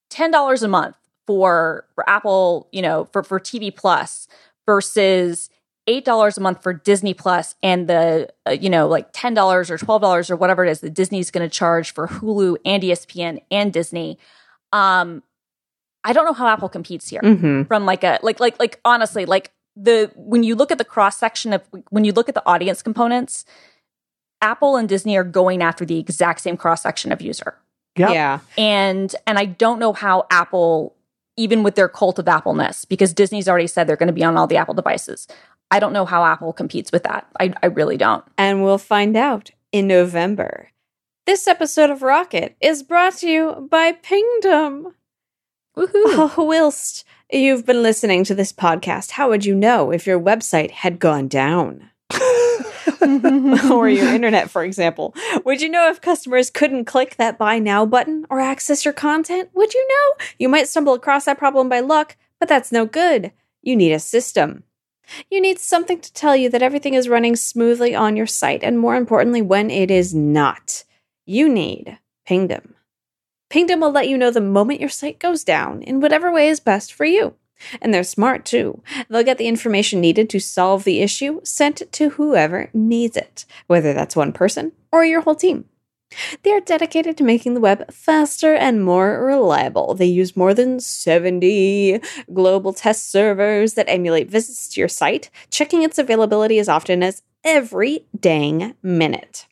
ten 0.09 0.31
dollars 0.31 0.63
a 0.63 0.67
month 0.67 0.95
for 1.27 1.85
for 1.95 2.09
Apple, 2.09 2.67
you 2.71 2.81
know, 2.81 3.05
for 3.13 3.23
for 3.23 3.39
TV 3.39 3.73
Plus 3.75 4.27
versus 4.65 5.49
eight 5.87 6.05
dollars 6.05 6.37
a 6.37 6.41
month 6.41 6.61
for 6.61 6.73
Disney 6.73 7.13
Plus, 7.13 7.55
and 7.63 7.87
the 7.87 8.29
uh, 8.47 8.51
you 8.51 8.69
know 8.69 8.87
like 8.87 9.09
ten 9.13 9.33
dollars 9.33 9.71
or 9.71 9.77
twelve 9.77 10.01
dollars 10.01 10.29
or 10.29 10.35
whatever 10.35 10.65
it 10.65 10.69
is 10.71 10.81
that 10.81 10.93
Disney's 10.93 11.31
going 11.31 11.47
to 11.47 11.53
charge 11.53 11.93
for 11.93 12.07
Hulu 12.07 12.57
and 12.65 12.83
ESPN 12.83 13.41
and 13.49 13.71
Disney. 13.71 14.17
Um, 14.73 15.23
I 16.03 16.13
don't 16.13 16.25
know 16.25 16.33
how 16.33 16.47
Apple 16.47 16.69
competes 16.69 17.09
here 17.09 17.21
hmm 17.21 17.63
from 17.63 17.85
like 17.85 18.03
a 18.03 18.19
like 18.21 18.39
like 18.39 18.57
like 18.59 18.79
honestly 18.85 19.25
like 19.25 19.51
the 19.75 20.11
when 20.15 20.43
you 20.43 20.55
look 20.55 20.71
at 20.71 20.77
the 20.77 20.85
cross 20.85 21.17
section 21.17 21.53
of 21.53 21.61
when 21.89 22.03
you 22.03 22.11
look 22.11 22.27
at 22.29 22.35
the 22.35 22.45
audience 22.45 22.81
components 22.81 23.45
apple 24.41 24.75
and 24.77 24.89
disney 24.89 25.15
are 25.15 25.23
going 25.23 25.61
after 25.61 25.85
the 25.85 25.99
exact 25.99 26.41
same 26.41 26.57
cross 26.57 26.81
section 26.81 27.11
of 27.11 27.21
user 27.21 27.55
Yep. 27.97 28.09
yeah. 28.11 28.39
and 28.57 29.13
and 29.27 29.37
i 29.37 29.45
don't 29.45 29.79
know 29.79 29.93
how 29.93 30.25
apple 30.31 30.95
even 31.37 31.63
with 31.63 31.75
their 31.75 31.87
cult 31.89 32.17
of 32.19 32.27
appleness 32.27 32.83
because 32.85 33.13
disney's 33.13 33.47
already 33.47 33.67
said 33.67 33.85
they're 33.87 33.95
going 33.95 34.07
to 34.07 34.13
be 34.13 34.23
on 34.23 34.37
all 34.37 34.47
the 34.47 34.57
apple 34.57 34.73
devices 34.73 35.27
i 35.71 35.79
don't 35.79 35.93
know 35.93 36.05
how 36.05 36.23
apple 36.25 36.51
competes 36.51 36.91
with 36.91 37.03
that 37.03 37.27
i, 37.39 37.53
I 37.61 37.67
really 37.67 37.97
don't 37.97 38.23
and 38.37 38.63
we'll 38.63 38.77
find 38.79 39.15
out 39.15 39.51
in 39.71 39.85
November. 39.87 40.69
This 41.27 41.47
episode 41.47 41.91
of 41.91 42.01
Rocket 42.01 42.55
is 42.59 42.81
brought 42.81 43.17
to 43.17 43.29
you 43.29 43.67
by 43.69 43.91
Pingdom. 43.91 44.95
Woohoo. 45.79 45.89
Oh, 46.37 46.43
whilst 46.43 47.05
you've 47.31 47.65
been 47.65 47.81
listening 47.81 48.25
to 48.25 48.35
this 48.35 48.51
podcast, 48.51 49.11
how 49.11 49.29
would 49.29 49.45
you 49.45 49.55
know 49.55 49.91
if 49.91 50.05
your 50.05 50.19
website 50.19 50.71
had 50.71 50.99
gone 50.99 51.29
down? 51.29 51.89
or 53.71 53.87
your 53.87 54.13
internet, 54.13 54.49
for 54.49 54.63
example. 54.63 55.15
Would 55.45 55.61
you 55.61 55.69
know 55.69 55.89
if 55.89 56.01
customers 56.01 56.49
couldn't 56.49 56.83
click 56.85 57.15
that 57.15 57.37
buy 57.37 57.59
now 57.59 57.85
button 57.85 58.25
or 58.29 58.41
access 58.41 58.83
your 58.83 58.93
content? 58.93 59.51
Would 59.53 59.73
you 59.73 59.87
know? 59.87 60.25
You 60.37 60.49
might 60.49 60.67
stumble 60.67 60.93
across 60.93 61.25
that 61.25 61.37
problem 61.37 61.69
by 61.69 61.79
luck, 61.79 62.17
but 62.39 62.49
that's 62.49 62.73
no 62.73 62.85
good. 62.85 63.31
You 63.61 63.77
need 63.77 63.93
a 63.93 63.99
system. 63.99 64.63
You 65.31 65.39
need 65.39 65.59
something 65.59 66.01
to 66.01 66.13
tell 66.13 66.35
you 66.35 66.49
that 66.49 66.61
everything 66.61 66.93
is 66.93 67.07
running 67.07 67.37
smoothly 67.37 67.95
on 67.95 68.17
your 68.17 68.27
site, 68.27 68.63
and 68.63 68.77
more 68.77 68.95
importantly, 68.95 69.41
when 69.41 69.71
it 69.71 69.89
is 69.89 70.13
not. 70.13 70.83
You 71.25 71.47
need 71.47 71.97
Pingdom. 72.25 72.75
Pingdom 73.49 73.79
will 73.79 73.91
let 73.91 74.07
you 74.07 74.17
know 74.17 74.29
the 74.29 74.41
moment 74.41 74.79
your 74.79 74.89
site 74.89 75.19
goes 75.19 75.43
down 75.43 75.81
in 75.81 75.99
whatever 75.99 76.31
way 76.31 76.47
is 76.47 76.59
best 76.59 76.93
for 76.93 77.05
you. 77.05 77.33
And 77.81 77.93
they're 77.93 78.03
smart 78.03 78.45
too. 78.45 78.81
They'll 79.09 79.23
get 79.23 79.37
the 79.37 79.47
information 79.47 79.99
needed 79.99 80.29
to 80.29 80.39
solve 80.39 80.83
the 80.83 81.01
issue 81.01 81.41
sent 81.43 81.81
to 81.91 82.09
whoever 82.11 82.69
needs 82.73 83.17
it, 83.17 83.45
whether 83.67 83.91
that's 83.91 84.15
one 84.15 84.31
person 84.31 84.71
or 84.91 85.03
your 85.03 85.21
whole 85.21 85.35
team. 85.35 85.65
They 86.43 86.51
are 86.51 86.61
dedicated 86.61 87.17
to 87.17 87.23
making 87.23 87.53
the 87.53 87.59
web 87.59 87.91
faster 87.91 88.55
and 88.55 88.83
more 88.83 89.23
reliable. 89.23 89.93
They 89.93 90.05
use 90.05 90.37
more 90.37 90.53
than 90.53 90.79
70 90.79 92.01
global 92.33 92.73
test 92.73 93.11
servers 93.11 93.75
that 93.75 93.89
emulate 93.89 94.29
visits 94.29 94.67
to 94.69 94.81
your 94.81 94.87
site, 94.87 95.29
checking 95.51 95.83
its 95.83 95.99
availability 95.99 96.59
as 96.59 96.69
often 96.69 97.03
as 97.03 97.21
every 97.43 98.05
dang 98.19 98.75
minute. 98.81 99.47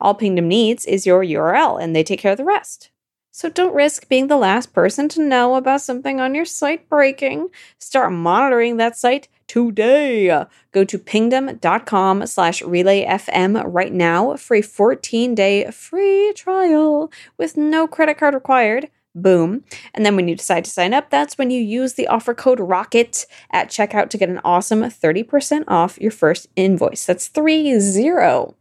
All 0.00 0.14
Pingdom 0.14 0.48
needs 0.48 0.86
is 0.86 1.06
your 1.06 1.24
URL, 1.24 1.82
and 1.82 1.94
they 1.94 2.04
take 2.04 2.20
care 2.20 2.32
of 2.32 2.38
the 2.38 2.44
rest. 2.44 2.90
So 3.36 3.50
don't 3.50 3.74
risk 3.74 4.08
being 4.08 4.28
the 4.28 4.38
last 4.38 4.72
person 4.72 5.10
to 5.10 5.22
know 5.22 5.56
about 5.56 5.82
something 5.82 6.22
on 6.22 6.34
your 6.34 6.46
site 6.46 6.88
breaking. 6.88 7.50
Start 7.78 8.10
monitoring 8.10 8.78
that 8.78 8.96
site 8.96 9.28
today. 9.46 10.46
Go 10.72 10.84
to 10.84 10.98
pingdom.com 10.98 12.26
slash 12.28 12.62
relayfm 12.62 13.62
right 13.66 13.92
now 13.92 14.36
for 14.36 14.54
a 14.54 14.62
14-day 14.62 15.70
free 15.70 16.32
trial 16.34 17.12
with 17.36 17.58
no 17.58 17.86
credit 17.86 18.16
card 18.16 18.32
required. 18.32 18.88
Boom. 19.14 19.64
And 19.92 20.06
then 20.06 20.16
when 20.16 20.28
you 20.28 20.34
decide 20.34 20.64
to 20.64 20.70
sign 20.70 20.94
up, 20.94 21.10
that's 21.10 21.36
when 21.36 21.50
you 21.50 21.60
use 21.60 21.92
the 21.92 22.08
offer 22.08 22.32
code 22.32 22.58
ROCKET 22.58 23.26
at 23.50 23.68
checkout 23.68 24.08
to 24.08 24.16
get 24.16 24.30
an 24.30 24.40
awesome 24.44 24.80
30% 24.80 25.64
off 25.68 25.98
your 26.00 26.10
first 26.10 26.46
invoice. 26.56 27.04
That's 27.04 27.28
30. 27.28 28.54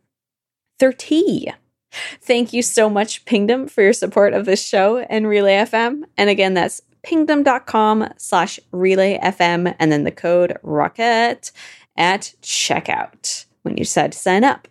30. 0.80 1.54
Thank 2.22 2.54
you 2.54 2.62
so 2.62 2.90
much, 2.90 3.26
Pingdom, 3.26 3.68
for 3.68 3.82
your 3.82 3.94
support 3.94 4.34
of 4.34 4.46
this 4.46 4.66
show 4.66 5.00
and 5.00 5.28
Relay 5.28 5.56
FM. 5.56 6.04
And 6.18 6.30
again, 6.30 6.54
that's 6.54 6.82
pingdom.com 7.04 8.14
slash 8.18 8.60
relay 8.72 9.20
FM 9.20 9.76
and 9.80 9.92
then 9.92 10.04
the 10.04 10.12
code 10.12 10.58
ROCKET 10.64 11.52
at 11.96 12.34
checkout 12.42 13.46
when 13.62 13.78
you 13.78 13.84
decide 13.84 14.12
to 14.12 14.18
sign 14.18 14.44
up. 14.44 14.68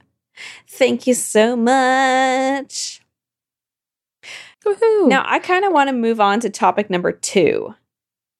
Thank 0.69 1.07
you 1.07 1.15
so 1.15 1.57
much. 1.57 3.01
Woohoo. 4.65 5.09
Now, 5.09 5.25
I 5.27 5.39
kind 5.39 5.65
of 5.65 5.73
want 5.73 5.89
to 5.89 5.93
move 5.93 6.21
on 6.21 6.41
to 6.41 6.51
topic 6.51 6.91
number 6.91 7.13
two. 7.13 7.75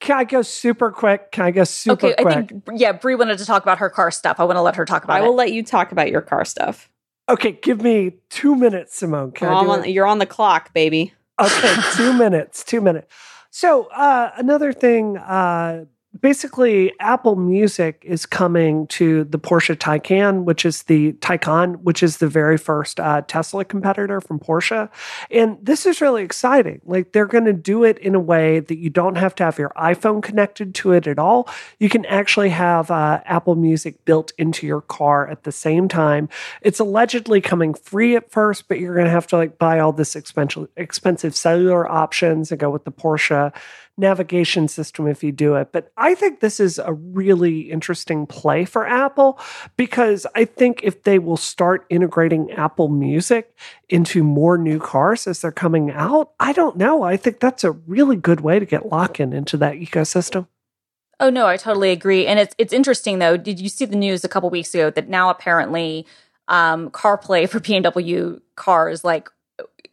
Can 0.01 0.18
I 0.18 0.25
go 0.25 0.42
super 0.42 0.90
quick? 0.90 1.31
Can 1.31 1.44
I 1.44 1.51
go 1.51 1.64
super 1.64 2.09
okay, 2.09 2.23
quick? 2.23 2.37
I 2.37 2.42
think 2.42 2.64
yeah, 2.75 2.92
Brie 2.92 3.14
wanted 3.14 3.38
to 3.38 3.47
talk 3.47 3.62
about 3.62 3.79
her 3.79 3.88
car 3.88 4.11
stuff. 4.11 4.40
I 4.40 4.44
want 4.44 4.57
to 4.57 4.62
let 4.62 4.77
her 4.77 4.85
talk 4.85 5.05
about 5.05 5.14
I 5.14 5.20
it. 5.20 5.23
I 5.23 5.27
will 5.27 5.35
let 5.35 5.53
you 5.53 5.62
talk 5.62 5.92
about 5.92 6.11
your 6.11 6.20
car 6.20 6.44
stuff. 6.44 6.90
Okay, 7.28 7.52
give 7.52 7.82
me 7.82 8.18
two 8.30 8.54
minutes, 8.54 8.96
Simone. 8.96 9.32
Can 9.32 9.48
on, 9.48 9.88
you're 9.88 10.06
on 10.06 10.18
the 10.18 10.26
clock, 10.26 10.72
baby. 10.74 11.12
Okay, 11.40 11.74
two 11.94 12.12
minutes, 12.18 12.64
two 12.64 12.80
minutes. 12.80 13.12
So 13.50 13.84
uh, 13.87 14.32
another 14.37 14.72
thing 14.72 15.16
uh, 15.16 15.84
basically 16.20 16.92
Apple 17.00 17.37
Music 17.37 18.03
is 18.05 18.27
coming 18.27 18.87
to 18.88 19.24
the 19.24 19.38
Porsche 19.38 19.77
Taycan, 19.77 20.44
which 20.44 20.64
is 20.64 20.85
the 20.85 21.12
Taycan, 21.14 21.83
which 21.83 22.03
is 22.03 22.18
the 22.18 22.29
very 22.29 22.57
first 22.57 23.00
uh, 23.00 23.22
Tesla 23.22 23.64
competitor 23.64 24.20
from 24.20 24.38
Porsche. 24.38 24.88
And 25.31 25.59
this 25.62 25.87
is 25.87 26.00
really 26.00 26.22
exciting. 26.22 26.81
Like 26.85 27.12
they're 27.12 27.27
going 27.27 27.46
to 27.46 27.53
do 27.53 27.85
it 27.85 27.98
in 27.98 28.14
a 28.14 28.20
way 28.20 28.61
that 28.61 28.79
you 28.79 28.90
don't 28.90 29.16
have 29.16 29.35
to 29.37 29.44
have 29.44 29.59
your 29.59 29.70
iPhone 29.70 30.22
connected 30.22 30.74
to 30.77 30.92
it 30.92 31.07
at 31.07 31.18
all. 31.18 31.48
You 31.79 31.88
can 31.88 32.05
actually 32.07 32.50
have 32.50 32.90
uh, 32.90 33.20
Apple 33.24 33.57
Music 33.57 34.05
built 34.05 34.33
into 34.38 34.66
your 34.66 34.81
car 34.81 35.29
at 35.29 35.44
the 35.44 35.53
same 35.53 35.88
time. 35.88 36.29
It's 36.62 36.81
allegedly 36.81 37.40
coming 37.40 37.74
free 37.74 38.16
at 38.16 38.31
first, 38.31 38.68
but 38.68 38.79
you're 38.79 38.94
going 38.94 39.07
to 39.07 39.11
have 39.11 39.27
to 39.29 39.37
like 39.37 39.59
buy 39.59 39.81
all 39.81 39.92
this 39.92 40.16
expensive 40.16 40.68
expensive 40.77 41.35
cellular 41.35 41.90
options 41.90 42.50
and 42.50 42.61
go 42.61 42.70
with 42.70 42.85
the 42.85 42.92
Porsche 42.92 43.53
navigation 43.96 44.68
system 44.68 45.07
if 45.07 45.22
you 45.22 45.33
do 45.33 45.54
it. 45.54 45.70
But 45.72 45.92
I 45.96 46.14
think 46.14 46.40
this 46.40 46.59
is 46.59 46.78
a 46.78 46.92
really 46.92 47.70
interesting 47.70 48.26
play 48.26 48.64
for 48.64 48.87
Apple 48.87 49.38
because 49.76 50.26
I 50.35 50.44
think 50.44 50.80
if 50.83 51.04
they 51.04 51.18
will 51.18 51.37
start 51.37 51.87
integrating 51.88 52.50
Apple 52.52 52.88
Music 52.88 53.57
into 53.88 54.24
more 54.24 54.59
new 54.59 54.80
cars 54.80 55.26
as 55.26 55.40
they're 55.40 55.52
coming 55.52 55.90
out, 55.90 56.33
I 56.40 56.52
don't 56.52 56.76
know. 56.76 57.02
I 57.02 57.16
think 57.16 57.40
that's 57.40 57.64
a 57.64 57.72
really 57.72 58.16
good 58.16 58.40
way 58.40 58.59
to 58.59 58.66
get 58.66 58.90
lock 58.90 59.20
in 59.20 59.33
into 59.33 59.57
that 59.59 59.74
ecosystem. 59.74 60.48
Oh 61.20 61.30
no, 61.30 61.46
I 61.46 61.57
totally 61.57 61.90
agree. 61.90 62.26
And 62.26 62.40
it's 62.40 62.54
it's 62.59 62.72
interesting 62.72 63.20
though. 63.20 63.37
Did 63.37 63.61
you 63.61 63.68
see 63.68 63.85
the 63.85 63.96
news 63.96 64.24
a 64.24 64.28
couple 64.28 64.50
weeks 64.50 64.74
ago 64.74 64.90
that 64.90 65.09
now 65.09 65.30
apparently 65.30 66.07
um, 66.48 66.90
CarPlay 66.90 67.48
for 67.48 67.61
BMW 67.61 68.40
cars 68.57 69.04
like 69.04 69.30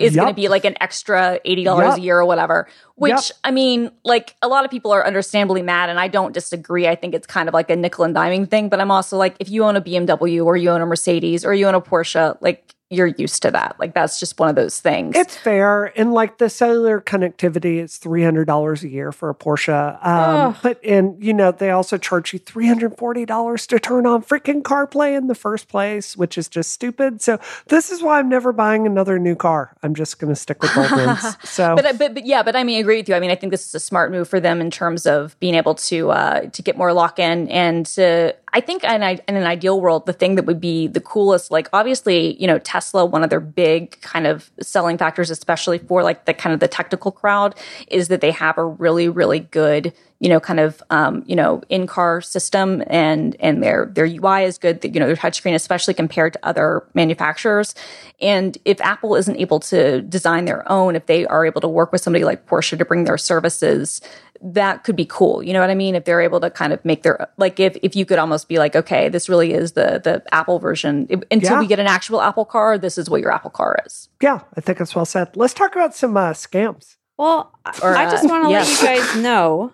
is 0.01 0.15
yep. 0.15 0.23
going 0.23 0.33
to 0.33 0.41
be 0.41 0.47
like 0.47 0.65
an 0.65 0.75
extra 0.81 1.39
$80 1.45 1.65
yep. 1.65 1.97
a 1.97 2.01
year 2.01 2.19
or 2.19 2.25
whatever. 2.25 2.67
Which, 2.95 3.11
yep. 3.11 3.23
I 3.43 3.51
mean, 3.51 3.91
like 4.03 4.35
a 4.41 4.47
lot 4.47 4.65
of 4.65 4.71
people 4.71 4.91
are 4.91 5.05
understandably 5.05 5.61
mad, 5.61 5.89
and 5.89 5.99
I 5.99 6.07
don't 6.07 6.33
disagree. 6.33 6.87
I 6.87 6.95
think 6.95 7.13
it's 7.13 7.27
kind 7.27 7.47
of 7.47 7.53
like 7.53 7.69
a 7.69 7.75
nickel 7.75 8.03
and 8.03 8.15
diming 8.15 8.49
thing. 8.49 8.69
But 8.69 8.79
I'm 8.79 8.91
also 8.91 9.17
like, 9.17 9.35
if 9.39 9.49
you 9.49 9.63
own 9.63 9.75
a 9.75 9.81
BMW 9.81 10.45
or 10.45 10.57
you 10.57 10.69
own 10.69 10.81
a 10.81 10.85
Mercedes 10.85 11.45
or 11.45 11.53
you 11.53 11.67
own 11.67 11.75
a 11.75 11.81
Porsche, 11.81 12.37
like 12.41 12.75
you're 12.91 13.07
used 13.07 13.41
to 13.43 13.51
that. 13.51 13.77
Like 13.79 13.93
that's 13.93 14.19
just 14.19 14.37
one 14.37 14.49
of 14.49 14.55
those 14.55 14.79
things. 14.79 15.15
It's 15.15 15.35
fair. 15.35 15.97
And 15.97 16.13
like 16.13 16.37
the 16.37 16.49
cellular 16.49 16.99
connectivity, 16.99 17.81
it's 17.81 17.97
three 17.97 18.23
hundred 18.23 18.45
dollars 18.45 18.83
a 18.83 18.89
year 18.89 19.13
for 19.13 19.29
a 19.29 19.35
Porsche. 19.35 20.05
Um, 20.05 20.57
but 20.61 20.83
and 20.83 21.23
you 21.23 21.33
know 21.33 21.51
they 21.51 21.71
also 21.71 21.97
charge 21.97 22.33
you 22.33 22.39
three 22.39 22.67
hundred 22.67 22.97
forty 22.97 23.25
dollars 23.25 23.65
to 23.67 23.79
turn 23.79 24.05
on 24.05 24.23
freaking 24.23 24.61
CarPlay 24.61 25.17
in 25.17 25.27
the 25.27 25.35
first 25.35 25.69
place, 25.69 26.17
which 26.17 26.37
is 26.37 26.49
just 26.49 26.71
stupid. 26.71 27.21
So 27.21 27.39
this 27.67 27.91
is 27.91 28.03
why 28.03 28.19
I'm 28.19 28.27
never 28.27 28.51
buying 28.51 28.85
another 28.85 29.17
new 29.17 29.35
car. 29.35 29.75
I'm 29.81 29.95
just 29.95 30.19
going 30.19 30.33
to 30.33 30.39
stick 30.39 30.61
with 30.61 30.75
ones. 30.75 31.19
So, 31.43 31.75
but, 31.75 31.97
but 31.97 32.13
but 32.13 32.25
yeah, 32.25 32.43
but 32.43 32.55
I 32.55 32.63
mean, 32.63 32.77
I 32.77 32.79
agree 32.79 32.97
with 32.97 33.09
you. 33.09 33.15
I 33.15 33.19
mean, 33.19 33.31
I 33.31 33.35
think 33.35 33.51
this 33.51 33.65
is 33.65 33.75
a 33.75 33.79
smart 33.79 34.11
move 34.11 34.27
for 34.27 34.39
them 34.39 34.61
in 34.61 34.69
terms 34.69 35.05
of 35.05 35.37
being 35.39 35.55
able 35.55 35.75
to 35.75 36.11
uh, 36.11 36.41
to 36.49 36.61
get 36.61 36.77
more 36.77 36.93
lock 36.93 37.19
in 37.19 37.47
and 37.49 37.85
to 37.87 38.35
I 38.53 38.59
think 38.59 38.83
in, 38.83 39.01
in, 39.01 39.35
an 39.35 39.43
ideal 39.45 39.79
world, 39.79 40.05
the 40.05 40.13
thing 40.13 40.35
that 40.35 40.45
would 40.45 40.59
be 40.59 40.87
the 40.87 40.99
coolest, 40.99 41.51
like 41.51 41.69
obviously, 41.71 42.35
you 42.41 42.47
know, 42.47 42.59
Tesla, 42.59 42.80
one 42.93 43.23
of 43.23 43.29
their 43.29 43.39
big 43.39 43.99
kind 44.01 44.27
of 44.27 44.51
selling 44.61 44.97
factors, 44.97 45.29
especially 45.29 45.77
for 45.77 46.03
like 46.03 46.25
the 46.25 46.33
kind 46.33 46.53
of 46.53 46.59
the 46.59 46.67
technical 46.67 47.11
crowd, 47.11 47.55
is 47.87 48.07
that 48.09 48.21
they 48.21 48.31
have 48.31 48.57
a 48.57 48.65
really, 48.65 49.09
really 49.09 49.39
good, 49.39 49.93
you 50.19 50.29
know, 50.29 50.39
kind 50.39 50.59
of, 50.59 50.81
um, 50.89 51.23
you 51.25 51.35
know, 51.35 51.61
in 51.69 51.87
car 51.87 52.21
system 52.21 52.83
and, 52.87 53.35
and 53.39 53.63
their, 53.63 53.91
their 53.93 54.05
UI 54.05 54.43
is 54.43 54.57
good, 54.57 54.83
you 54.83 54.99
know, 54.99 55.07
their 55.07 55.15
touchscreen, 55.15 55.55
especially 55.55 55.93
compared 55.93 56.33
to 56.33 56.39
other 56.45 56.83
manufacturers. 56.93 57.73
And 58.19 58.57
if 58.65 58.79
Apple 58.81 59.15
isn't 59.15 59.37
able 59.37 59.59
to 59.61 60.01
design 60.01 60.45
their 60.45 60.69
own, 60.71 60.95
if 60.95 61.05
they 61.05 61.25
are 61.25 61.45
able 61.45 61.61
to 61.61 61.67
work 61.67 61.91
with 61.91 62.01
somebody 62.01 62.23
like 62.23 62.45
Porsche 62.45 62.77
to 62.77 62.85
bring 62.85 63.03
their 63.05 63.17
services, 63.17 64.01
that 64.41 64.83
could 64.83 64.95
be 64.95 65.05
cool. 65.05 65.43
You 65.43 65.53
know 65.53 65.59
what 65.59 65.69
I 65.69 65.75
mean? 65.75 65.95
If 65.95 66.05
they're 66.05 66.21
able 66.21 66.39
to 66.39 66.49
kind 66.49 66.73
of 66.73 66.83
make 66.83 67.03
their 67.03 67.29
like 67.37 67.59
if 67.59 67.77
if 67.83 67.95
you 67.95 68.05
could 68.05 68.19
almost 68.19 68.47
be 68.47 68.57
like, 68.57 68.75
okay, 68.75 69.09
this 69.09 69.29
really 69.29 69.53
is 69.53 69.73
the 69.73 70.01
the 70.03 70.23
Apple 70.33 70.59
version. 70.59 71.07
Until 71.31 71.53
yeah. 71.53 71.59
we 71.59 71.67
get 71.67 71.79
an 71.79 71.87
actual 71.87 72.21
Apple 72.21 72.45
car, 72.45 72.77
this 72.77 72.97
is 72.97 73.09
what 73.09 73.21
your 73.21 73.31
Apple 73.31 73.51
car 73.51 73.77
is. 73.85 74.09
Yeah, 74.21 74.41
I 74.57 74.61
think 74.61 74.79
that's 74.79 74.95
well 74.95 75.05
said. 75.05 75.35
Let's 75.37 75.53
talk 75.53 75.75
about 75.75 75.95
some 75.95 76.17
uh, 76.17 76.31
scams. 76.31 76.97
Well, 77.17 77.53
or, 77.83 77.95
I 77.95 78.09
just 78.09 78.27
want 78.27 78.45
to 78.45 78.47
uh, 78.47 78.51
let 78.51 78.67
you 78.67 78.85
guys 78.85 79.15
know 79.21 79.73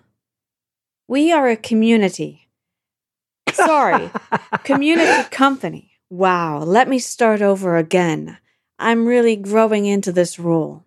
we 1.06 1.32
are 1.32 1.48
a 1.48 1.56
community. 1.56 2.48
Sorry, 3.52 4.10
community 4.64 5.28
company. 5.30 5.92
Wow, 6.10 6.58
let 6.58 6.88
me 6.88 6.98
start 6.98 7.40
over 7.40 7.76
again. 7.76 8.38
I'm 8.78 9.06
really 9.06 9.34
growing 9.34 9.86
into 9.86 10.12
this 10.12 10.38
role. 10.38 10.84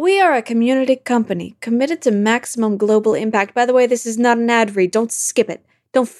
We 0.00 0.18
are 0.18 0.32
a 0.32 0.40
community 0.40 0.96
company 0.96 1.56
committed 1.60 2.00
to 2.02 2.10
maximum 2.10 2.78
global 2.78 3.12
impact. 3.12 3.52
By 3.52 3.66
the 3.66 3.74
way, 3.74 3.86
this 3.86 4.06
is 4.06 4.16
not 4.16 4.38
an 4.38 4.48
ad 4.48 4.74
read. 4.74 4.92
Don't 4.92 5.12
skip 5.12 5.50
it. 5.50 5.62
Don't 5.92 6.10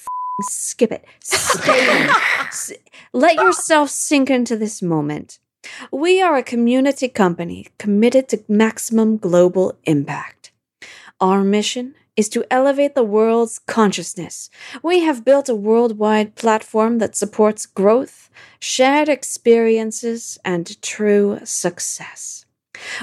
skip 0.42 0.92
it. 0.92 1.06
Let 3.14 3.36
yourself 3.36 3.88
sink 3.88 4.28
into 4.28 4.58
this 4.58 4.82
moment. 4.82 5.38
We 5.90 6.20
are 6.20 6.36
a 6.36 6.42
community 6.42 7.08
company 7.08 7.68
committed 7.78 8.28
to 8.28 8.44
maximum 8.48 9.16
global 9.16 9.78
impact. 9.84 10.52
Our 11.18 11.42
mission 11.42 11.94
is 12.16 12.28
to 12.30 12.44
elevate 12.50 12.94
the 12.94 13.02
world's 13.02 13.58
consciousness. 13.60 14.50
We 14.82 15.00
have 15.04 15.24
built 15.24 15.48
a 15.48 15.54
worldwide 15.54 16.34
platform 16.34 16.98
that 16.98 17.16
supports 17.16 17.64
growth, 17.64 18.28
shared 18.58 19.08
experiences, 19.08 20.38
and 20.44 20.82
true 20.82 21.38
success. 21.44 22.44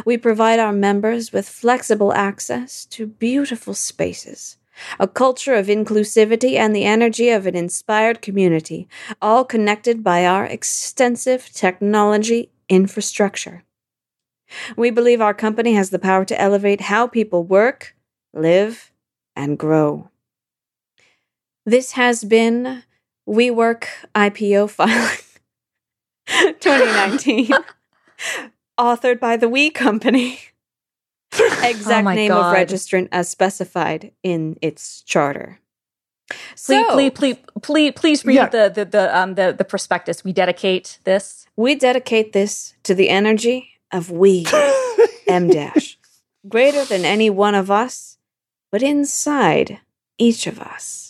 We 0.05 0.17
provide 0.17 0.59
our 0.59 0.73
members 0.73 1.31
with 1.31 1.47
flexible 1.47 2.13
access 2.13 2.85
to 2.85 3.07
beautiful 3.07 3.73
spaces, 3.73 4.57
a 4.99 5.07
culture 5.07 5.53
of 5.53 5.67
inclusivity, 5.67 6.55
and 6.55 6.75
the 6.75 6.85
energy 6.85 7.29
of 7.29 7.45
an 7.45 7.55
inspired 7.55 8.21
community, 8.21 8.87
all 9.21 9.43
connected 9.45 10.03
by 10.03 10.25
our 10.25 10.45
extensive 10.45 11.49
technology 11.51 12.51
infrastructure. 12.69 13.63
We 14.75 14.91
believe 14.91 15.21
our 15.21 15.33
company 15.33 15.73
has 15.73 15.89
the 15.89 15.99
power 15.99 16.25
to 16.25 16.39
elevate 16.39 16.81
how 16.81 17.07
people 17.07 17.43
work, 17.43 17.95
live, 18.33 18.91
and 19.35 19.57
grow. 19.57 20.09
This 21.65 21.93
has 21.93 22.23
been 22.23 22.83
WeWork 23.27 23.85
IPO 24.15 24.69
filing 24.69 25.17
2019 26.59 27.51
authored 28.77 29.19
by 29.19 29.37
the 29.37 29.49
We 29.49 29.69
Company. 29.69 30.39
exact 31.63 32.07
oh 32.07 32.13
name 32.13 32.29
God. 32.29 32.55
of 32.55 32.67
registrant 32.67 33.09
as 33.11 33.29
specified 33.29 34.11
in 34.23 34.57
its 34.61 35.01
charter. 35.01 35.59
So, 36.55 36.83
please, 36.93 37.11
please, 37.11 37.37
please, 37.61 37.93
please 37.95 38.25
read 38.25 38.35
yeah. 38.35 38.49
the, 38.49 38.71
the, 38.73 38.85
the, 38.85 39.17
um, 39.17 39.35
the, 39.35 39.55
the 39.57 39.63
prospectus. 39.63 40.23
We 40.23 40.33
dedicate 40.33 40.99
this. 41.05 41.47
We 41.55 41.75
dedicate 41.75 42.33
this 42.33 42.75
to 42.83 42.93
the 42.93 43.09
energy 43.09 43.69
of 43.91 44.11
we, 44.11 44.45
M 45.27 45.47
dash, 45.47 45.97
greater 46.47 46.83
than 46.83 47.05
any 47.05 47.29
one 47.29 47.55
of 47.55 47.71
us, 47.71 48.17
but 48.71 48.83
inside 48.83 49.79
each 50.17 50.47
of 50.47 50.59
us. 50.59 51.06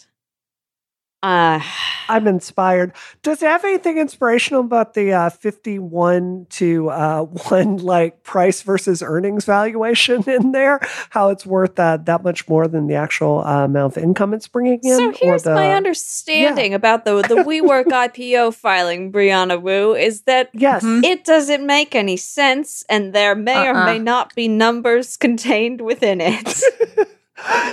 Uh, 1.28 1.62
I'm 2.10 2.26
inspired. 2.26 2.94
Does 3.22 3.44
it 3.44 3.48
have 3.48 3.66
anything 3.66 3.98
inspirational 3.98 4.62
about 4.62 4.94
the 4.94 5.12
uh, 5.12 5.30
51 5.30 6.48
to 6.52 6.90
uh, 6.90 7.24
1 7.50 7.78
like 7.78 8.24
price 8.24 8.62
versus 8.62 9.02
earnings 9.02 9.44
valuation 9.44 10.24
in 10.30 10.54
there? 10.54 10.80
How 11.10 11.30
it's 11.30 11.46
worth 11.46 11.78
uh, 11.78 11.98
that 11.98 12.24
much 12.24 12.48
more 12.48 12.68
than 12.70 12.88
the 12.88 12.96
actual 12.96 13.40
uh, 13.40 13.66
amount 13.66 13.98
of 13.98 14.04
income 14.04 14.34
it's 14.34 14.48
bringing 14.48 14.80
in? 14.84 14.98
So 14.98 15.12
here's 15.12 15.44
the, 15.44 15.54
my 15.54 15.74
understanding 15.74 16.72
yeah. 16.72 16.78
about 16.78 17.04
the, 17.04 17.16
the 17.24 17.44
WeWork 17.44 17.86
IPO 17.88 18.54
filing, 18.54 19.12
Brianna 19.12 19.62
Wu, 19.62 19.94
is 19.96 20.22
that 20.22 20.50
yes. 20.54 20.82
it 20.86 21.26
doesn't 21.26 21.66
make 21.66 21.94
any 21.94 22.16
sense 22.16 22.86
and 22.88 23.12
there 23.12 23.36
may 23.36 23.68
uh-uh. 23.68 23.82
or 23.82 23.86
may 23.86 24.00
not 24.00 24.34
be 24.34 24.48
numbers 24.48 25.18
contained 25.18 25.82
within 25.82 26.22
it. 26.22 26.62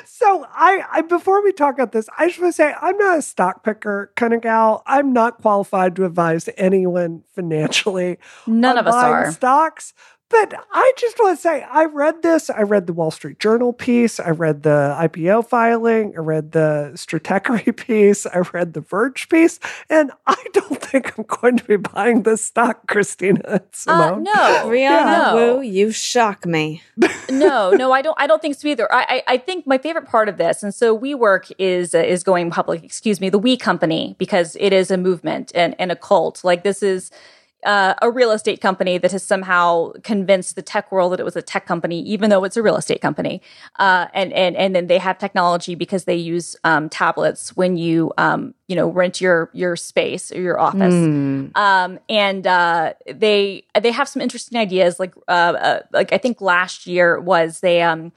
so 0.04 0.46
I, 0.50 0.84
I 0.90 1.02
before 1.02 1.42
we 1.42 1.52
talk 1.52 1.74
about 1.74 1.92
this, 1.92 2.08
I 2.18 2.26
just 2.26 2.40
want 2.40 2.52
to 2.52 2.56
say 2.56 2.74
I'm 2.80 2.96
not 2.98 3.18
a 3.18 3.22
stock 3.22 3.64
picker 3.64 4.12
kind 4.14 4.34
of 4.34 4.42
gal. 4.42 4.82
I'm 4.86 5.12
not 5.12 5.40
qualified 5.40 5.96
to 5.96 6.04
advise 6.04 6.48
anyone 6.56 7.22
financially. 7.34 8.18
None 8.46 8.76
of 8.76 8.86
us 8.86 8.94
are 8.94 9.32
stocks. 9.32 9.94
But 10.34 10.66
I 10.72 10.92
just 10.96 11.16
want 11.20 11.38
to 11.38 11.40
say, 11.40 11.62
I 11.62 11.84
read 11.84 12.24
this. 12.24 12.50
I 12.50 12.62
read 12.62 12.88
the 12.88 12.92
Wall 12.92 13.12
Street 13.12 13.38
Journal 13.38 13.72
piece. 13.72 14.18
I 14.18 14.30
read 14.30 14.64
the 14.64 14.96
IPO 14.98 15.46
filing. 15.48 16.12
I 16.16 16.18
read 16.18 16.50
the 16.50 16.90
Stratechery 16.94 17.74
piece. 17.86 18.26
I 18.26 18.38
read 18.52 18.72
the 18.72 18.80
Verge 18.80 19.28
piece. 19.28 19.60
And 19.88 20.10
I 20.26 20.44
don't 20.52 20.82
think 20.82 21.16
I'm 21.16 21.24
going 21.28 21.56
to 21.58 21.64
be 21.64 21.76
buying 21.76 22.24
this 22.24 22.44
stock, 22.44 22.88
Christina 22.88 23.62
Simone. 23.70 24.26
Uh, 24.34 24.34
no, 24.34 24.68
Brianna 24.68 24.74
yeah. 24.80 25.34
Wu, 25.34 25.60
you 25.60 25.92
shock 25.92 26.44
me. 26.46 26.82
no, 27.30 27.70
no, 27.70 27.92
I 27.92 28.02
don't. 28.02 28.16
I 28.18 28.26
don't 28.26 28.42
think 28.42 28.56
so 28.56 28.66
either. 28.66 28.92
I, 28.92 29.02
I, 29.02 29.22
I 29.34 29.36
think 29.38 29.66
my 29.66 29.78
favorite 29.78 30.06
part 30.06 30.28
of 30.28 30.36
this, 30.36 30.62
and 30.62 30.74
so 30.74 30.98
WeWork 30.98 31.52
is 31.58 31.94
uh, 31.94 31.98
is 31.98 32.22
going 32.22 32.50
public. 32.50 32.82
Excuse 32.82 33.20
me, 33.20 33.28
the 33.30 33.38
We 33.38 33.56
Company, 33.56 34.16
because 34.18 34.56
it 34.58 34.72
is 34.72 34.90
a 34.90 34.96
movement 34.96 35.52
and, 35.54 35.76
and 35.78 35.92
a 35.92 35.96
cult. 35.96 36.42
Like 36.42 36.64
this 36.64 36.82
is 36.82 37.10
uh, 37.64 37.94
a 38.02 38.10
real 38.10 38.30
estate 38.30 38.60
company 38.60 38.98
that 38.98 39.12
has 39.12 39.22
somehow 39.22 39.92
convinced 40.02 40.56
the 40.56 40.62
tech 40.62 40.92
world 40.92 41.12
that 41.12 41.20
it 41.20 41.24
was 41.24 41.36
a 41.36 41.42
tech 41.42 41.66
company, 41.66 42.00
even 42.02 42.30
though 42.30 42.44
it's 42.44 42.56
a 42.56 42.62
real 42.62 42.76
estate 42.76 43.00
company. 43.00 43.40
Uh, 43.78 44.06
and 44.14 44.32
and 44.32 44.56
and 44.56 44.74
then 44.74 44.86
they 44.86 44.98
have 44.98 45.18
technology 45.18 45.74
because 45.74 46.04
they 46.04 46.16
use 46.16 46.56
um, 46.64 46.88
tablets 46.88 47.56
when 47.56 47.76
you 47.76 48.12
um, 48.18 48.54
you 48.68 48.76
know 48.76 48.88
rent 48.88 49.20
your 49.20 49.50
your 49.52 49.76
space 49.76 50.30
or 50.32 50.40
your 50.40 50.60
office. 50.60 50.94
Mm. 50.94 51.56
Um, 51.56 51.98
and 52.08 52.46
uh, 52.46 52.94
they 53.06 53.64
they 53.80 53.90
have 53.92 54.08
some 54.08 54.22
interesting 54.22 54.58
ideas. 54.58 55.00
Like 55.00 55.14
uh, 55.28 55.30
uh, 55.30 55.80
like 55.92 56.12
I 56.12 56.18
think 56.18 56.40
last 56.40 56.86
year 56.86 57.20
was 57.20 57.60
they 57.60 57.82
um 57.82 58.12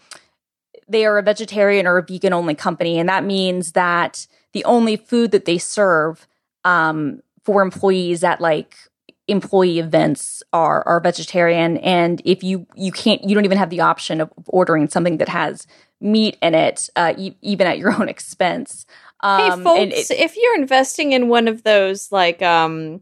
they 0.89 1.05
are 1.05 1.17
a 1.17 1.23
vegetarian 1.23 1.85
or 1.85 1.97
a 1.97 2.03
vegan 2.03 2.33
only 2.33 2.55
company, 2.55 2.99
and 2.99 3.09
that 3.09 3.23
means 3.23 3.73
that 3.73 4.27
the 4.53 4.63
only 4.65 4.95
food 4.95 5.31
that 5.31 5.45
they 5.45 5.57
serve 5.57 6.27
um, 6.63 7.21
for 7.43 7.61
employees 7.61 8.23
at 8.23 8.41
like 8.41 8.75
employee 9.27 9.79
events 9.79 10.41
are 10.53 10.83
are 10.87 10.99
vegetarian. 10.99 11.77
And 11.77 12.21
if 12.25 12.43
you 12.43 12.65
you 12.75 12.91
can't 12.91 13.23
you 13.23 13.35
don't 13.35 13.45
even 13.45 13.57
have 13.57 13.69
the 13.69 13.81
option 13.81 14.21
of 14.21 14.31
ordering 14.47 14.87
something 14.89 15.17
that 15.17 15.29
has 15.29 15.67
meat 15.99 16.37
in 16.41 16.53
it 16.55 16.89
uh, 16.95 17.13
e- 17.17 17.35
even 17.41 17.67
at 17.67 17.77
your 17.77 17.91
own 17.99 18.09
expense. 18.09 18.85
Um, 19.21 19.39
hey 19.39 19.63
folks 19.63 20.11
it, 20.11 20.19
if 20.19 20.37
you're 20.37 20.55
investing 20.55 21.11
in 21.11 21.27
one 21.27 21.47
of 21.47 21.63
those 21.63 22.11
like 22.11 22.41
um 22.41 22.99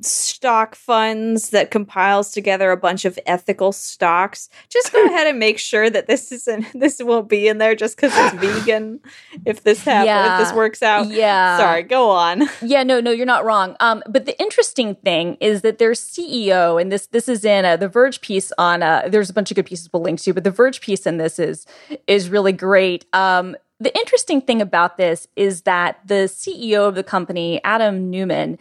stock 0.00 0.74
funds 0.74 1.50
that 1.50 1.70
compiles 1.70 2.30
together 2.32 2.70
a 2.70 2.76
bunch 2.76 3.04
of 3.04 3.18
ethical 3.26 3.72
stocks. 3.72 4.48
Just 4.68 4.92
go 4.92 5.04
ahead 5.06 5.26
and 5.26 5.38
make 5.38 5.58
sure 5.58 5.88
that 5.90 6.06
this 6.06 6.32
isn't 6.32 6.66
this 6.74 7.00
won't 7.02 7.28
be 7.28 7.48
in 7.48 7.58
there 7.58 7.74
just 7.74 7.96
because 7.96 8.12
it's 8.14 8.34
vegan. 8.34 9.00
If 9.44 9.62
this 9.64 9.84
happens, 9.84 10.06
yeah. 10.06 10.40
if 10.40 10.46
this 10.46 10.56
works 10.56 10.82
out, 10.82 11.08
yeah. 11.08 11.58
Sorry, 11.58 11.82
go 11.82 12.10
on. 12.10 12.48
Yeah, 12.62 12.84
no, 12.84 13.00
no, 13.00 13.10
you're 13.10 13.26
not 13.26 13.44
wrong. 13.44 13.76
Um, 13.80 14.02
but 14.08 14.24
the 14.24 14.40
interesting 14.40 14.94
thing 14.94 15.36
is 15.40 15.62
that 15.62 15.78
their 15.78 15.92
CEO, 15.92 16.80
and 16.80 16.92
this 16.92 17.06
this 17.08 17.28
is 17.28 17.44
in 17.44 17.64
a, 17.64 17.76
the 17.76 17.88
Verge 17.88 18.20
piece 18.20 18.52
on. 18.56 18.82
A, 18.82 19.08
there's 19.08 19.28
a 19.28 19.32
bunch 19.32 19.50
of 19.50 19.56
good 19.56 19.66
pieces 19.66 19.90
we'll 19.92 20.02
link 20.02 20.20
to, 20.20 20.32
but 20.32 20.44
the 20.44 20.50
Verge 20.50 20.80
piece 20.80 21.06
in 21.06 21.16
this 21.16 21.38
is 21.38 21.66
is 22.06 22.30
really 22.30 22.52
great. 22.52 23.04
Um, 23.12 23.56
the 23.82 23.94
interesting 23.98 24.40
thing 24.40 24.62
about 24.62 24.96
this 24.96 25.26
is 25.34 25.62
that 25.62 25.98
the 26.06 26.28
CEO 26.28 26.86
of 26.86 26.94
the 26.94 27.02
company, 27.02 27.60
Adam 27.64 28.10
Neumann 28.10 28.58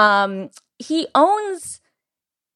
um, 0.00 0.50
he 0.78 1.06
owns 1.14 1.80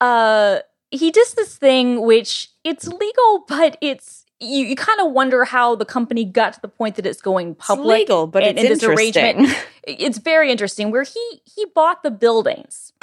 uh 0.01 0.59
he 0.91 1.11
does 1.11 1.35
this 1.35 1.57
thing 1.57 2.03
which 2.03 2.49
it's 2.63 2.87
legal, 2.87 3.45
but 3.49 3.77
it's 3.81 4.25
you, 4.41 4.67
you 4.67 4.77
kind 4.77 5.01
of 5.01 5.13
wonder 5.13 5.45
how 5.45 5.75
the 5.75 5.85
company 5.85 6.25
got 6.25 6.55
to 6.55 6.61
the 6.61 6.69
point 6.69 6.97
that 6.97 7.07
it's 7.07 7.21
going 7.21 7.55
public. 7.55 8.03
It's 8.03 8.11
legal, 8.11 8.27
but 8.27 8.43
and, 8.43 8.59
it's 8.59 8.71
and 8.71 8.81
this 8.81 8.85
arrangement. 8.85 9.57
It's 9.87 10.17
very 10.17 10.51
interesting 10.51 10.91
where 10.91 11.03
he 11.03 11.43
he 11.45 11.67
bought 11.75 12.03
the 12.03 12.11
buildings 12.11 12.95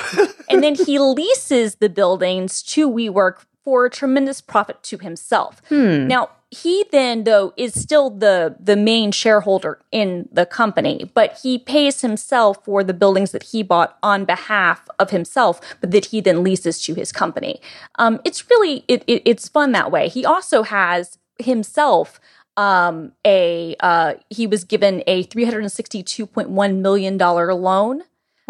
and 0.50 0.64
then 0.64 0.74
he 0.74 0.98
leases 1.20 1.76
the 1.76 1.90
buildings 1.90 2.64
to 2.64 2.90
WeWork 2.90 3.46
for 3.64 3.86
a 3.86 3.90
tremendous 3.92 4.42
profit 4.42 4.82
to 4.84 4.98
himself. 4.98 5.62
Hmm. 5.70 6.08
Now, 6.08 6.30
he 6.52 6.86
then 6.92 7.24
though 7.24 7.54
is 7.56 7.74
still 7.74 8.10
the 8.10 8.56
the 8.60 8.76
main 8.76 9.12
shareholder 9.12 9.80
in 9.92 10.28
the 10.32 10.46
company 10.46 11.10
but 11.14 11.40
he 11.42 11.58
pays 11.58 12.02
himself 12.02 12.64
for 12.66 12.84
the 12.84 12.94
buildings 12.94 13.32
that 13.32 13.44
he 13.44 13.64
bought 13.64 13.98
on 14.04 14.26
behalf 14.26 14.88
of 15.00 15.10
himself 15.12 15.62
but 15.80 15.92
that 15.92 16.06
he 16.06 16.20
then 16.22 16.44
leases 16.44 16.82
to 16.84 16.94
his 16.94 17.12
company. 17.12 17.62
Um, 17.96 18.20
it's 18.26 18.50
really 18.50 18.84
it, 18.88 19.04
it, 19.08 19.22
it's 19.26 19.48
fun 19.48 19.72
that 19.72 19.92
way. 19.92 20.10
He 20.10 20.26
also 20.26 20.64
has 20.64 21.18
himself 21.40 22.20
um, 22.58 23.14
a 23.26 23.76
uh, 23.80 24.16
he 24.30 24.46
was 24.46 24.64
given 24.64 25.04
a 25.08 25.24
362.1 25.24 26.78
million 26.78 27.18
dollar 27.18 27.54
loan 27.54 28.04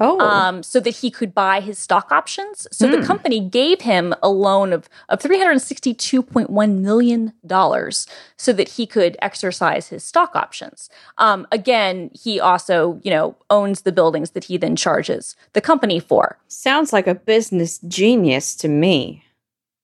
Oh. 0.04 0.20
Um, 0.20 0.64
so 0.64 0.80
that 0.80 0.96
he 0.98 1.12
could 1.12 1.32
buy 1.36 1.62
his 1.62 1.78
stock 1.78 2.12
options. 2.12 2.68
So 2.72 2.88
mm. 2.88 2.92
the 2.92 2.98
hmm. 2.98 3.04
company 3.04 3.40
gave 3.40 3.82
him 3.82 4.16
a 4.24 4.30
loan 4.30 4.74
of, 4.74 4.90
of 5.10 5.20
$362.1 5.20 6.80
million 6.80 7.34
so 8.36 8.54
that 8.54 8.70
he 8.70 8.88
could 8.88 9.16
exercise 9.22 9.90
his 9.90 10.04
stock 10.04 10.36
options. 10.36 10.90
Um, 11.20 11.46
again, 11.52 12.10
he 12.20 12.40
also, 12.40 13.00
you 13.04 13.12
know, 13.12 13.36
owns 13.52 13.82
the 13.82 13.92
buildings 13.92 14.32
that 14.32 14.46
he 14.46 14.58
then 14.58 14.76
charges 14.76 15.36
the 15.54 15.62
company 15.62 16.00
for. 16.00 16.40
Sounds 16.48 16.92
like 16.92 17.06
a 17.06 17.14
business 17.14 17.78
genius 17.88 18.56
to 18.56 18.68
me. 18.68 19.24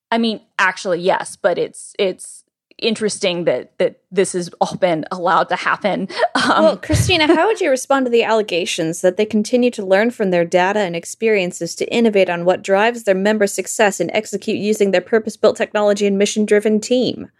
I 0.10 0.18
mean, 0.18 0.42
actually, 0.58 1.00
yes, 1.02 1.36
but 1.36 1.60
it's, 1.60 1.94
it's, 2.00 2.44
interesting 2.78 3.46
that 3.46 3.78
that 3.80 4.00
this 4.12 4.34
has 4.34 4.50
all 4.62 4.76
been 4.76 5.06
allowed 5.12 5.50
to 5.50 5.56
happen. 5.56 6.08
Um, 6.36 6.64
well, 6.64 6.78
Christina, 6.78 7.28
how 7.28 7.48
would 7.48 7.60
you 7.60 7.70
respond 7.70 8.06
to 8.06 8.10
the 8.10 8.24
allegations 8.24 9.02
that 9.02 9.18
they 9.18 9.26
continue 9.26 9.72
to 9.72 9.86
learn 9.86 10.12
from 10.12 10.32
their 10.32 10.46
data 10.46 10.80
and 10.80 10.96
experiences 10.96 11.76
to 11.76 11.94
innovate 11.94 12.30
on 12.30 12.46
what 12.46 12.62
drives 12.62 13.04
their 13.04 13.16
member 13.16 13.48
success 13.48 14.00
and 14.00 14.10
execute 14.14 14.58
using 14.58 14.92
their 14.92 15.02
purpose-built 15.02 15.58
technology 15.58 16.06
and 16.06 16.18
mission-driven 16.18 16.80
team? 16.80 17.32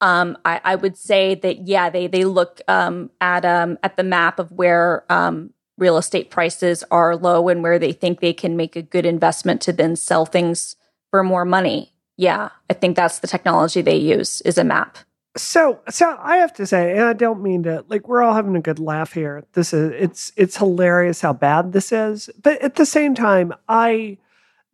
Um, 0.00 0.36
I, 0.44 0.60
I, 0.64 0.74
would 0.74 0.96
say 0.96 1.34
that 1.36 1.66
yeah, 1.66 1.88
they 1.88 2.08
they 2.08 2.24
look 2.24 2.60
um, 2.68 3.10
at 3.20 3.44
um, 3.44 3.78
at 3.82 3.96
the 3.96 4.02
map 4.02 4.38
of 4.38 4.50
where 4.52 5.04
um, 5.10 5.54
real 5.78 5.96
estate 5.96 6.30
prices 6.30 6.84
are 6.90 7.16
low 7.16 7.48
and 7.48 7.62
where 7.62 7.78
they 7.78 7.92
think 7.92 8.20
they 8.20 8.32
can 8.32 8.56
make 8.56 8.76
a 8.76 8.82
good 8.82 9.06
investment 9.06 9.60
to 9.62 9.72
then 9.72 9.96
sell 9.96 10.26
things 10.26 10.76
for 11.10 11.22
more 11.22 11.44
money 11.44 11.92
yeah, 12.20 12.50
I 12.68 12.74
think 12.74 12.96
that's 12.96 13.20
the 13.20 13.26
technology 13.26 13.80
they 13.80 13.96
use 13.96 14.42
is 14.42 14.58
a 14.58 14.64
map. 14.64 14.98
So, 15.38 15.80
so 15.88 16.18
I 16.20 16.36
have 16.36 16.52
to 16.54 16.66
say, 16.66 16.92
and 16.92 17.04
I 17.04 17.14
don't 17.14 17.42
mean 17.42 17.62
to 17.62 17.82
like 17.88 18.08
we're 18.08 18.20
all 18.20 18.34
having 18.34 18.56
a 18.56 18.60
good 18.60 18.78
laugh 18.78 19.14
here. 19.14 19.42
This 19.54 19.72
is 19.72 19.92
it's 19.96 20.32
it's 20.36 20.56
hilarious 20.58 21.22
how 21.22 21.32
bad 21.32 21.72
this 21.72 21.92
is, 21.92 22.28
but 22.42 22.60
at 22.60 22.74
the 22.74 22.84
same 22.84 23.14
time, 23.14 23.54
I 23.70 24.18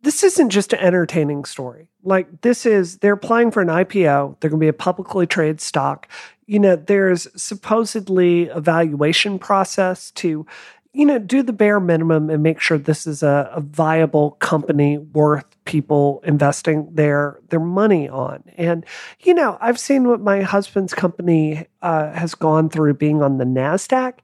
this 0.01 0.23
isn't 0.23 0.49
just 0.49 0.73
an 0.73 0.79
entertaining 0.79 1.45
story. 1.45 1.87
Like 2.03 2.41
this 2.41 2.65
is 2.65 2.97
they're 2.97 3.13
applying 3.13 3.51
for 3.51 3.61
an 3.61 3.69
IPO. 3.69 4.39
They're 4.39 4.49
going 4.49 4.59
to 4.59 4.65
be 4.65 4.67
a 4.67 4.73
publicly 4.73 5.25
traded 5.25 5.61
stock. 5.61 6.09
You 6.47 6.59
know, 6.59 6.75
there's 6.75 7.29
supposedly 7.41 8.49
a 8.49 8.59
valuation 8.59 9.39
process 9.39 10.11
to 10.11 10.45
you 10.93 11.05
know, 11.05 11.19
do 11.19 11.43
the 11.43 11.53
bare 11.53 11.79
minimum 11.79 12.29
and 12.29 12.41
make 12.41 12.59
sure 12.59 12.77
this 12.77 13.05
is 13.05 13.21
a, 13.21 13.51
a, 13.53 13.61
viable 13.61 14.31
company 14.31 14.97
worth 14.97 15.45
people 15.65 16.21
investing 16.23 16.89
their 16.93 17.39
their 17.49 17.59
money 17.59 18.09
on. 18.09 18.43
And 18.57 18.85
you 19.19 19.33
know, 19.33 19.57
I've 19.61 19.79
seen 19.79 20.07
what 20.07 20.21
my 20.21 20.41
husband's 20.41 20.93
company 20.93 21.67
uh, 21.81 22.11
has 22.13 22.33
gone 22.35 22.69
through 22.69 22.95
being 22.95 23.21
on 23.21 23.37
the 23.37 23.45
Nasdaq. 23.45 24.19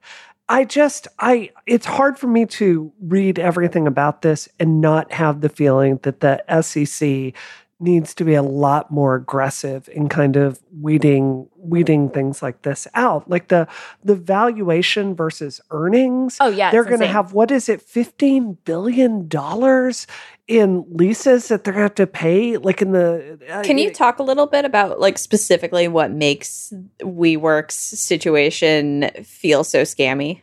I 0.48 0.64
just 0.64 1.08
I 1.18 1.50
it's 1.66 1.86
hard 1.86 2.18
for 2.18 2.26
me 2.26 2.46
to 2.46 2.92
read 3.00 3.38
everything 3.38 3.86
about 3.86 4.22
this 4.22 4.48
and 4.58 4.80
not 4.80 5.12
have 5.12 5.40
the 5.40 5.48
feeling 5.48 6.00
that 6.02 6.20
the 6.20 6.42
SEC 6.60 7.34
needs 7.80 8.14
to 8.14 8.24
be 8.24 8.34
a 8.34 8.42
lot 8.42 8.90
more 8.90 9.14
aggressive 9.14 9.88
in 9.92 10.08
kind 10.08 10.36
of 10.36 10.60
weeding 10.80 11.48
weeding 11.56 12.10
things 12.10 12.42
like 12.42 12.62
this 12.62 12.86
out. 12.94 13.28
Like 13.28 13.48
the 13.48 13.66
the 14.02 14.14
valuation 14.14 15.14
versus 15.14 15.60
earnings 15.70 16.36
oh 16.40 16.48
yeah 16.48 16.70
they're 16.70 16.84
going 16.84 17.00
to 17.00 17.06
have 17.06 17.32
what 17.32 17.50
is 17.50 17.68
it 17.68 17.82
15 17.82 18.58
billion 18.64 19.28
dollars 19.28 20.06
in 20.46 20.84
leases 20.90 21.48
that 21.48 21.64
they're 21.64 21.72
going 21.72 21.82
to 21.82 21.88
have 21.88 21.94
to 21.94 22.06
pay 22.06 22.58
like 22.58 22.82
in 22.82 22.92
the 22.92 23.38
uh, 23.50 23.62
can 23.62 23.78
you 23.78 23.92
talk 23.92 24.18
a 24.18 24.22
little 24.22 24.46
bit 24.46 24.64
about 24.64 25.00
like 25.00 25.18
specifically 25.18 25.88
what 25.88 26.10
makes 26.10 26.72
WeWork's 27.00 27.74
situation 27.74 29.10
feel 29.24 29.64
so 29.64 29.82
scammy? 29.82 30.42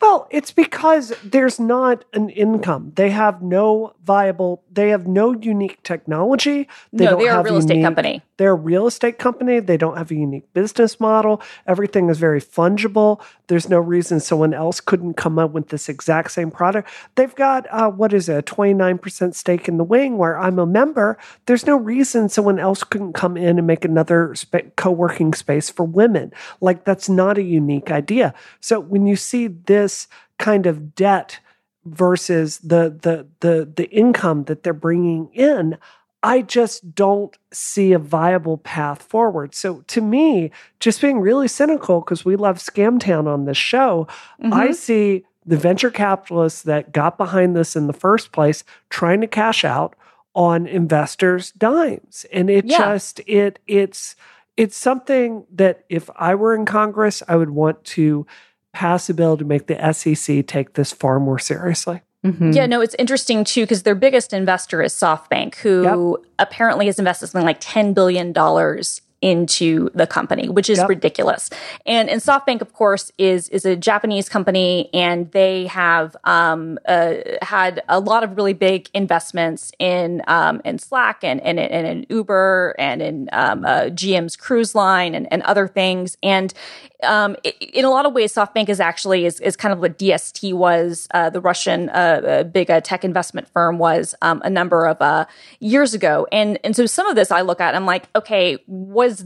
Well, 0.00 0.28
it's 0.30 0.52
because 0.52 1.12
there's 1.24 1.58
not 1.58 2.04
an 2.12 2.30
income. 2.30 2.92
They 2.94 3.10
have 3.10 3.42
no 3.42 3.94
viable, 4.04 4.62
they 4.78 4.90
have 4.90 5.08
no 5.08 5.32
unique 5.32 5.82
technology. 5.82 6.68
They 6.92 7.06
no, 7.06 7.18
they're 7.18 7.40
a 7.40 7.42
real 7.42 7.54
unique, 7.54 7.70
estate 7.70 7.82
company. 7.82 8.22
They're 8.36 8.52
a 8.52 8.54
real 8.54 8.86
estate 8.86 9.18
company. 9.18 9.58
They 9.58 9.76
don't 9.76 9.98
have 9.98 10.12
a 10.12 10.14
unique 10.14 10.52
business 10.54 11.00
model. 11.00 11.42
Everything 11.66 12.08
is 12.08 12.18
very 12.18 12.40
fungible. 12.40 13.20
There's 13.48 13.68
no 13.68 13.80
reason 13.80 14.20
someone 14.20 14.54
else 14.54 14.80
couldn't 14.80 15.14
come 15.14 15.36
up 15.36 15.50
with 15.50 15.70
this 15.70 15.88
exact 15.88 16.30
same 16.30 16.52
product. 16.52 16.88
They've 17.16 17.34
got, 17.34 17.66
uh, 17.72 17.90
what 17.90 18.12
is 18.12 18.28
it, 18.28 18.38
a 18.38 18.42
29% 18.54 19.34
stake 19.34 19.66
in 19.66 19.78
the 19.78 19.84
wing 19.84 20.16
where 20.16 20.38
I'm 20.38 20.60
a 20.60 20.66
member. 20.66 21.18
There's 21.46 21.66
no 21.66 21.76
reason 21.76 22.28
someone 22.28 22.60
else 22.60 22.84
couldn't 22.84 23.14
come 23.14 23.36
in 23.36 23.58
and 23.58 23.66
make 23.66 23.84
another 23.84 24.36
sp- 24.38 24.70
co 24.76 24.92
working 24.92 25.34
space 25.34 25.70
for 25.70 25.84
women. 25.84 26.32
Like, 26.60 26.84
that's 26.84 27.08
not 27.08 27.36
a 27.36 27.42
unique 27.42 27.90
idea. 27.90 28.32
So 28.60 28.78
when 28.78 29.08
you 29.08 29.16
see 29.16 29.48
this 29.48 30.06
kind 30.38 30.66
of 30.66 30.94
debt 30.94 31.40
versus 31.94 32.58
the 32.58 32.96
the 33.00 33.26
the 33.40 33.70
the 33.76 33.90
income 33.90 34.44
that 34.44 34.62
they're 34.62 34.72
bringing 34.72 35.28
in 35.32 35.78
I 36.22 36.42
just 36.42 36.94
don't 36.94 37.36
see 37.52 37.92
a 37.92 37.98
viable 37.98 38.58
path 38.58 39.02
forward. 39.02 39.54
So 39.54 39.82
to 39.86 40.00
me, 40.00 40.50
just 40.80 41.00
being 41.00 41.20
really 41.20 41.48
cynical 41.48 42.00
because 42.00 42.24
we 42.24 42.34
love 42.36 42.58
Scamtown 42.58 43.26
on 43.26 43.44
this 43.44 43.56
show, 43.56 44.08
mm-hmm. 44.42 44.52
I 44.52 44.72
see 44.72 45.24
the 45.46 45.56
venture 45.56 45.90
capitalists 45.90 46.62
that 46.62 46.92
got 46.92 47.18
behind 47.18 47.54
this 47.54 47.76
in 47.76 47.86
the 47.86 47.92
first 47.92 48.32
place 48.32 48.64
trying 48.90 49.20
to 49.20 49.26
cash 49.26 49.64
out 49.64 49.94
on 50.34 50.66
investors' 50.66 51.52
dimes. 51.52 52.26
And 52.32 52.50
it 52.50 52.64
yeah. 52.64 52.78
just 52.78 53.20
it 53.26 53.60
it's 53.66 54.16
it's 54.56 54.76
something 54.76 55.46
that 55.52 55.84
if 55.88 56.10
I 56.16 56.34
were 56.34 56.54
in 56.54 56.66
Congress, 56.66 57.22
I 57.28 57.36
would 57.36 57.50
want 57.50 57.82
to 57.84 58.26
pass 58.72 59.08
a 59.08 59.14
bill 59.14 59.36
to 59.36 59.44
make 59.44 59.66
the 59.66 59.92
SEC 59.92 60.46
take 60.46 60.74
this 60.74 60.92
far 60.92 61.18
more 61.20 61.38
seriously. 61.38 62.02
Mm-hmm. 62.24 62.52
Yeah, 62.52 62.66
no, 62.66 62.80
it's 62.80 62.96
interesting 62.98 63.44
too 63.44 63.62
because 63.62 63.84
their 63.84 63.94
biggest 63.94 64.32
investor 64.32 64.82
is 64.82 64.92
SoftBank, 64.92 65.54
who 65.56 66.16
yep. 66.16 66.30
apparently 66.38 66.86
has 66.86 66.98
invested 66.98 67.28
something 67.28 67.46
like 67.46 67.60
$10 67.60 67.94
billion 67.94 68.32
into 69.20 69.90
the 69.94 70.06
company, 70.06 70.48
which 70.48 70.70
is 70.70 70.78
yep. 70.78 70.88
ridiculous. 70.88 71.50
And 71.86 72.08
and 72.08 72.20
SoftBank, 72.20 72.60
of 72.60 72.72
course, 72.72 73.10
is 73.18 73.48
is 73.48 73.64
a 73.64 73.76
Japanese 73.76 74.28
company, 74.28 74.90
and 74.94 75.30
they 75.32 75.66
have 75.66 76.16
um, 76.24 76.78
uh, 76.86 77.14
had 77.42 77.82
a 77.88 78.00
lot 78.00 78.24
of 78.24 78.36
really 78.36 78.52
big 78.52 78.88
investments 78.94 79.72
in 79.78 80.22
um, 80.26 80.60
in 80.64 80.78
Slack 80.78 81.22
and 81.22 81.40
and, 81.40 81.58
and 81.58 81.86
in 81.86 82.06
Uber 82.08 82.74
and 82.78 83.02
in 83.02 83.28
um, 83.32 83.64
uh, 83.64 83.84
GM's 83.84 84.36
cruise 84.36 84.74
line 84.74 85.14
and, 85.14 85.30
and 85.32 85.42
other 85.42 85.66
things. 85.66 86.16
And 86.22 86.52
um, 87.02 87.36
in 87.60 87.84
a 87.84 87.90
lot 87.90 88.06
of 88.06 88.12
ways, 88.12 88.34
SoftBank 88.34 88.68
is 88.68 88.80
actually 88.80 89.24
is, 89.24 89.40
is 89.40 89.56
kind 89.56 89.72
of 89.72 89.78
what 89.78 89.98
DST 89.98 90.52
was, 90.52 91.06
uh, 91.12 91.30
the 91.30 91.40
Russian 91.40 91.90
uh, 91.90 91.92
uh, 91.92 92.42
big 92.44 92.70
uh, 92.70 92.80
tech 92.80 93.04
investment 93.04 93.48
firm 93.48 93.78
was 93.78 94.14
um, 94.20 94.42
a 94.44 94.50
number 94.50 94.86
of 94.86 95.00
uh, 95.00 95.26
years 95.60 95.94
ago. 95.94 96.26
And 96.32 96.58
and 96.64 96.74
so 96.74 96.86
some 96.86 97.06
of 97.06 97.14
this 97.14 97.30
I 97.30 97.42
look 97.42 97.60
at, 97.60 97.74
I'm 97.74 97.86
like, 97.86 98.08
okay, 98.16 98.58
was 99.08 99.24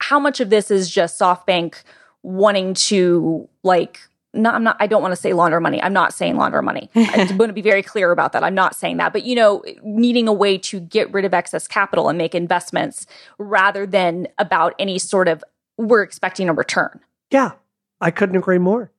how 0.00 0.18
much 0.18 0.40
of 0.40 0.50
this 0.50 0.70
is 0.70 0.90
just 0.90 1.20
SoftBank 1.20 1.82
wanting 2.22 2.74
to 2.74 3.48
like 3.62 4.00
not, 4.34 4.54
I'm 4.54 4.62
not, 4.62 4.76
I 4.78 4.86
don't 4.86 5.00
want 5.00 5.12
to 5.12 5.16
say 5.16 5.32
launder 5.32 5.58
money. 5.58 5.82
I'm 5.82 5.92
not 5.92 6.12
saying 6.12 6.36
launder 6.36 6.60
money. 6.60 6.90
I'm 6.94 7.36
going 7.36 7.48
to 7.48 7.54
be 7.54 7.62
very 7.62 7.82
clear 7.82 8.12
about 8.12 8.32
that. 8.32 8.44
I'm 8.44 8.54
not 8.54 8.76
saying 8.76 8.98
that, 8.98 9.12
but 9.12 9.24
you 9.24 9.34
know, 9.34 9.64
needing 9.82 10.28
a 10.28 10.32
way 10.32 10.58
to 10.58 10.80
get 10.80 11.12
rid 11.12 11.24
of 11.24 11.32
excess 11.32 11.66
capital 11.66 12.08
and 12.08 12.18
make 12.18 12.34
investments 12.34 13.06
rather 13.38 13.86
than 13.86 14.28
about 14.38 14.74
any 14.78 14.98
sort 14.98 15.28
of 15.28 15.42
we're 15.78 16.02
expecting 16.02 16.48
a 16.48 16.52
return. 16.52 17.00
Yeah, 17.30 17.52
I 18.00 18.10
couldn't 18.10 18.36
agree 18.36 18.58
more. 18.58 18.90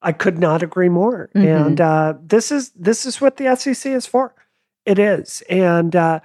I 0.00 0.12
could 0.12 0.38
not 0.38 0.62
agree 0.62 0.88
more. 0.88 1.28
Mm-hmm. 1.34 1.46
And 1.46 1.80
uh, 1.80 2.14
this 2.22 2.52
is 2.52 2.70
this 2.70 3.04
is 3.04 3.20
what 3.20 3.36
the 3.36 3.54
SEC 3.56 3.90
is 3.90 4.06
for. 4.06 4.34
It 4.84 4.98
is, 4.98 5.42
and 5.50 5.94
uh, 5.96 6.20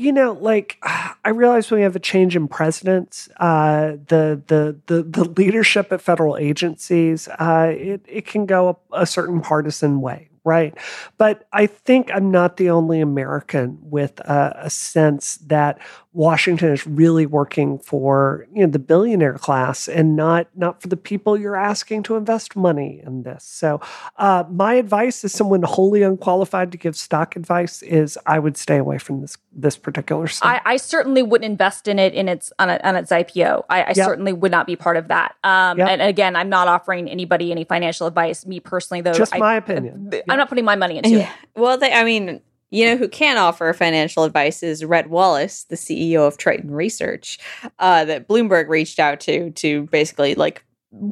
you 0.00 0.12
know, 0.12 0.32
like 0.32 0.78
I 0.82 1.30
realize 1.30 1.70
when 1.70 1.78
we 1.78 1.84
have 1.84 1.96
a 1.96 2.00
change 2.00 2.34
in 2.34 2.48
presidents, 2.48 3.28
uh, 3.36 3.92
the, 4.06 4.42
the 4.46 4.78
the 4.86 5.02
the 5.02 5.24
leadership 5.24 5.92
at 5.92 6.00
federal 6.00 6.36
agencies, 6.38 7.28
uh, 7.28 7.72
it 7.76 8.04
it 8.08 8.26
can 8.26 8.46
go 8.46 8.80
a, 8.92 9.02
a 9.02 9.06
certain 9.06 9.40
partisan 9.40 10.00
way 10.00 10.30
right? 10.42 10.74
But 11.18 11.46
I 11.52 11.66
think 11.66 12.10
I'm 12.14 12.30
not 12.30 12.56
the 12.56 12.70
only 12.70 13.02
American 13.02 13.78
with 13.82 14.20
a, 14.20 14.62
a, 14.62 14.70
sense 14.70 15.36
that 15.46 15.78
Washington 16.12 16.72
is 16.72 16.86
really 16.86 17.24
working 17.24 17.78
for 17.78 18.46
you 18.52 18.62
know 18.62 18.70
the 18.70 18.80
billionaire 18.80 19.38
class 19.38 19.88
and 19.88 20.16
not 20.16 20.48
not 20.56 20.82
for 20.82 20.88
the 20.88 20.96
people 20.96 21.38
you're 21.38 21.56
asking 21.56 22.02
to 22.04 22.16
invest 22.16 22.56
money 22.56 23.00
in 23.06 23.22
this. 23.22 23.44
So 23.44 23.80
uh, 24.16 24.44
my 24.50 24.74
advice 24.74 25.22
is 25.22 25.32
someone 25.32 25.62
wholly 25.62 26.02
unqualified 26.02 26.72
to 26.72 26.78
give 26.78 26.96
stock 26.96 27.36
advice 27.36 27.82
is 27.82 28.18
I 28.26 28.40
would 28.40 28.56
stay 28.56 28.76
away 28.76 28.98
from 28.98 29.20
this 29.20 29.38
this 29.52 29.76
particular 29.76 30.26
stock. 30.26 30.62
I, 30.64 30.72
I 30.72 30.76
certainly 30.78 31.22
wouldn't 31.22 31.48
invest 31.48 31.86
in 31.86 32.00
it 32.00 32.12
in 32.12 32.28
its 32.28 32.52
on, 32.58 32.70
a, 32.70 32.80
on 32.82 32.96
its 32.96 33.12
IPO. 33.12 33.64
I, 33.70 33.82
I 33.82 33.86
yep. 33.88 33.96
certainly 33.96 34.32
would 34.32 34.50
not 34.50 34.66
be 34.66 34.74
part 34.74 34.96
of 34.96 35.08
that. 35.08 35.36
Um, 35.44 35.78
yep. 35.78 35.88
and, 35.88 36.02
again, 36.02 36.34
I'm 36.36 36.48
not 36.48 36.68
offering 36.68 37.08
anybody 37.08 37.50
any 37.50 37.64
financial 37.64 38.06
advice. 38.06 38.46
Me 38.46 38.60
personally, 38.60 39.00
though, 39.00 39.12
just 39.12 39.34
I, 39.34 39.38
my 39.38 39.54
opinion. 39.54 40.10
I'm 40.28 40.38
not 40.38 40.48
putting 40.48 40.64
my 40.64 40.76
money 40.76 40.98
into 40.98 41.10
yeah. 41.10 41.30
it. 41.30 41.60
Well, 41.60 41.78
they, 41.78 41.92
I 41.92 42.04
mean, 42.04 42.40
you 42.70 42.86
know 42.86 42.96
who 42.96 43.08
can 43.08 43.36
offer 43.36 43.72
financial 43.72 44.24
advice 44.24 44.62
is 44.62 44.84
Rhett 44.84 45.10
Wallace, 45.10 45.64
the 45.64 45.76
CEO 45.76 46.26
of 46.26 46.38
Triton 46.38 46.70
Research, 46.70 47.38
uh, 47.78 48.04
that 48.04 48.28
Bloomberg 48.28 48.68
reached 48.68 48.98
out 48.98 49.20
to 49.20 49.50
to 49.50 49.82
basically 49.86 50.34
like 50.34 50.64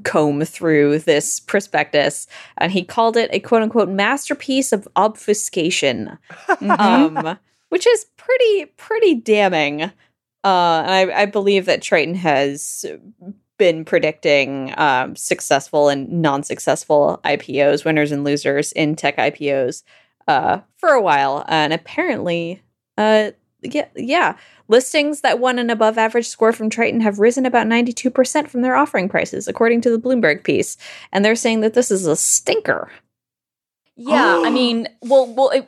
comb 0.05 0.45
through 0.45 1.01
this 1.01 1.41
prospectus, 1.41 2.27
and 2.57 2.73
he 2.73 2.85
called 2.85 3.17
it 3.17 3.31
a 3.33 3.41
quote 3.41 3.63
unquote 3.63 3.89
masterpiece 3.89 4.73
of 4.73 4.87
obfuscation, 4.97 6.19
um, 6.61 7.39
which 7.69 7.87
is 7.87 8.07
pretty 8.17 8.67
pretty 8.77 9.15
damning. 9.15 9.83
Uh, 10.45 10.83
and 10.87 11.13
I, 11.13 11.23
I 11.23 11.27
believe 11.27 11.67
that 11.67 11.83
Triton 11.83 12.15
has 12.15 12.85
been 13.59 13.85
predicting 13.85 14.73
um, 14.79 15.17
successful 15.17 15.89
and 15.89 16.09
non-successful 16.23 17.21
IPOs, 17.25 17.85
winners 17.85 18.13
and 18.13 18.23
losers 18.23 18.71
in 18.73 18.95
tech 18.95 19.17
IPOs 19.17 19.83
uh, 20.29 20.61
for 20.77 20.91
a 20.91 21.03
while, 21.03 21.45
and 21.49 21.73
apparently, 21.73 22.63
uh, 22.97 23.33
yeah, 23.63 23.89
yeah, 23.97 24.37
listings 24.69 25.23
that 25.23 25.41
won 25.41 25.59
an 25.59 25.71
above 25.71 25.99
average 25.99 26.29
score 26.29 26.53
from 26.53 26.71
Triton 26.71 27.01
have 27.01 27.19
risen 27.19 27.47
about 27.47 27.67
ninety 27.67 27.93
two 27.93 28.11
percent 28.11 28.49
from 28.49 28.63
their 28.63 28.77
offering 28.77 29.09
prices, 29.09 29.49
according 29.49 29.81
to 29.81 29.91
the 29.91 29.99
Bloomberg 29.99 30.45
piece, 30.45 30.77
and 31.11 31.25
they're 31.25 31.35
saying 31.35 31.63
that 31.63 31.75
this 31.75 31.91
is 31.91 32.07
a 32.07 32.15
stinker. 32.15 32.91
Yeah, 33.97 34.43
I 34.45 34.51
mean, 34.51 34.87
well, 35.03 35.27
well, 35.35 35.51
it, 35.51 35.67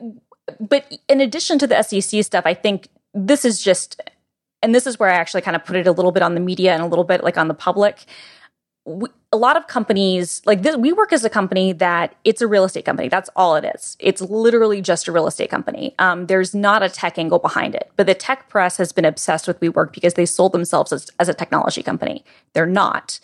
but 0.61 0.97
in 1.09 1.21
addition 1.21 1.59
to 1.59 1.67
the 1.67 1.83
SEC 1.83 2.23
stuff, 2.23 2.45
I 2.47 2.55
think 2.55 2.87
this 3.13 3.45
is 3.45 3.61
just, 3.61 4.01
and 4.63 4.73
this 4.73 4.87
is 4.87 5.01
where 5.01 5.11
I 5.11 5.15
actually 5.15 5.41
kind 5.41 5.57
of 5.57 5.65
put 5.65 5.75
it 5.75 5.89
a 5.89 5.93
little 5.93 6.13
bit 6.13 6.23
on 6.23 6.35
the 6.35 6.41
media 6.41 6.73
and 6.73 6.83
a 6.83 6.87
little 6.87 7.05
bit 7.05 7.25
like 7.25 7.37
on 7.37 7.49
the 7.49 7.55
public 7.55 8.05
we, 8.91 9.09
a 9.33 9.37
lot 9.37 9.57
of 9.57 9.67
companies 9.67 10.43
like 10.45 10.63
this, 10.63 10.77
WeWork 10.77 11.13
as 11.13 11.25
a 11.25 11.31
company 11.31 11.73
that 11.73 12.15
it's 12.25 12.41
a 12.41 12.47
real 12.47 12.65
estate 12.65 12.85
company. 12.85 13.09
That's 13.09 13.31
all 13.37 13.57
it 13.57 13.65
is. 13.65 13.97
It's 14.01 14.21
literally 14.21 14.83
just 14.83 15.09
a 15.09 15.13
real 15.13 15.27
estate 15.27 15.51
company. 15.51 15.95
Um, 15.99 16.27
there's 16.27 16.55
not 16.55 16.83
a 16.83 16.89
tech 16.89 17.19
angle 17.19 17.39
behind 17.39 17.75
it, 17.75 17.91
but 17.97 18.07
the 18.07 18.15
tech 18.15 18.49
press 18.49 18.77
has 18.77 18.93
been 18.93 19.05
obsessed 19.05 19.47
with 19.47 19.61
WeWork 19.61 19.93
because 19.93 20.15
they 20.15 20.27
sold 20.27 20.53
themselves 20.53 20.93
as, 20.93 21.11
as 21.19 21.29
a 21.29 21.35
technology 21.35 21.83
company. 21.83 22.25
They're 22.53 22.67
not. 22.67 23.21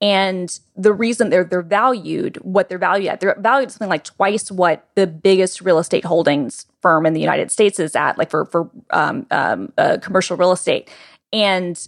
And 0.00 0.58
the 0.76 0.94
reason 0.94 1.28
they're 1.28 1.44
they're 1.44 1.60
valued, 1.60 2.36
what 2.38 2.70
they're 2.70 2.78
valued 2.78 3.10
at, 3.10 3.20
they're 3.20 3.36
valued 3.38 3.70
something 3.70 3.90
like 3.90 4.04
twice 4.04 4.50
what 4.50 4.88
the 4.94 5.06
biggest 5.06 5.60
real 5.60 5.78
estate 5.78 6.06
holdings 6.06 6.64
firm 6.80 7.04
in 7.04 7.12
the 7.12 7.20
United 7.20 7.50
States 7.50 7.78
is 7.78 7.94
at, 7.94 8.16
like 8.16 8.30
for 8.30 8.46
for 8.46 8.70
um, 8.90 9.26
um, 9.30 9.72
uh, 9.76 9.98
commercial 10.00 10.38
real 10.38 10.52
estate. 10.52 10.88
And 11.34 11.86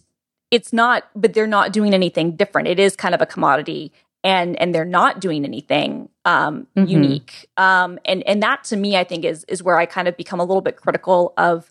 it's 0.53 0.73
not, 0.73 1.09
but 1.17 1.33
they're 1.33 1.47
not 1.49 1.73
doing 1.73 1.95
anything 1.95 2.37
different. 2.37 2.69
It 2.69 2.79
is 2.79 2.95
kind 2.95 3.15
of 3.15 3.21
a 3.21 3.27
commodity 3.27 3.91
and 4.23 4.57
and 4.61 4.75
they're 4.75 4.85
not 4.85 5.21
doing 5.21 5.45
anything 5.45 6.09
um, 6.25 6.69
mm-hmm. 6.77 6.87
unique. 6.87 7.49
Um, 7.57 7.99
and 8.05 8.23
and 8.25 8.43
that 8.43 8.63
to 8.65 8.77
me, 8.77 8.97
I 8.97 9.03
think 9.03 9.25
is 9.25 9.45
is 9.45 9.63
where 9.63 9.79
I 9.79 9.87
kind 9.87 10.07
of 10.07 10.17
become 10.17 10.39
a 10.39 10.45
little 10.45 10.61
bit 10.61 10.77
critical 10.77 11.33
of, 11.37 11.69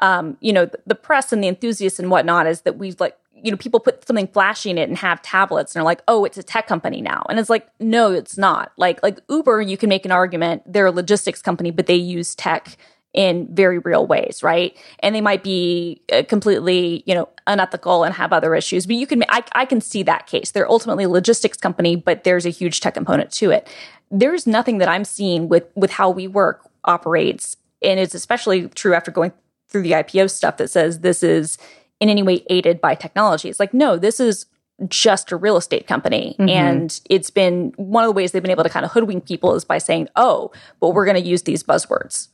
um, 0.00 0.36
you 0.40 0.52
know, 0.52 0.66
the, 0.66 0.78
the, 0.86 0.94
press 0.94 1.32
and 1.32 1.42
the 1.42 1.48
enthusiasts 1.48 1.98
and 1.98 2.10
whatnot. 2.10 2.46
Is 2.46 2.60
that 2.60 2.78
we've 2.78 3.00
like 3.00 3.16
you 3.34 3.50
know 3.50 3.56
people 3.56 3.80
put 3.80 4.06
something 4.06 4.28
flashy 4.28 4.70
in 4.70 4.78
it 4.78 4.88
and 4.88 4.98
have 4.98 5.22
tablets 5.22 5.74
and 5.74 5.80
they're 5.80 5.84
like, 5.84 6.02
oh, 6.06 6.24
it's 6.24 6.38
a 6.38 6.42
tech 6.42 6.66
company 6.66 7.00
now, 7.00 7.24
and 7.28 7.40
it's 7.40 7.50
like, 7.50 7.66
no, 7.80 8.12
it's 8.12 8.38
not. 8.38 8.72
Like 8.76 9.02
like 9.02 9.20
Uber, 9.28 9.62
you 9.62 9.76
can 9.76 9.88
make 9.88 10.04
an 10.04 10.12
argument 10.12 10.62
they're 10.66 10.86
a 10.86 10.92
logistics 10.92 11.42
company, 11.42 11.70
but 11.70 11.86
they 11.86 11.96
use 11.96 12.34
tech 12.34 12.76
in 13.14 13.48
very 13.54 13.78
real 13.78 14.06
ways, 14.06 14.42
right? 14.42 14.76
And 15.00 15.14
they 15.14 15.20
might 15.20 15.42
be 15.42 16.02
uh, 16.12 16.22
completely, 16.28 17.02
you 17.06 17.14
know, 17.14 17.28
unethical 17.46 18.04
and 18.04 18.14
have 18.14 18.32
other 18.32 18.54
issues. 18.54 18.86
But 18.86 18.96
you 18.96 19.06
can, 19.06 19.24
I, 19.28 19.42
I 19.52 19.64
can 19.64 19.80
see 19.80 20.02
that 20.04 20.26
case. 20.26 20.50
They're 20.50 20.70
ultimately 20.70 21.04
a 21.04 21.08
logistics 21.08 21.56
company, 21.56 21.96
but 21.96 22.24
there's 22.24 22.44
a 22.44 22.50
huge 22.50 22.80
tech 22.80 22.94
component 22.94 23.32
to 23.32 23.50
it. 23.50 23.66
There's 24.10 24.46
nothing 24.46 24.78
that 24.78 24.88
I'm 24.88 25.04
seeing 25.04 25.48
with 25.48 25.64
with 25.74 25.90
how 25.90 26.12
WeWork 26.12 26.60
operates, 26.84 27.56
and 27.82 28.00
it's 28.00 28.14
especially 28.14 28.68
true 28.68 28.94
after 28.94 29.10
going 29.10 29.32
through 29.68 29.82
the 29.82 29.92
IPO 29.92 30.30
stuff 30.30 30.56
that 30.56 30.68
says 30.68 31.00
this 31.00 31.22
is 31.22 31.58
in 32.00 32.08
any 32.08 32.22
way 32.22 32.42
aided 32.48 32.80
by 32.80 32.94
technology. 32.94 33.50
It's 33.50 33.60
like 33.60 33.74
no, 33.74 33.98
this 33.98 34.18
is 34.18 34.46
just 34.86 35.32
a 35.32 35.36
real 35.36 35.56
estate 35.56 35.86
company. 35.86 36.36
Mm-hmm. 36.38 36.48
And 36.48 37.00
it's 37.10 37.30
been 37.30 37.72
one 37.76 38.04
of 38.04 38.08
the 38.08 38.12
ways 38.12 38.32
they've 38.32 38.42
been 38.42 38.50
able 38.50 38.62
to 38.62 38.70
kind 38.70 38.86
of 38.86 38.92
hoodwink 38.92 39.26
people 39.26 39.54
is 39.54 39.64
by 39.64 39.78
saying, 39.78 40.08
oh, 40.16 40.52
but 40.80 40.90
we're 40.90 41.04
going 41.04 41.20
to 41.20 41.28
use 41.28 41.42
these 41.42 41.62
buzzwords. 41.62 42.28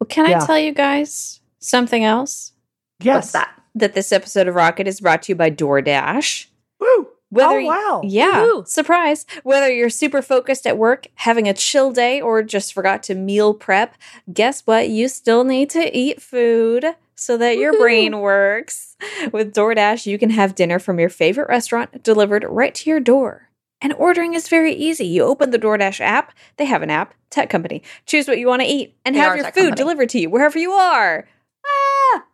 Well, 0.00 0.08
can 0.08 0.28
yeah. 0.28 0.42
I 0.42 0.46
tell 0.46 0.58
you 0.58 0.72
guys 0.72 1.40
something 1.58 2.04
else? 2.04 2.52
Yes. 3.00 3.14
What's 3.14 3.32
that? 3.32 3.60
That 3.74 3.94
this 3.94 4.12
episode 4.12 4.48
of 4.48 4.54
Rocket 4.54 4.86
is 4.86 5.00
brought 5.00 5.22
to 5.22 5.32
you 5.32 5.36
by 5.36 5.50
DoorDash. 5.50 6.46
Woo! 6.80 7.08
Whether 7.30 7.58
oh, 7.58 7.64
wow. 7.64 8.00
yeah. 8.04 8.42
Woo-hoo. 8.42 8.64
Surprise. 8.66 9.26
Whether 9.42 9.72
you're 9.72 9.90
super 9.90 10.22
focused 10.22 10.68
at 10.68 10.78
work, 10.78 11.08
having 11.16 11.48
a 11.48 11.54
chill 11.54 11.90
day, 11.90 12.20
or 12.20 12.44
just 12.44 12.72
forgot 12.72 13.02
to 13.04 13.16
meal 13.16 13.54
prep, 13.54 13.96
guess 14.32 14.60
what? 14.66 14.88
You 14.88 15.08
still 15.08 15.42
need 15.42 15.70
to 15.70 15.96
eat 15.96 16.22
food 16.22 16.86
so 17.16 17.36
that 17.38 17.58
your 17.58 17.72
Woo-hoo. 17.72 17.82
brain 17.82 18.20
works. 18.20 18.96
With 19.32 19.52
DoorDash, 19.52 20.06
you 20.06 20.16
can 20.16 20.30
have 20.30 20.54
dinner 20.54 20.78
from 20.78 21.00
your 21.00 21.08
favorite 21.08 21.48
restaurant 21.48 22.04
delivered 22.04 22.44
right 22.48 22.74
to 22.76 22.90
your 22.90 23.00
door. 23.00 23.48
And 23.84 23.92
ordering 23.92 24.32
is 24.32 24.48
very 24.48 24.72
easy. 24.72 25.04
You 25.04 25.24
open 25.24 25.50
the 25.50 25.58
DoorDash 25.58 26.00
app, 26.00 26.32
they 26.56 26.64
have 26.64 26.80
an 26.80 26.88
app, 26.90 27.12
tech 27.28 27.50
company. 27.50 27.82
Choose 28.06 28.26
what 28.26 28.38
you 28.38 28.46
want 28.46 28.62
to 28.62 28.66
eat 28.66 28.96
and 29.04 29.14
they 29.14 29.20
have 29.20 29.36
your 29.36 29.44
food 29.44 29.54
company. 29.54 29.76
delivered 29.76 30.08
to 30.08 30.18
you 30.18 30.30
wherever 30.30 30.58
you 30.58 30.72
are. 30.72 31.28
Ah! 31.66 32.24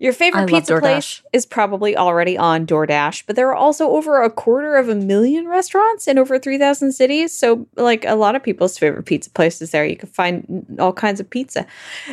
Your 0.00 0.12
favorite 0.12 0.42
I 0.42 0.46
pizza 0.46 0.78
place 0.78 1.22
is 1.32 1.46
probably 1.46 1.96
already 1.96 2.36
on 2.36 2.66
DoorDash, 2.66 3.24
but 3.26 3.36
there 3.36 3.48
are 3.48 3.56
also 3.56 3.90
over 3.90 4.22
a 4.22 4.30
quarter 4.30 4.76
of 4.76 4.88
a 4.88 4.94
million 4.94 5.48
restaurants 5.48 6.06
in 6.08 6.18
over 6.18 6.38
3,000 6.38 6.92
cities. 6.92 7.36
So, 7.36 7.66
like 7.76 8.04
a 8.04 8.14
lot 8.14 8.36
of 8.36 8.42
people's 8.42 8.78
favorite 8.78 9.04
pizza 9.04 9.30
places 9.30 9.70
there, 9.70 9.84
you 9.84 9.96
can 9.96 10.08
find 10.08 10.76
all 10.78 10.92
kinds 10.92 11.20
of 11.20 11.28
pizza. 11.28 11.66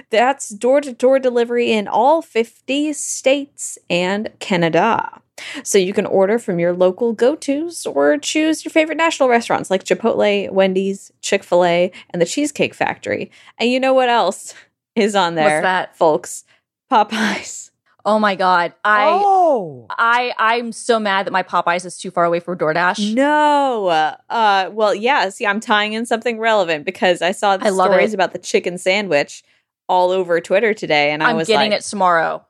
That's 0.09 0.49
door 0.49 0.81
to 0.81 0.93
door 0.93 1.19
delivery 1.19 1.71
in 1.71 1.87
all 1.87 2.21
50 2.21 2.93
states 2.93 3.77
and 3.89 4.29
Canada. 4.39 5.21
So 5.63 5.77
you 5.77 5.93
can 5.93 6.05
order 6.05 6.39
from 6.39 6.59
your 6.59 6.73
local 6.73 7.13
go 7.13 7.35
tos 7.35 7.85
or 7.85 8.17
choose 8.17 8.65
your 8.65 8.71
favorite 8.71 8.97
national 8.97 9.29
restaurants 9.29 9.69
like 9.69 9.83
Chipotle, 9.83 10.51
Wendy's, 10.51 11.11
Chick 11.21 11.43
fil 11.43 11.63
A, 11.63 11.91
and 12.09 12.21
the 12.21 12.25
Cheesecake 12.25 12.73
Factory. 12.73 13.31
And 13.57 13.69
you 13.71 13.79
know 13.79 13.93
what 13.93 14.09
else 14.09 14.53
is 14.95 15.15
on 15.15 15.35
there, 15.35 15.45
What's 15.45 15.63
that? 15.63 15.95
folks? 15.95 16.43
Popeyes. 16.91 17.67
Oh 18.05 18.17
my 18.17 18.35
god. 18.35 18.73
I 18.85 19.21
oh, 19.23 19.85
I 19.89 20.33
I'm 20.37 20.71
so 20.71 20.99
mad 21.01 21.25
that 21.27 21.31
my 21.31 21.43
Popeyes 21.43 21.85
is 21.85 21.97
too 21.97 22.09
far 22.11 22.23
away 22.23 22.39
from 22.39 22.57
DoorDash. 22.57 23.13
No. 23.13 23.87
Uh, 24.29 24.69
well, 24.71 24.95
yeah. 24.95 25.27
See, 25.29 25.45
I'm 25.45 25.59
tying 25.59 25.91
in 25.93 26.05
something 26.05 26.39
relevant 26.39 26.85
because 26.85 27.21
I 27.21 27.33
saw 27.33 27.57
the 27.57 27.65
I 27.67 27.71
stories 27.71 28.13
about 28.13 28.31
the 28.31 28.39
chicken 28.39 28.77
sandwich 28.77 29.43
all 29.89 30.11
over 30.11 30.39
Twitter 30.39 30.73
today, 30.73 31.11
and 31.11 31.21
I 31.21 31.31
I'm 31.31 31.35
was 31.35 31.49
getting 31.49 31.71
like, 31.71 31.81
it 31.81 31.83
tomorrow. 31.83 32.43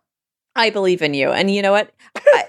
I 0.56 0.70
believe 0.70 1.02
in 1.02 1.16
you. 1.16 1.32
And 1.32 1.50
you 1.54 1.64
know 1.64 1.72
what? 1.72 1.92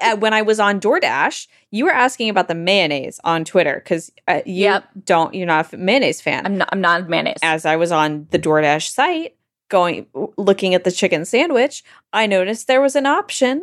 I, 0.03 0.15
when 0.19 0.35
I 0.35 0.43
was 0.43 0.61
on 0.61 0.79
DoorDash, 0.79 1.49
you 1.71 1.87
were 1.87 1.93
asking 1.93 2.29
about 2.29 2.49
the 2.49 2.55
mayonnaise 2.55 3.19
on 3.25 3.45
Twitter 3.47 3.81
because 3.83 4.11
uh, 4.29 4.43
you 4.45 4.65
Yep. 4.65 4.85
don't, 5.07 5.35
you're 5.35 5.47
not 5.47 5.73
a 5.73 5.77
mayonnaise 5.79 6.21
fan. 6.21 6.45
I'm 6.45 6.59
not 6.59 6.69
I'm 6.71 6.81
not 6.83 7.09
mayonnaise. 7.09 7.39
As 7.43 7.65
I 7.65 7.77
was 7.77 7.93
on 7.93 8.27
the 8.31 8.39
DoorDash 8.39 8.91
site, 8.91 9.37
going 9.71 10.07
looking 10.37 10.75
at 10.75 10.85
the 10.85 10.93
chicken 10.93 11.25
sandwich, 11.25 11.83
I 12.13 12.27
noticed 12.27 12.67
there 12.67 12.83
was 12.83 12.95
an 12.97 13.07
option 13.07 13.63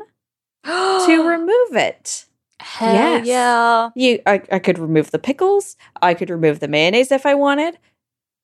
to 0.65 1.23
remove 1.27 1.75
it. 1.75 2.25
Hell 2.59 2.93
Yes. 2.93 3.27
yeah. 3.27 3.89
You, 3.95 4.19
I, 4.25 4.41
I 4.51 4.57
could 4.59 4.79
remove 4.79 5.11
the 5.11 5.19
pickles. 5.19 5.75
I 6.01 6.15
could 6.15 6.31
remove 6.31 6.59
the 6.59 6.67
mayonnaise 6.67 7.11
if 7.11 7.25
I 7.25 7.35
wanted. 7.35 7.77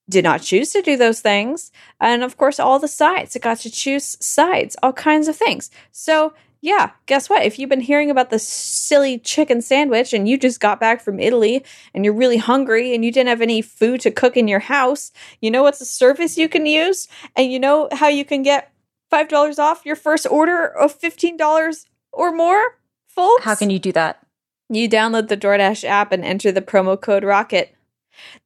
Did 0.08 0.24
not 0.24 0.42
choose 0.44 0.72
to 0.74 0.82
do 0.84 0.98
those 0.98 1.20
things. 1.22 1.72
And 2.00 2.24
of 2.24 2.38
course, 2.38 2.60
all 2.60 2.78
the 2.78 2.88
sides. 2.88 3.36
I 3.36 3.40
got 3.40 3.58
to 3.60 3.72
choose 3.72 4.18
sides, 4.24 4.76
all 4.84 4.94
kinds 4.94 5.28
of 5.28 5.36
things. 5.36 5.72
So, 5.92 6.34
yeah, 6.64 6.92
guess 7.08 7.30
what? 7.30 7.44
If 7.44 7.60
you've 7.60 7.70
been 7.70 7.82
hearing 7.82 8.10
about 8.10 8.30
the 8.30 8.40
silly 8.40 9.20
chicken 9.20 9.62
sandwich 9.62 10.14
and 10.14 10.30
you 10.30 10.38
just 10.38 10.62
got 10.62 10.80
back 10.80 11.02
from 11.02 11.20
Italy 11.20 11.66
and 11.94 12.06
you're 12.06 12.14
really 12.14 12.38
hungry 12.38 12.96
and 12.96 13.04
you 13.04 13.12
didn't 13.12 13.28
have 13.28 13.42
any 13.42 13.62
food 13.62 14.00
to 14.00 14.12
cook 14.12 14.38
in 14.38 14.48
your 14.48 14.62
house, 14.62 15.12
you 15.42 15.52
know 15.52 15.64
what's 15.64 15.82
a 15.82 15.86
service 15.86 16.38
you 16.38 16.48
can 16.48 16.66
use? 16.66 17.10
And 17.36 17.52
you 17.52 17.60
know 17.60 17.90
how 17.92 18.08
you 18.08 18.24
can 18.24 18.44
get 18.44 18.72
$5 19.12 19.60
off 19.60 19.86
your 19.86 19.98
first 19.98 20.26
order 20.32 20.66
of 20.66 20.98
$15 20.98 21.86
or 22.14 22.32
more, 22.32 22.78
folks? 23.10 23.44
How 23.44 23.56
can 23.56 23.70
you 23.70 23.78
do 23.78 23.92
that? 23.92 24.26
You 24.70 24.88
download 24.88 25.28
the 25.28 25.36
DoorDash 25.36 25.84
app 25.84 26.14
and 26.14 26.24
enter 26.24 26.50
the 26.50 26.62
promo 26.62 27.00
code 27.00 27.24
ROCKET. 27.24 27.76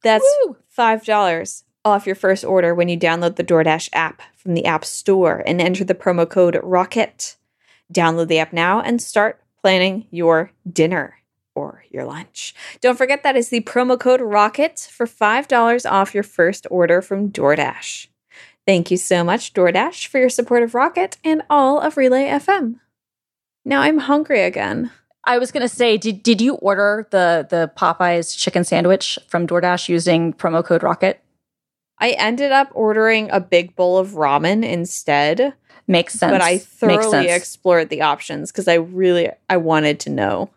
That's 0.02 0.26
Woo! 0.44 0.56
$5 0.76 1.62
off 1.84 2.04
your 2.04 2.16
first 2.16 2.44
order 2.44 2.74
when 2.74 2.88
you 2.88 2.98
download 2.98 3.36
the 3.36 3.44
DoorDash 3.44 3.90
app 3.92 4.22
from 4.36 4.54
the 4.54 4.64
App 4.64 4.84
Store 4.84 5.40
and 5.46 5.60
enter 5.60 5.84
the 5.84 5.94
promo 5.94 6.28
code 6.28 6.58
ROCKET. 6.64 7.36
Download 7.92 8.28
the 8.28 8.38
app 8.38 8.52
now 8.52 8.80
and 8.80 9.00
start 9.00 9.40
planning 9.62 10.06
your 10.10 10.50
dinner 10.70 11.14
or 11.54 11.84
your 11.90 12.04
lunch. 12.04 12.54
Don't 12.80 12.98
forget 12.98 13.22
that 13.22 13.36
is 13.36 13.48
the 13.48 13.60
promo 13.62 13.98
code 13.98 14.20
ROCKET 14.20 14.88
for 14.90 15.06
$5 15.06 15.90
off 15.90 16.14
your 16.14 16.22
first 16.22 16.66
order 16.70 17.02
from 17.02 17.30
DoorDash. 17.30 18.08
Thank 18.66 18.90
you 18.90 18.96
so 18.96 19.24
much, 19.24 19.54
DoorDash, 19.54 20.06
for 20.06 20.18
your 20.18 20.28
support 20.28 20.62
of 20.62 20.74
Rocket 20.74 21.16
and 21.24 21.42
all 21.48 21.80
of 21.80 21.96
Relay 21.96 22.26
FM. 22.26 22.80
Now 23.64 23.80
I'm 23.80 23.98
hungry 23.98 24.42
again. 24.42 24.90
I 25.24 25.38
was 25.38 25.50
gonna 25.50 25.68
say, 25.68 25.98
did 25.98 26.22
did 26.22 26.40
you 26.40 26.54
order 26.54 27.06
the 27.10 27.46
the 27.48 27.70
Popeyes 27.76 28.36
chicken 28.36 28.64
sandwich 28.64 29.18
from 29.26 29.46
DoorDash 29.46 29.88
using 29.88 30.32
promo 30.32 30.64
code 30.64 30.82
Rocket? 30.82 31.22
I 31.98 32.10
ended 32.10 32.52
up 32.52 32.70
ordering 32.72 33.30
a 33.30 33.40
big 33.40 33.74
bowl 33.74 33.98
of 33.98 34.10
ramen 34.10 34.64
instead, 34.64 35.54
Makes 35.88 36.14
sense. 36.14 36.30
but 36.30 36.42
I 36.42 36.58
thoroughly 36.58 37.28
explored 37.30 37.88
the 37.88 38.02
options 38.02 38.52
because 38.52 38.68
I 38.68 38.74
really 38.74 39.30
I 39.48 39.56
wanted 39.56 39.98
to 40.00 40.10
know. 40.10 40.50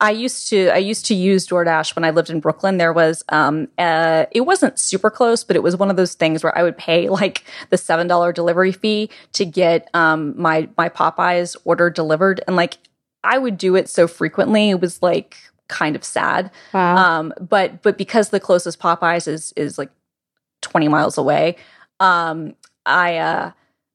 I 0.00 0.12
used 0.12 0.48
to 0.50 0.68
I 0.68 0.76
used 0.76 1.06
to 1.06 1.14
use 1.14 1.48
DoorDash 1.48 1.96
when 1.96 2.04
I 2.04 2.10
lived 2.10 2.30
in 2.30 2.38
Brooklyn. 2.38 2.78
There 2.78 2.92
was 2.92 3.24
um 3.30 3.66
uh 3.76 4.26
it 4.30 4.42
wasn't 4.42 4.78
super 4.78 5.10
close, 5.10 5.42
but 5.42 5.56
it 5.56 5.62
was 5.64 5.76
one 5.76 5.90
of 5.90 5.96
those 5.96 6.14
things 6.14 6.44
where 6.44 6.56
I 6.56 6.62
would 6.62 6.78
pay 6.78 7.08
like 7.20 7.44
the 7.70 7.76
seven 7.76 8.06
dollar 8.06 8.32
delivery 8.32 8.72
fee 8.72 9.10
to 9.32 9.44
get 9.44 9.90
um 9.94 10.40
my 10.40 10.68
my 10.78 10.88
Popeyes 10.88 11.56
order 11.64 11.90
delivered, 11.90 12.40
and 12.46 12.54
like 12.54 12.78
I 13.24 13.38
would 13.38 13.58
do 13.58 13.74
it 13.74 13.88
so 13.88 14.06
frequently, 14.06 14.70
it 14.70 14.80
was 14.80 15.02
like 15.02 15.36
kind 15.66 15.96
of 15.96 16.04
sad. 16.04 16.52
Wow. 16.72 16.96
Um, 16.96 17.34
but 17.40 17.82
but 17.82 17.98
because 17.98 18.28
the 18.28 18.40
closest 18.40 18.78
Popeyes 18.78 19.26
is 19.26 19.52
is 19.56 19.76
like 19.76 19.90
twenty 20.60 20.86
miles 20.86 21.18
away, 21.18 21.56
um, 21.98 22.54
I 22.86 23.16
uh 23.16 23.50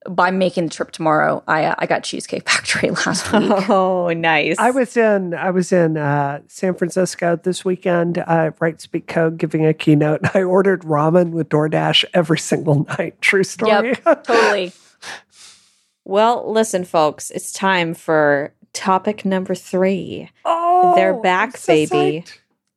by 0.09 0.31
making 0.31 0.65
the 0.65 0.69
trip 0.69 0.91
tomorrow, 0.91 1.43
I 1.47 1.65
uh, 1.65 1.75
I 1.77 1.85
got 1.85 2.03
Cheesecake 2.03 2.49
Factory 2.49 2.89
last 3.05 3.31
week. 3.31 3.69
oh, 3.69 4.09
nice. 4.13 4.57
I 4.59 4.71
was 4.71 4.97
in 4.97 5.33
I 5.33 5.51
was 5.51 5.71
in 5.71 5.97
uh, 5.97 6.41
San 6.47 6.73
Francisco 6.75 7.35
this 7.35 7.63
weekend. 7.63 8.17
Uh, 8.17 8.51
Write/Speak/Code 8.59 9.37
giving 9.37 9.65
a 9.65 9.73
keynote. 9.73 10.21
I 10.35 10.43
ordered 10.43 10.81
ramen 10.83 11.31
with 11.31 11.49
DoorDash 11.49 12.05
every 12.13 12.37
single 12.39 12.83
night. 12.97 13.21
True 13.21 13.43
story. 13.43 13.95
Yep, 14.05 14.23
totally. 14.23 14.73
well, 16.05 16.51
listen, 16.51 16.83
folks, 16.83 17.31
it's 17.31 17.51
time 17.51 17.93
for 17.93 18.53
topic 18.73 19.25
number 19.25 19.55
three. 19.55 20.29
oh, 20.45 20.95
They're 20.95 21.13
back, 21.19 21.57
so 21.57 21.73
baby. 21.73 22.25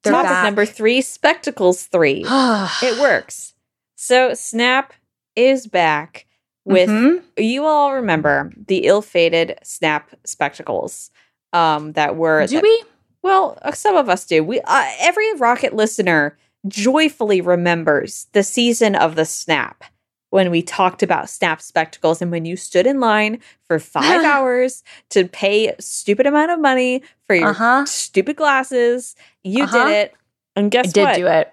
They're 0.02 0.12
topic 0.12 0.28
back. 0.30 0.44
number 0.44 0.66
three: 0.66 1.00
spectacles 1.00 1.84
three. 1.86 2.24
it 2.28 3.00
works. 3.00 3.54
So 3.96 4.34
Snap 4.34 4.92
is 5.34 5.66
back 5.66 6.25
with 6.66 6.88
Mhm. 6.90 7.22
you 7.38 7.64
all 7.64 7.94
remember 7.94 8.52
the 8.66 8.84
ill-fated 8.86 9.58
Snap 9.62 10.10
spectacles 10.24 11.10
um, 11.52 11.92
that 11.92 12.16
were 12.16 12.46
Do 12.46 12.60
we? 12.60 12.82
Well, 13.22 13.56
uh, 13.62 13.72
some 13.72 13.96
of 13.96 14.08
us 14.08 14.26
do. 14.26 14.44
We 14.44 14.60
uh, 14.60 14.84
every 15.00 15.32
Rocket 15.36 15.74
listener 15.74 16.36
joyfully 16.68 17.40
remembers 17.40 18.26
the 18.32 18.42
season 18.42 18.94
of 18.96 19.14
the 19.14 19.24
Snap 19.24 19.84
when 20.30 20.50
we 20.50 20.60
talked 20.60 21.02
about 21.02 21.30
Snap 21.30 21.60
spectacles 21.62 22.20
and 22.20 22.30
when 22.30 22.44
you 22.44 22.56
stood 22.56 22.86
in 22.86 22.98
line 23.00 23.38
for 23.66 23.78
five 23.78 24.24
hours 24.24 24.82
to 25.10 25.26
pay 25.28 25.68
a 25.68 25.80
stupid 25.80 26.26
amount 26.26 26.50
of 26.50 26.60
money 26.60 27.02
for 27.26 27.34
your 27.36 27.50
Uh 27.50 27.54
huh. 27.54 27.84
stupid 27.86 28.36
glasses. 28.36 29.14
You 29.44 29.64
Uh-huh. 29.64 29.84
did 29.86 29.92
it, 29.94 30.14
and 30.56 30.70
guess 30.70 30.88
I 30.88 30.90
did 30.90 31.02
what? 31.02 31.14
do 31.16 31.26
it. 31.28 31.52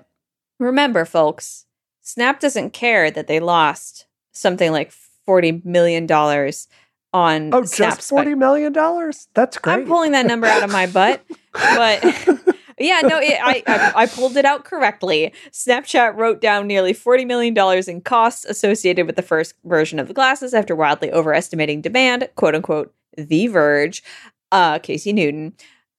Remember, 0.59 1.05
folks, 1.05 1.65
Snap 2.01 2.39
doesn't 2.39 2.71
care 2.73 3.09
that 3.11 3.27
they 3.27 3.39
lost 3.39 4.07
something 4.33 4.71
like 4.71 4.91
forty 5.25 5.61
million 5.63 6.05
dollars 6.05 6.67
on 7.13 7.53
Oh, 7.53 7.63
Snap 7.63 7.95
just 7.97 8.09
forty 8.09 8.35
million 8.35 8.73
dollars? 8.73 9.27
That's 9.33 9.57
great. 9.57 9.73
I'm 9.73 9.85
pulling 9.85 10.11
that 10.13 10.25
number 10.25 10.47
out 10.47 10.63
of 10.63 10.71
my 10.71 10.87
butt, 10.87 11.23
but 11.53 12.03
yeah, 12.79 13.01
no, 13.01 13.19
it, 13.19 13.37
I, 13.41 13.63
I 13.67 13.93
I 14.03 14.05
pulled 14.07 14.35
it 14.37 14.45
out 14.45 14.65
correctly. 14.65 15.31
Snapchat 15.51 16.15
wrote 16.15 16.41
down 16.41 16.67
nearly 16.67 16.93
forty 16.93 17.25
million 17.25 17.53
dollars 17.53 17.87
in 17.87 18.01
costs 18.01 18.45
associated 18.45 19.05
with 19.05 19.15
the 19.15 19.21
first 19.21 19.53
version 19.63 19.99
of 19.99 20.07
the 20.07 20.13
glasses 20.13 20.53
after 20.53 20.75
wildly 20.75 21.11
overestimating 21.11 21.81
demand. 21.81 22.27
"Quote 22.35 22.55
unquote," 22.55 22.93
The 23.15 23.47
Verge, 23.47 24.03
uh, 24.51 24.79
Casey 24.79 25.13
Newton. 25.13 25.53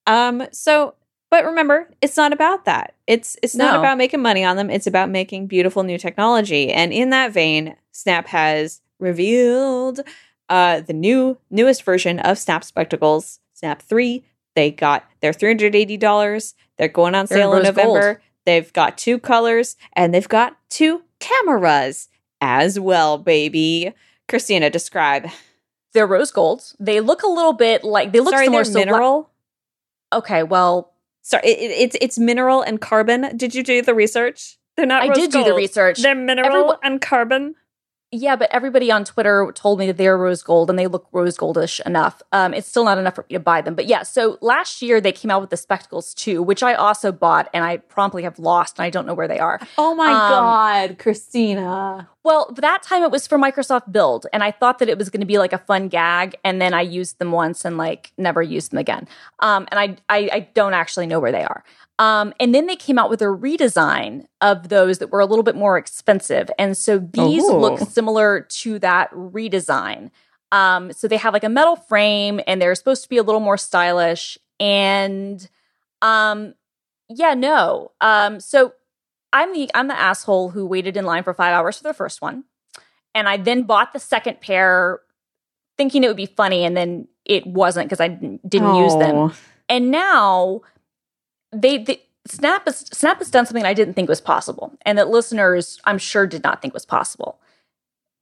Um, 0.07 0.47
so, 0.53 0.95
but 1.31 1.45
remember, 1.45 1.89
it's 2.03 2.17
not 2.17 2.33
about 2.33 2.65
that. 2.65 2.95
It's 3.07 3.37
it's 3.43 3.55
not 3.55 3.75
No. 3.75 3.79
about 3.81 3.97
making 3.99 4.21
money 4.21 4.45
on 4.45 4.57
them. 4.57 4.69
It's 4.69 4.87
about 4.89 5.11
making 5.11 5.47
beautiful 5.47 5.83
new 5.85 5.97
technology. 5.97 6.73
And 6.73 6.93
in 6.93 7.11
that 7.11 7.33
vein, 7.33 7.77
Snap 7.93 8.27
has 8.27 8.81
revealed 9.05 10.01
uh, 10.49 10.81
the 10.81 10.93
new 10.93 11.39
newest 11.51 11.85
version 11.85 12.19
of 12.21 12.39
Snap 12.39 12.65
Spectacles, 12.65 13.41
Snap 13.55 13.81
3. 13.83 14.25
They 14.57 14.71
got 14.71 15.05
their 15.21 15.33
$380. 15.33 16.55
They're 16.79 16.89
going 16.89 17.15
on 17.15 17.27
sale 17.27 17.55
in 17.55 17.63
November. 17.63 18.01
gold. 18.15 18.17
They've 18.47 18.73
got 18.73 18.99
two 18.99 19.19
colors 19.19 19.77
and 19.95 20.13
they've 20.13 20.29
got 20.29 20.57
two 20.69 21.03
cameras 21.19 22.09
as 22.41 22.79
well, 22.79 23.17
baby. 23.19 23.93
Christina, 24.29 24.71
describe. 24.71 25.29
They're 25.93 26.07
rose 26.07 26.31
golds. 26.31 26.77
They 26.81 27.01
look 27.01 27.23
a 27.23 27.29
little 27.29 27.53
bit 27.53 27.85
like 27.85 28.13
they 28.13 28.21
look 28.21 28.35
Sorry, 28.35 28.47
similar. 28.47 28.65
they're 28.65 28.73
so 28.73 28.79
la- 28.81 28.85
mineral. 28.85 29.31
okay, 30.13 30.43
well, 30.43 30.93
Sorry, 31.23 31.43
it, 31.47 31.59
it- 31.59 31.71
it's 31.81 31.97
it's 32.03 32.19
mineral 32.19 32.61
and 32.61 32.81
carbon. 32.81 33.35
Did 33.37 33.55
you 33.55 33.63
do 33.63 33.81
the 33.81 33.95
research? 33.95 34.59
They're 34.77 34.85
not. 34.87 35.05
I 35.05 35.09
rose 35.09 35.17
did 35.17 35.31
do 35.31 35.43
the 35.45 35.55
research. 35.55 36.03
They're 36.03 36.15
mineral 36.15 36.49
Everyone- 36.49 36.77
and 36.83 37.01
carbon. 37.01 37.55
Yeah, 38.17 38.37
but 38.37 38.49
everybody 38.53 38.93
on 38.93 39.05
Twitter 39.05 39.51
told 39.55 39.81
me 39.81 39.87
that 39.89 39.97
they're 39.97 40.17
rose 40.17 40.43
gold 40.43 40.71
and 40.71 40.79
they 40.79 40.87
look 40.87 41.09
rose 41.11 41.37
goldish 41.37 41.85
enough. 41.85 42.23
Um, 42.31 42.55
it's 42.55 42.69
still 42.69 42.85
not 42.85 42.97
enough 42.97 43.17
for 43.17 43.27
me 43.29 43.35
to 43.35 43.41
buy 43.41 43.61
them. 43.61 43.75
But 43.75 43.87
yeah, 43.87 44.05
so 44.05 44.39
last 44.41 44.81
year 44.83 45.01
they 45.01 45.11
came 45.11 45.31
out 45.33 45.41
with 45.41 45.51
the 45.51 45.57
spectacles 45.57 46.15
too, 46.15 46.41
which 46.41 46.63
I 46.63 46.75
also 46.75 47.11
bought 47.11 47.49
and 47.53 47.65
I 47.65 47.79
promptly 47.79 48.23
have 48.23 48.39
lost 48.39 48.79
and 48.79 48.85
I 48.87 48.91
don't 48.91 49.05
know 49.07 49.15
where 49.15 49.27
they 49.27 49.41
are. 49.41 49.59
Oh 49.77 49.95
my 49.97 50.13
Um, 50.13 50.19
god, 50.31 50.99
Christina! 50.99 52.09
Well, 52.23 52.55
that 52.57 52.83
time 52.83 53.03
it 53.03 53.11
was 53.11 53.27
for 53.27 53.37
Microsoft 53.37 53.93
Build, 53.93 54.27
and 54.33 54.43
I 54.43 54.51
thought 54.51 54.79
that 54.79 54.89
it 54.89 54.97
was 54.97 55.11
going 55.11 55.21
to 55.21 55.27
be 55.27 55.37
like 55.39 55.53
a 55.53 55.59
fun 55.59 55.89
gag, 55.89 56.37
and 56.43 56.59
then 56.61 56.73
I 56.73 56.81
used 56.81 57.19
them 57.19 57.33
once 57.33 57.67
and 57.67 57.77
like 57.77 58.13
never 58.17 58.41
used 58.43 58.71
them 58.71 58.79
again. 58.79 59.07
Um, 59.41 59.67
and 59.71 59.79
I, 59.79 59.97
I 60.09 60.31
I 60.33 60.41
don't 60.55 60.73
actually 60.73 61.07
know 61.07 61.21
where 61.21 61.33
they 61.33 61.45
are. 61.45 61.65
Um, 61.99 62.35
and 62.41 62.55
then 62.55 62.67
they 62.67 62.77
came 62.77 62.99
out 62.99 63.09
with 63.09 63.23
a 63.23 63.27
redesign 63.27 64.25
of 64.41 64.69
those 64.69 64.99
that 64.99 65.11
were 65.11 65.21
a 65.21 65.27
little 65.27 65.45
bit 65.45 65.55
more 65.55 65.79
expensive, 65.79 66.51
and 66.59 66.77
so 66.77 66.99
these 66.99 67.45
Ooh. 67.45 67.57
look 67.57 67.79
similar 67.89 68.41
to 68.41 68.79
that 68.81 69.13
redesign. 69.13 70.11
Um, 70.51 70.93
so 70.93 71.07
they 71.07 71.17
have 71.17 71.33
like 71.33 71.45
a 71.45 71.49
metal 71.49 71.77
frame, 71.77 72.41
and 72.47 72.61
they're 72.61 72.75
supposed 72.75 73.05
to 73.05 73.09
be 73.09 73.17
a 73.17 73.23
little 73.23 73.41
more 73.41 73.57
stylish. 73.57 74.39
And 74.61 75.49
um 76.03 76.55
yeah, 77.09 77.35
no. 77.35 77.93
Um 78.01 78.41
so 78.41 78.75
I'm 79.33 79.53
the 79.53 79.71
I'm 79.75 79.89
the 79.89 79.99
asshole 79.99 80.51
who 80.51 80.67
waited 80.67 80.97
in 80.97 81.05
line 81.05 81.25
for 81.25 81.35
5 81.35 81.53
hours 81.53 81.79
for 81.79 81.85
the 81.85 81.95
first 81.95 82.23
one. 82.23 82.45
And 83.15 83.29
I 83.29 83.37
then 83.37 83.63
bought 83.63 83.93
the 83.93 83.99
second 83.99 84.41
pair 84.41 85.01
thinking 85.77 86.05
it 86.05 86.09
would 86.09 86.17
be 86.17 86.27
funny 86.27 86.65
and 86.65 86.77
then 86.77 87.09
it 87.25 87.47
wasn't 87.47 87.87
because 87.87 88.01
I 88.01 88.09
didn't, 88.09 88.49
didn't 88.49 88.69
oh. 88.69 88.85
use 88.85 88.95
them. 88.97 89.33
And 89.69 89.91
now 89.91 90.61
they, 91.55 91.79
they 91.79 92.03
Snap 92.27 92.65
has, 92.65 92.79
Snap 92.79 93.19
has 93.19 93.31
done 93.31 93.47
something 93.47 93.65
I 93.65 93.75
didn't 93.75 93.95
think 93.95 94.09
was 94.09 94.21
possible 94.21 94.73
and 94.83 94.97
that 94.99 95.09
listeners 95.09 95.81
I'm 95.85 95.99
sure 95.99 96.27
did 96.27 96.43
not 96.43 96.63
think 96.63 96.75
was 96.75 96.87
possible. 96.87 97.39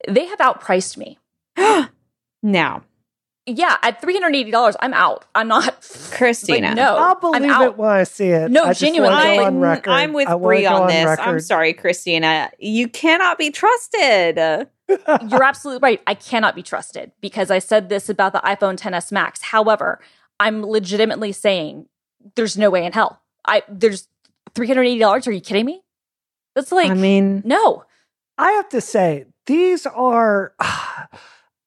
They 0.07 0.25
have 0.25 0.39
outpriced 0.39 0.97
me. 0.97 1.17
now, 2.43 2.83
yeah, 3.45 3.77
at 3.81 3.99
three 3.99 4.13
hundred 4.13 4.35
eighty 4.35 4.51
dollars, 4.51 4.75
I'm 4.79 4.93
out. 4.93 5.25
I'm 5.35 5.49
not 5.49 5.81
Christina. 6.11 6.67
Like, 6.67 6.75
no, 6.75 6.95
I'll 6.95 7.19
believe 7.19 7.61
it 7.61 7.77
when 7.77 7.89
I 7.89 8.03
see 8.03 8.27
it. 8.27 8.49
No, 8.49 8.71
genuinely, 8.71 9.15
I, 9.15 9.33
am 10.03 10.13
with 10.13 10.27
Brie 10.41 10.65
on, 10.65 10.83
on 10.83 10.87
this. 10.87 11.05
Record. 11.05 11.23
I'm 11.23 11.39
sorry, 11.41 11.73
Christina. 11.73 12.51
You 12.59 12.87
cannot 12.87 13.37
be 13.37 13.51
trusted. 13.51 14.37
You're 14.87 15.43
absolutely 15.43 15.79
right. 15.81 16.01
I 16.07 16.13
cannot 16.13 16.55
be 16.55 16.63
trusted 16.63 17.11
because 17.19 17.51
I 17.51 17.59
said 17.59 17.89
this 17.89 18.07
about 18.07 18.31
the 18.31 18.39
iPhone 18.39 18.77
10s 18.77 19.11
Max. 19.11 19.41
However, 19.41 19.99
I'm 20.39 20.65
legitimately 20.65 21.33
saying 21.33 21.87
there's 22.35 22.57
no 22.57 22.69
way 22.69 22.85
in 22.85 22.93
hell. 22.93 23.21
I 23.45 23.63
there's 23.69 24.07
three 24.55 24.67
hundred 24.67 24.83
eighty 24.83 24.99
dollars. 24.99 25.27
Are 25.27 25.31
you 25.31 25.41
kidding 25.41 25.65
me? 25.65 25.81
That's 26.55 26.71
like, 26.71 26.91
I 26.91 26.93
mean, 26.93 27.41
no. 27.45 27.83
I 28.37 28.51
have 28.51 28.69
to 28.69 28.81
say, 28.81 29.25
these 29.45 29.85
are. 29.85 30.53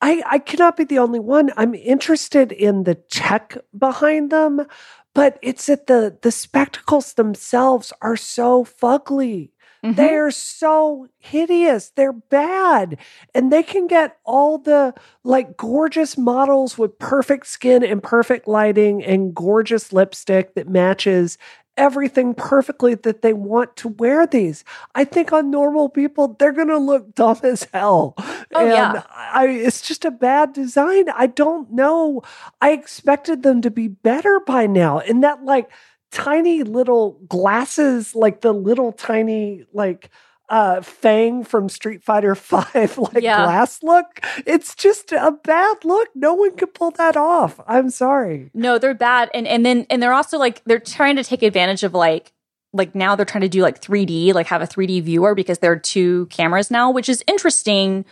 I, 0.02 0.22
I 0.26 0.38
cannot 0.38 0.76
be 0.76 0.84
the 0.84 0.98
only 0.98 1.18
one. 1.18 1.50
I'm 1.56 1.74
interested 1.74 2.52
in 2.52 2.84
the 2.84 2.96
tech 2.96 3.56
behind 3.76 4.30
them, 4.30 4.66
but 5.14 5.38
it's 5.42 5.66
that 5.66 5.86
the 5.86 6.18
the 6.20 6.30
spectacles 6.30 7.14
themselves 7.14 7.94
are 8.02 8.16
so 8.16 8.64
fugly. 8.64 9.50
Mm-hmm. 9.84 9.94
They're 9.94 10.30
so 10.30 11.06
hideous. 11.18 11.92
They're 11.96 12.12
bad. 12.12 12.98
And 13.34 13.52
they 13.52 13.62
can 13.62 13.86
get 13.86 14.18
all 14.24 14.58
the 14.58 14.94
like 15.24 15.56
gorgeous 15.56 16.18
models 16.18 16.76
with 16.76 16.98
perfect 16.98 17.46
skin 17.46 17.84
and 17.84 18.02
perfect 18.02 18.48
lighting 18.48 19.04
and 19.04 19.34
gorgeous 19.34 19.92
lipstick 19.92 20.54
that 20.54 20.68
matches 20.68 21.38
everything 21.76 22.34
perfectly 22.34 22.94
that 22.94 23.22
they 23.22 23.32
want 23.32 23.76
to 23.76 23.88
wear 23.88 24.26
these. 24.26 24.64
I 24.94 25.04
think 25.04 25.32
on 25.32 25.50
normal 25.50 25.88
people, 25.88 26.36
they're 26.38 26.52
going 26.52 26.68
to 26.68 26.78
look 26.78 27.14
dumb 27.14 27.40
as 27.42 27.66
hell. 27.72 28.14
Oh, 28.18 28.44
and 28.54 28.68
yeah. 28.70 29.02
I, 29.10 29.46
it's 29.48 29.82
just 29.82 30.04
a 30.04 30.10
bad 30.10 30.52
design. 30.52 31.08
I 31.10 31.26
don't 31.26 31.72
know. 31.72 32.22
I 32.60 32.72
expected 32.72 33.42
them 33.42 33.62
to 33.62 33.70
be 33.70 33.88
better 33.88 34.40
by 34.40 34.66
now. 34.66 35.00
And 35.00 35.22
that, 35.22 35.44
like, 35.44 35.70
tiny 36.10 36.62
little 36.62 37.20
glasses, 37.28 38.14
like 38.14 38.40
the 38.40 38.52
little 38.54 38.92
tiny, 38.92 39.64
like, 39.72 40.10
uh 40.48 40.80
Fang 40.80 41.44
from 41.44 41.68
Street 41.68 42.02
Fighter 42.02 42.34
5 42.36 42.98
like 42.98 43.22
yeah. 43.22 43.44
glass 43.44 43.82
look. 43.82 44.20
It's 44.46 44.74
just 44.74 45.12
a 45.12 45.32
bad 45.44 45.84
look. 45.84 46.08
No 46.14 46.34
one 46.34 46.56
could 46.56 46.74
pull 46.74 46.92
that 46.92 47.16
off. 47.16 47.60
I'm 47.66 47.90
sorry. 47.90 48.50
No, 48.54 48.78
they're 48.78 48.94
bad. 48.94 49.30
And 49.34 49.46
and 49.46 49.64
then 49.64 49.86
and 49.90 50.02
they're 50.02 50.12
also 50.12 50.38
like 50.38 50.62
they're 50.64 50.78
trying 50.78 51.16
to 51.16 51.24
take 51.24 51.42
advantage 51.42 51.82
of 51.82 51.94
like 51.94 52.32
like 52.72 52.94
now 52.94 53.16
they're 53.16 53.26
trying 53.26 53.42
to 53.42 53.48
do 53.48 53.62
like 53.62 53.80
3D, 53.80 54.34
like 54.34 54.46
have 54.46 54.62
a 54.62 54.66
3D 54.66 55.02
viewer 55.02 55.34
because 55.34 55.58
there 55.58 55.72
are 55.72 55.78
two 55.78 56.26
cameras 56.26 56.70
now, 56.70 56.90
which 56.90 57.08
is 57.08 57.24
interesting, 57.26 58.04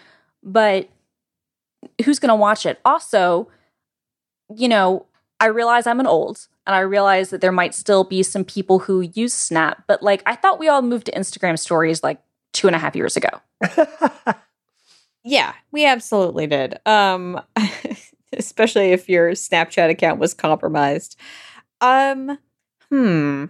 but 0.42 0.88
who's 2.04 2.18
going 2.18 2.30
to 2.30 2.34
watch 2.34 2.66
it? 2.66 2.80
Also, 2.84 3.48
you 4.54 4.68
know, 4.68 5.06
I 5.40 5.46
realize 5.46 5.86
I'm 5.86 6.00
an 6.00 6.06
old 6.06 6.46
and 6.66 6.74
I 6.74 6.80
realize 6.80 7.30
that 7.30 7.40
there 7.40 7.52
might 7.52 7.74
still 7.74 8.04
be 8.04 8.22
some 8.22 8.44
people 8.44 8.78
who 8.80 9.00
use 9.00 9.34
Snap, 9.34 9.84
but 9.86 10.02
like 10.02 10.22
I 10.26 10.36
thought 10.36 10.58
we 10.58 10.68
all 10.68 10.82
moved 10.82 11.06
to 11.06 11.12
Instagram 11.12 11.58
stories 11.58 12.02
like 12.02 12.20
two 12.52 12.66
and 12.66 12.76
a 12.76 12.78
half 12.78 12.96
years 12.96 13.16
ago. 13.16 13.28
yeah, 15.24 15.52
we 15.72 15.84
absolutely 15.84 16.46
did. 16.46 16.78
Um, 16.86 17.40
especially 18.32 18.92
if 18.92 19.08
your 19.08 19.32
Snapchat 19.32 19.90
account 19.90 20.20
was 20.20 20.34
compromised. 20.34 21.18
Um, 21.80 22.38
hmm. 22.88 23.46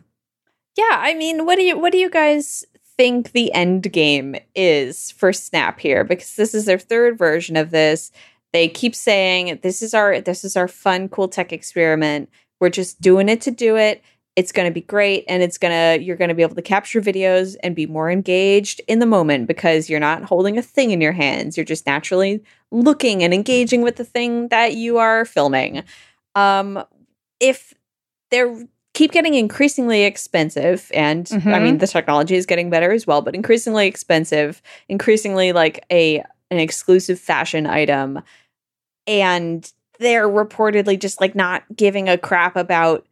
Yeah, 0.76 0.96
I 0.98 1.14
mean, 1.14 1.46
what 1.46 1.56
do 1.56 1.62
you 1.62 1.78
what 1.78 1.92
do 1.92 1.98
you 1.98 2.10
guys 2.10 2.64
think 2.96 3.32
the 3.32 3.52
end 3.52 3.92
game 3.92 4.36
is 4.54 5.12
for 5.12 5.32
Snap 5.32 5.78
here? 5.78 6.02
Because 6.04 6.34
this 6.34 6.54
is 6.54 6.64
their 6.64 6.78
third 6.78 7.16
version 7.16 7.56
of 7.56 7.70
this. 7.70 8.10
They 8.54 8.68
keep 8.68 8.94
saying 8.94 9.58
this 9.62 9.82
is 9.82 9.92
our 9.92 10.22
this 10.22 10.44
is 10.44 10.56
our 10.56 10.68
fun, 10.68 11.10
cool 11.10 11.28
tech 11.28 11.52
experiment. 11.52 12.30
We're 12.60 12.70
just 12.70 13.02
doing 13.02 13.28
it 13.28 13.42
to 13.42 13.50
do 13.50 13.76
it 13.76 14.02
it's 14.36 14.50
going 14.50 14.68
to 14.68 14.72
be 14.72 14.80
great 14.80 15.24
and 15.28 15.42
it's 15.42 15.58
going 15.58 15.72
to 15.72 16.04
you're 16.04 16.16
going 16.16 16.28
to 16.28 16.34
be 16.34 16.42
able 16.42 16.54
to 16.54 16.62
capture 16.62 17.00
videos 17.00 17.56
and 17.62 17.76
be 17.76 17.86
more 17.86 18.10
engaged 18.10 18.80
in 18.88 18.98
the 18.98 19.06
moment 19.06 19.46
because 19.46 19.88
you're 19.88 20.00
not 20.00 20.24
holding 20.24 20.58
a 20.58 20.62
thing 20.62 20.90
in 20.90 21.00
your 21.00 21.12
hands 21.12 21.56
you're 21.56 21.64
just 21.64 21.86
naturally 21.86 22.42
looking 22.70 23.22
and 23.22 23.32
engaging 23.32 23.82
with 23.82 23.96
the 23.96 24.04
thing 24.04 24.48
that 24.48 24.74
you 24.74 24.98
are 24.98 25.24
filming 25.24 25.82
um 26.34 26.82
if 27.40 27.74
they're 28.30 28.66
keep 28.94 29.10
getting 29.10 29.34
increasingly 29.34 30.04
expensive 30.04 30.90
and 30.94 31.26
mm-hmm. 31.26 31.48
i 31.48 31.58
mean 31.58 31.74
mm-hmm. 31.74 31.78
the 31.78 31.86
technology 31.86 32.34
is 32.34 32.46
getting 32.46 32.70
better 32.70 32.92
as 32.92 33.06
well 33.06 33.22
but 33.22 33.34
increasingly 33.34 33.86
expensive 33.86 34.60
increasingly 34.88 35.52
like 35.52 35.84
a 35.90 36.18
an 36.50 36.58
exclusive 36.58 37.18
fashion 37.18 37.66
item 37.66 38.20
and 39.06 39.70
they're 39.98 40.28
reportedly 40.28 40.98
just 40.98 41.20
like 41.20 41.34
not 41.34 41.64
giving 41.74 42.08
a 42.08 42.18
crap 42.18 42.56
about 42.56 43.06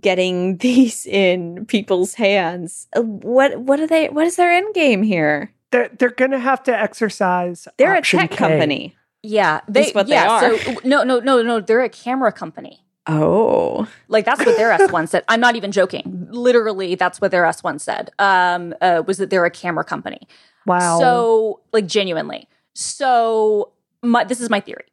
getting 0.00 0.56
these 0.58 1.06
in 1.06 1.66
people's 1.66 2.14
hands. 2.14 2.88
Uh, 2.96 3.02
what 3.02 3.60
what 3.60 3.80
are 3.80 3.86
they 3.86 4.08
what 4.08 4.26
is 4.26 4.36
their 4.36 4.52
end 4.52 4.74
game 4.74 5.02
here? 5.02 5.52
They're 5.72 5.88
they're 5.88 6.10
gonna 6.10 6.38
have 6.38 6.62
to 6.64 6.76
exercise. 6.76 7.68
They're 7.76 7.94
a 7.94 8.02
tech 8.02 8.30
K. 8.30 8.36
company. 8.36 8.96
Yeah, 9.22 9.60
they 9.68 9.90
what 9.90 10.08
yeah, 10.08 10.40
they 10.40 10.46
are. 10.46 10.58
So 10.58 10.74
no, 10.84 11.02
no, 11.02 11.20
no, 11.20 11.42
no. 11.42 11.60
They're 11.60 11.82
a 11.82 11.88
camera 11.88 12.32
company. 12.32 12.82
Oh, 13.08 13.88
like 14.08 14.24
that's 14.24 14.44
what 14.44 14.56
their 14.56 14.72
S 14.72 14.90
one 14.90 15.06
said. 15.06 15.24
I'm 15.28 15.40
not 15.40 15.54
even 15.56 15.70
joking. 15.70 16.26
Literally, 16.30 16.96
that's 16.96 17.20
what 17.20 17.30
their 17.30 17.44
S 17.44 17.62
one 17.62 17.78
said. 17.78 18.10
Um, 18.18 18.74
uh, 18.80 19.02
was 19.06 19.18
that 19.18 19.30
they're 19.30 19.44
a 19.44 19.50
camera 19.50 19.84
company. 19.84 20.26
Wow. 20.66 20.98
So, 20.98 21.60
like, 21.72 21.86
genuinely. 21.86 22.48
So, 22.74 23.72
my, 24.02 24.24
this 24.24 24.40
is 24.40 24.50
my 24.50 24.60
theory. 24.60 24.84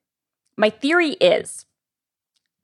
My 0.58 0.70
theory 0.70 1.12
is 1.12 1.66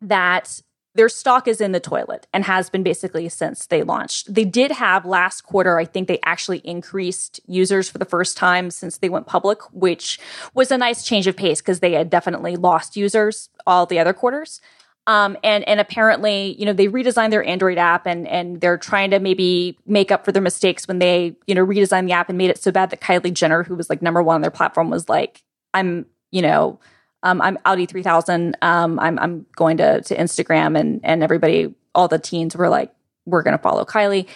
that 0.01 0.61
their 0.95 1.09
stock 1.09 1.47
is 1.47 1.61
in 1.61 1.71
the 1.71 1.79
toilet 1.79 2.27
and 2.33 2.43
has 2.43 2.69
been 2.69 2.83
basically 2.83 3.29
since 3.29 3.67
they 3.67 3.83
launched. 3.83 4.33
They 4.33 4.43
did 4.43 4.71
have 4.71 5.05
last 5.05 5.41
quarter, 5.41 5.77
I 5.77 5.85
think 5.85 6.07
they 6.07 6.19
actually 6.25 6.59
increased 6.59 7.39
users 7.47 7.89
for 7.89 7.99
the 7.99 8.05
first 8.05 8.37
time 8.37 8.71
since 8.71 8.97
they 8.97 9.09
went 9.09 9.27
public, 9.27 9.61
which 9.71 10.19
was 10.53 10.71
a 10.71 10.77
nice 10.77 11.05
change 11.05 11.27
of 11.27 11.37
pace 11.37 11.61
because 11.61 11.79
they 11.79 11.93
had 11.93 12.09
definitely 12.09 12.55
lost 12.55 12.97
users 12.97 13.49
all 13.67 13.85
the 13.85 13.99
other 13.99 14.13
quarters. 14.13 14.61
Um, 15.07 15.37
and 15.43 15.67
and 15.67 15.79
apparently, 15.79 16.55
you 16.59 16.65
know, 16.65 16.73
they 16.73 16.87
redesigned 16.87 17.31
their 17.31 17.43
Android 17.43 17.77
app 17.77 18.05
and 18.05 18.27
and 18.27 18.61
they're 18.61 18.77
trying 18.77 19.11
to 19.11 19.19
maybe 19.19 19.77
make 19.85 20.11
up 20.11 20.25
for 20.25 20.31
their 20.31 20.41
mistakes 20.41 20.87
when 20.87 20.99
they, 20.99 21.35
you 21.47 21.55
know, 21.55 21.65
redesigned 21.65 22.07
the 22.07 22.13
app 22.13 22.29
and 22.29 22.37
made 22.37 22.49
it 22.49 22.61
so 22.61 22.71
bad 22.71 22.89
that 22.91 23.01
Kylie 23.01 23.33
Jenner, 23.33 23.63
who 23.63 23.75
was 23.75 23.89
like 23.89 24.01
number 24.01 24.21
one 24.21 24.35
on 24.35 24.41
their 24.41 24.51
platform, 24.51 24.89
was 24.89 25.09
like, 25.09 25.43
I'm, 25.73 26.05
you 26.29 26.41
know, 26.41 26.79
um, 27.23 27.41
I'm 27.41 27.57
Audi 27.65 27.85
3000. 27.85 28.57
Um, 28.61 28.99
I'm, 28.99 29.19
I'm 29.19 29.45
going 29.55 29.77
to, 29.77 30.01
to 30.01 30.17
Instagram 30.17 30.79
and, 30.79 31.01
and 31.03 31.23
everybody, 31.23 31.73
all 31.93 32.07
the 32.07 32.19
teens 32.19 32.55
were 32.55 32.69
like, 32.69 32.93
we're 33.25 33.43
going 33.43 33.57
to 33.57 33.61
follow 33.61 33.85
Kylie. 33.85 34.27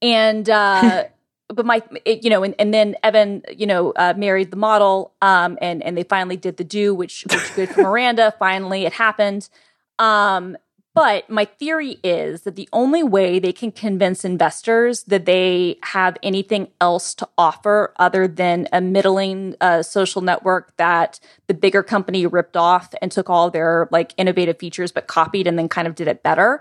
And, 0.00 0.48
uh, 0.48 1.04
but 1.48 1.66
my, 1.66 1.82
it, 2.04 2.24
you 2.24 2.30
know, 2.30 2.42
and, 2.42 2.54
and 2.58 2.72
then 2.72 2.96
Evan, 3.02 3.42
you 3.56 3.66
know, 3.66 3.92
uh, 3.92 4.14
married 4.16 4.50
the 4.50 4.56
model, 4.56 5.12
um, 5.20 5.58
and, 5.60 5.82
and 5.82 5.96
they 5.96 6.04
finally 6.04 6.36
did 6.36 6.56
the 6.56 6.64
do, 6.64 6.94
which, 6.94 7.26
which 7.30 7.54
good 7.54 7.68
for 7.70 7.82
Miranda. 7.82 8.32
finally, 8.38 8.86
it 8.86 8.92
happened. 8.92 9.48
Um, 9.98 10.56
but 10.94 11.28
my 11.30 11.44
theory 11.44 11.98
is 12.02 12.42
that 12.42 12.56
the 12.56 12.68
only 12.72 13.02
way 13.02 13.38
they 13.38 13.52
can 13.52 13.70
convince 13.70 14.24
investors 14.24 15.04
that 15.04 15.24
they 15.24 15.78
have 15.82 16.16
anything 16.22 16.68
else 16.80 17.14
to 17.14 17.28
offer 17.38 17.92
other 17.96 18.26
than 18.26 18.68
a 18.72 18.80
middling 18.80 19.54
uh, 19.60 19.82
social 19.82 20.22
network 20.22 20.76
that 20.76 21.20
the 21.46 21.54
bigger 21.54 21.82
company 21.82 22.26
ripped 22.26 22.56
off 22.56 22.92
and 23.00 23.12
took 23.12 23.30
all 23.30 23.50
their 23.50 23.88
like 23.90 24.12
innovative 24.16 24.58
features 24.58 24.92
but 24.92 25.06
copied 25.06 25.46
and 25.46 25.58
then 25.58 25.68
kind 25.68 25.86
of 25.86 25.94
did 25.94 26.08
it 26.08 26.22
better 26.22 26.60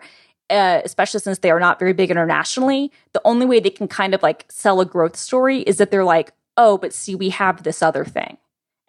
uh, 0.50 0.82
especially 0.84 1.20
since 1.20 1.40
they 1.40 1.52
are 1.52 1.60
not 1.60 1.80
very 1.80 1.94
big 1.94 2.10
internationally, 2.10 2.92
the 3.14 3.22
only 3.24 3.46
way 3.46 3.60
they 3.60 3.70
can 3.70 3.88
kind 3.88 4.14
of 4.14 4.24
like 4.24 4.46
sell 4.50 4.82
a 4.82 4.86
growth 4.86 5.16
story 5.16 5.60
is 5.62 5.78
that 5.78 5.92
they're 5.92 6.04
like, 6.04 6.34
oh, 6.58 6.78
but 6.78 6.94
see, 6.94 7.16
we 7.16 7.30
have 7.30 7.64
this 7.64 7.82
other 7.82 8.04
thing. 8.04 8.38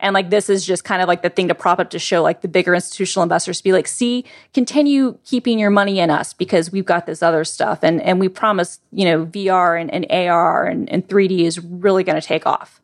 And 0.00 0.14
like 0.14 0.30
this 0.30 0.48
is 0.48 0.64
just 0.64 0.84
kind 0.84 1.02
of 1.02 1.08
like 1.08 1.22
the 1.22 1.30
thing 1.30 1.48
to 1.48 1.54
prop 1.54 1.78
up 1.78 1.90
to 1.90 1.98
show 1.98 2.22
like 2.22 2.40
the 2.40 2.48
bigger 2.48 2.74
institutional 2.74 3.22
investors 3.22 3.58
to 3.58 3.64
be 3.64 3.72
like, 3.72 3.86
see, 3.86 4.24
continue 4.54 5.18
keeping 5.24 5.58
your 5.58 5.70
money 5.70 6.00
in 6.00 6.10
us 6.10 6.32
because 6.32 6.72
we've 6.72 6.84
got 6.84 7.06
this 7.06 7.22
other 7.22 7.44
stuff. 7.44 7.80
And 7.82 8.00
and 8.02 8.18
we 8.18 8.28
promise, 8.28 8.80
you 8.92 9.04
know, 9.04 9.26
VR 9.26 9.80
and, 9.80 9.92
and 9.92 10.06
AR 10.10 10.66
and, 10.66 10.88
and 10.90 11.06
3D 11.06 11.40
is 11.40 11.58
really 11.58 12.04
going 12.04 12.20
to 12.20 12.26
take 12.26 12.46
off. 12.46 12.79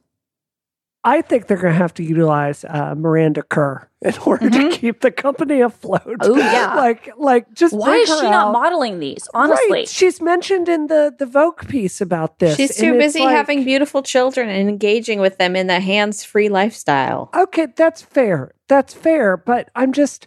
I 1.06 1.22
think 1.22 1.46
they're 1.46 1.56
going 1.56 1.72
to 1.72 1.78
have 1.78 1.94
to 1.94 2.02
utilize 2.02 2.64
uh, 2.64 2.94
Miranda 2.96 3.42
Kerr 3.44 3.88
in 4.02 4.12
order 4.26 4.50
Mhm. 4.50 4.70
to 4.72 4.76
keep 4.76 5.00
the 5.00 5.10
company 5.12 5.60
afloat. 5.60 6.02
Oh, 6.20 6.36
yeah. 6.36 6.74
like 6.86 7.10
like 7.16 7.46
just 7.54 7.72
Why 7.74 7.94
is 7.96 8.08
her 8.10 8.16
she 8.18 8.22
not 8.24 8.48
out. 8.48 8.52
modeling 8.52 8.98
these? 8.98 9.28
Honestly, 9.32 9.70
Right. 9.70 9.88
She's 9.88 10.20
mentioned 10.20 10.68
in 10.68 10.88
the 10.88 11.14
the 11.16 11.24
Vogue 11.26 11.66
piece 11.68 12.00
about 12.00 12.40
this. 12.40 12.56
She's 12.56 12.76
too 12.76 12.98
busy 12.98 13.20
like, 13.20 13.36
having 13.36 13.64
beautiful 13.64 14.02
children 14.02 14.48
and 14.48 14.68
engaging 14.68 15.20
with 15.20 15.38
them 15.38 15.54
in 15.54 15.68
the 15.68 15.78
hands 15.80 16.24
free 16.24 16.48
lifestyle. 16.48 17.30
Okay, 17.34 17.68
that's 17.76 18.02
fair. 18.02 18.52
That's 18.68 18.92
fair. 18.92 19.36
But 19.36 19.70
I'm 19.76 19.92
just, 19.92 20.26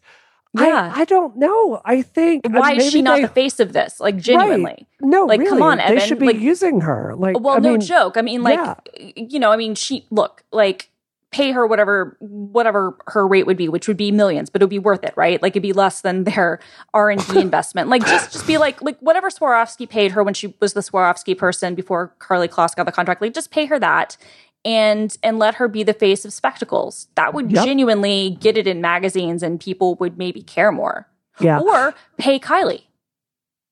Yeah. 0.58 0.92
I, 0.96 1.02
I 1.02 1.06
don't 1.06 1.38
know. 1.38 1.82
I 1.86 2.02
think 2.02 2.48
why 2.50 2.72
is 2.74 2.78
maybe 2.80 2.90
she 2.90 3.02
not 3.02 3.18
they- 3.18 3.22
the 3.24 3.28
face 3.28 3.60
of 3.60 3.74
this? 3.74 4.00
Like 4.00 4.18
genuinely. 4.18 4.88
No, 5.02 5.26
like, 5.26 5.40
really, 5.40 5.50
come 5.52 5.62
on, 5.62 5.78
they 5.78 6.00
should 6.00 6.20
be 6.20 6.28
like- 6.28 6.40
using 6.40 6.82
her. 6.82 7.14
Like, 7.16 7.40
Well, 7.40 7.56
I 7.56 7.60
no 7.60 7.72
mean, 7.72 7.82
joke. 7.82 8.18
I 8.18 8.22
mean, 8.22 8.42
like, 8.44 8.58
yeah. 8.58 8.76
you 9.16 9.40
know, 9.40 9.52
I 9.52 9.58
mean, 9.58 9.76
she 9.76 10.06
look 10.10 10.44
like 10.52 10.90
pay 11.32 11.52
her 11.52 11.68
whatever 11.68 12.18
whatever 12.20 12.98
her 13.06 13.28
rate 13.28 13.46
would 13.46 13.56
be, 13.58 13.70
which 13.70 13.88
would 13.88 13.96
be 13.98 14.12
millions, 14.12 14.50
but 14.50 14.64
it 14.64 14.66
would 14.66 14.70
be 14.72 14.80
worth 14.80 15.04
it, 15.04 15.14
right? 15.16 15.40
Like 15.44 15.52
it'd 15.52 15.62
be 15.62 15.74
less 15.74 16.02
than 16.02 16.24
their 16.24 16.60
R 16.92 17.12
and 17.12 17.24
D 17.28 17.40
investment. 17.42 17.88
Like 17.88 18.04
just 18.04 18.32
just 18.32 18.48
be 18.48 18.58
like 18.58 18.82
like 18.82 18.98
whatever 19.00 19.30
Swarovski 19.30 19.88
paid 19.88 20.14
her 20.14 20.24
when 20.24 20.34
she 20.34 20.56
was 20.60 20.74
the 20.74 20.82
Swarovski 20.82 21.38
person 21.38 21.76
before 21.76 22.16
Karlie 22.18 22.48
Kloss 22.50 22.76
got 22.76 22.88
the 22.88 22.92
contract. 22.92 23.22
Like 23.22 23.36
just 23.36 23.52
pay 23.52 23.66
her 23.68 23.78
that. 23.78 24.18
And 24.66 25.16
and 25.24 25.40
let 25.40 25.56
her 25.56 25.68
be 25.70 25.84
the 25.84 25.94
face 25.94 26.26
of 26.26 26.34
spectacles. 26.34 27.08
That 27.16 27.34
would 27.34 27.50
Yep. 27.52 27.64
genuinely 27.66 28.38
get 28.42 28.58
it 28.58 28.68
in 28.68 28.82
magazines, 28.82 29.42
and 29.42 29.60
people 29.60 29.96
would 29.96 30.18
maybe 30.18 30.42
care 30.42 30.72
more. 30.72 31.08
Yeah. 31.40 31.60
Or 31.62 31.94
pay 32.18 32.40
Kylie. 32.40 32.84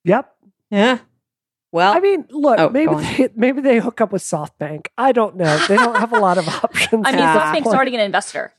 Yep. 0.05 0.33
Yeah. 0.71 0.99
Well, 1.73 1.93
I 1.93 1.99
mean, 1.99 2.25
look, 2.29 2.57
Oh, 2.59 2.69
maybe 2.69 2.95
they, 2.95 3.29
maybe 3.35 3.59
they 3.61 3.79
hook 3.79 3.99
up 3.99 4.13
with 4.13 4.21
SoftBank. 4.21 4.87
I 4.97 5.11
don't 5.11 5.35
know. 5.35 5.57
They 5.67 5.75
don't 5.75 5.97
have 5.97 6.13
a 6.13 6.19
lot 6.19 6.37
of 6.37 6.47
options. 6.63 7.03
I 7.05 7.11
mean, 7.11 7.19
Yeah. 7.19 7.53
SoftBank's 7.53 7.65
Like, 7.65 7.75
already 7.75 7.95
an 7.95 8.01
investor. 8.01 8.53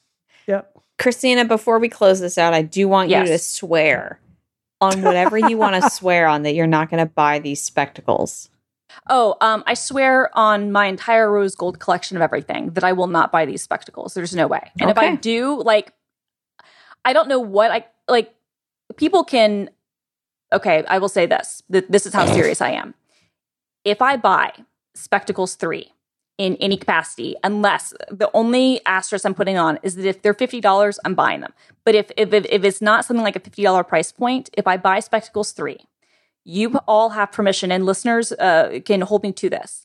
Yep. 0.46 0.70
Christina, 0.98 1.46
before 1.46 1.78
we 1.78 1.88
close 1.88 2.20
this 2.20 2.36
out, 2.36 2.52
I 2.52 2.60
do 2.62 2.86
want 2.88 3.08
you 3.08 3.24
to 3.24 3.38
swear 3.38 4.20
on 4.80 5.00
whatever 5.02 5.38
you 5.38 5.56
want 5.56 5.82
to 5.82 5.88
swear 5.90 6.26
on 6.26 6.42
that 6.42 6.54
you're 6.54 6.66
not 6.66 6.90
going 6.90 7.02
to 7.04 7.10
buy 7.10 7.38
these 7.38 7.62
spectacles. 7.62 8.50
Oh, 9.08 9.36
um, 9.40 9.62
I 9.66 9.74
swear 9.74 10.30
on 10.36 10.72
my 10.72 10.86
entire 10.86 11.30
rose 11.30 11.54
gold 11.54 11.78
collection 11.78 12.16
of 12.16 12.22
everything 12.22 12.70
that 12.70 12.84
I 12.84 12.92
will 12.92 13.06
not 13.06 13.32
buy 13.32 13.46
these 13.46 13.62
spectacles. 13.62 14.14
There's 14.14 14.34
no 14.34 14.46
way. 14.46 14.70
And 14.80 14.90
if 14.90 14.98
I 14.98 15.14
do, 15.16 15.62
like, 15.62 15.92
I 17.04 17.12
don't 17.12 17.28
know 17.28 17.40
what 17.40 17.70
I 17.70 17.86
like. 18.08 18.34
People 18.96 19.24
can. 19.24 19.70
Okay, 20.52 20.84
I 20.88 20.98
will 20.98 21.08
say 21.08 21.26
this. 21.26 21.62
Th- 21.70 21.84
this 21.88 22.06
is 22.06 22.14
how 22.14 22.26
serious 22.26 22.60
I 22.60 22.70
am. 22.70 22.94
If 23.84 24.00
I 24.02 24.16
buy 24.16 24.52
spectacles 24.94 25.54
three 25.54 25.92
in 26.38 26.56
any 26.56 26.76
capacity, 26.76 27.34
unless 27.42 27.92
the 28.10 28.30
only 28.32 28.80
asterisk 28.86 29.24
I'm 29.26 29.34
putting 29.34 29.58
on 29.58 29.78
is 29.82 29.96
that 29.96 30.06
if 30.06 30.22
they're 30.22 30.34
fifty 30.34 30.60
dollars, 30.60 30.98
I'm 31.04 31.14
buying 31.14 31.40
them. 31.40 31.52
But 31.84 31.94
if 31.94 32.10
if 32.16 32.32
if, 32.32 32.46
if 32.48 32.64
it's 32.64 32.80
not 32.82 33.04
something 33.04 33.24
like 33.24 33.36
a 33.36 33.40
fifty 33.40 33.62
dollar 33.62 33.84
price 33.84 34.12
point, 34.12 34.50
if 34.54 34.66
I 34.66 34.76
buy 34.76 35.00
spectacles 35.00 35.52
three, 35.52 35.78
you 36.48 36.76
all 36.88 37.10
have 37.10 37.30
permission, 37.30 37.70
and 37.70 37.84
listeners 37.84 38.32
uh, 38.32 38.80
can 38.84 39.02
hold 39.02 39.22
me 39.22 39.32
to 39.32 39.50
this. 39.50 39.84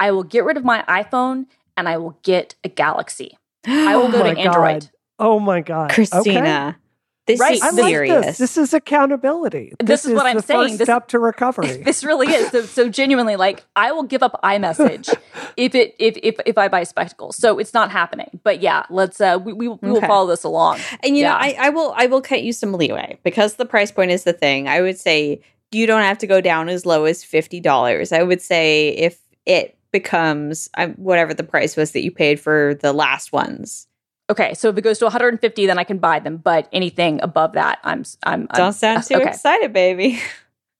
I 0.00 0.10
will 0.10 0.24
get 0.24 0.44
rid 0.44 0.56
of 0.56 0.64
my 0.64 0.82
iPhone 0.88 1.46
and 1.76 1.88
I 1.88 1.96
will 1.98 2.18
get 2.22 2.54
a 2.64 2.68
Galaxy. 2.68 3.38
I 3.66 3.96
will 3.96 4.04
Oh 4.08 4.12
go 4.12 4.18
my 4.20 4.34
to 4.34 4.40
Android. 4.40 4.80
God. 4.82 4.90
Oh 5.18 5.38
my 5.38 5.60
god, 5.60 5.90
Christina, 5.90 6.78
this 7.26 7.38
Right. 7.38 7.52
is 7.56 7.62
Okay. 7.62 7.68
I 7.68 7.82
like 7.82 7.90
serious. 7.90 8.26
this. 8.26 8.38
This 8.38 8.56
is 8.56 8.72
accountability. 8.74 9.74
This 9.78 10.04
is 10.06 10.12
what 10.14 10.24
I'm 10.26 10.36
the 10.36 10.42
saying. 10.42 10.60
First 10.62 10.78
This- 10.78 10.86
step 10.86 11.08
to 11.08 11.18
recovery. 11.32 11.82
This 11.84 12.02
really 12.02 12.28
is 12.32 12.50
so, 12.50 12.62
so 12.62 12.88
genuinely 12.88 13.36
like 13.36 13.62
I 13.76 13.92
will 13.92 14.02
give 14.04 14.22
up 14.22 14.40
iMessage 14.42 15.14
if 15.58 15.74
it 15.74 15.94
if, 15.98 16.16
if 16.22 16.36
if 16.46 16.56
I 16.58 16.68
buy 16.68 16.84
spectacles. 16.84 17.36
So 17.36 17.58
it's 17.58 17.74
not 17.74 17.90
happening. 17.92 18.40
But 18.42 18.60
yeah, 18.62 18.84
let's 18.90 19.20
uh 19.20 19.38
we 19.44 19.52
we, 19.52 19.68
we 19.68 19.90
will 19.92 20.00
follow 20.00 20.26
this 20.28 20.42
along. 20.44 20.78
And 21.04 21.16
you 21.16 21.22
Yeah. 21.24 21.30
know, 21.32 21.36
I, 21.38 21.56
I 21.66 21.68
will 21.68 21.92
I 21.96 22.06
will 22.06 22.22
cut 22.22 22.42
you 22.42 22.52
some 22.54 22.72
leeway 22.72 23.18
because 23.22 23.54
the 23.56 23.66
price 23.66 23.92
point 23.92 24.10
is 24.10 24.24
the 24.24 24.32
thing. 24.32 24.66
I 24.68 24.80
would 24.80 24.98
say 24.98 25.42
you 25.72 25.86
don't 25.86 26.02
have 26.02 26.18
to 26.18 26.26
go 26.26 26.40
down 26.40 26.68
as 26.68 26.86
low 26.86 27.04
as 27.04 27.24
fifty 27.24 27.60
dollars. 27.60 28.12
I 28.12 28.22
would 28.22 28.42
say 28.42 28.90
if 28.90 29.18
it 29.46 29.76
becomes 29.92 30.68
um, 30.76 30.92
whatever 30.94 31.34
the 31.34 31.42
price 31.42 31.76
was 31.76 31.92
that 31.92 32.02
you 32.02 32.10
paid 32.10 32.40
for 32.40 32.74
the 32.80 32.92
last 32.92 33.32
ones. 33.32 33.86
Okay, 34.28 34.54
so 34.54 34.68
if 34.68 34.78
it 34.78 34.82
goes 34.82 35.00
to 35.00 35.06
150, 35.06 35.66
then 35.66 35.76
I 35.76 35.82
can 35.82 35.98
buy 35.98 36.20
them. 36.20 36.36
But 36.36 36.68
anything 36.72 37.20
above 37.22 37.54
that, 37.54 37.80
I'm 37.82 38.04
I'm, 38.22 38.46
I'm 38.50 38.56
Don't 38.56 38.72
sound 38.72 39.02
too 39.08 39.16
okay. 39.16 39.28
excited, 39.28 39.72
baby. 39.72 40.20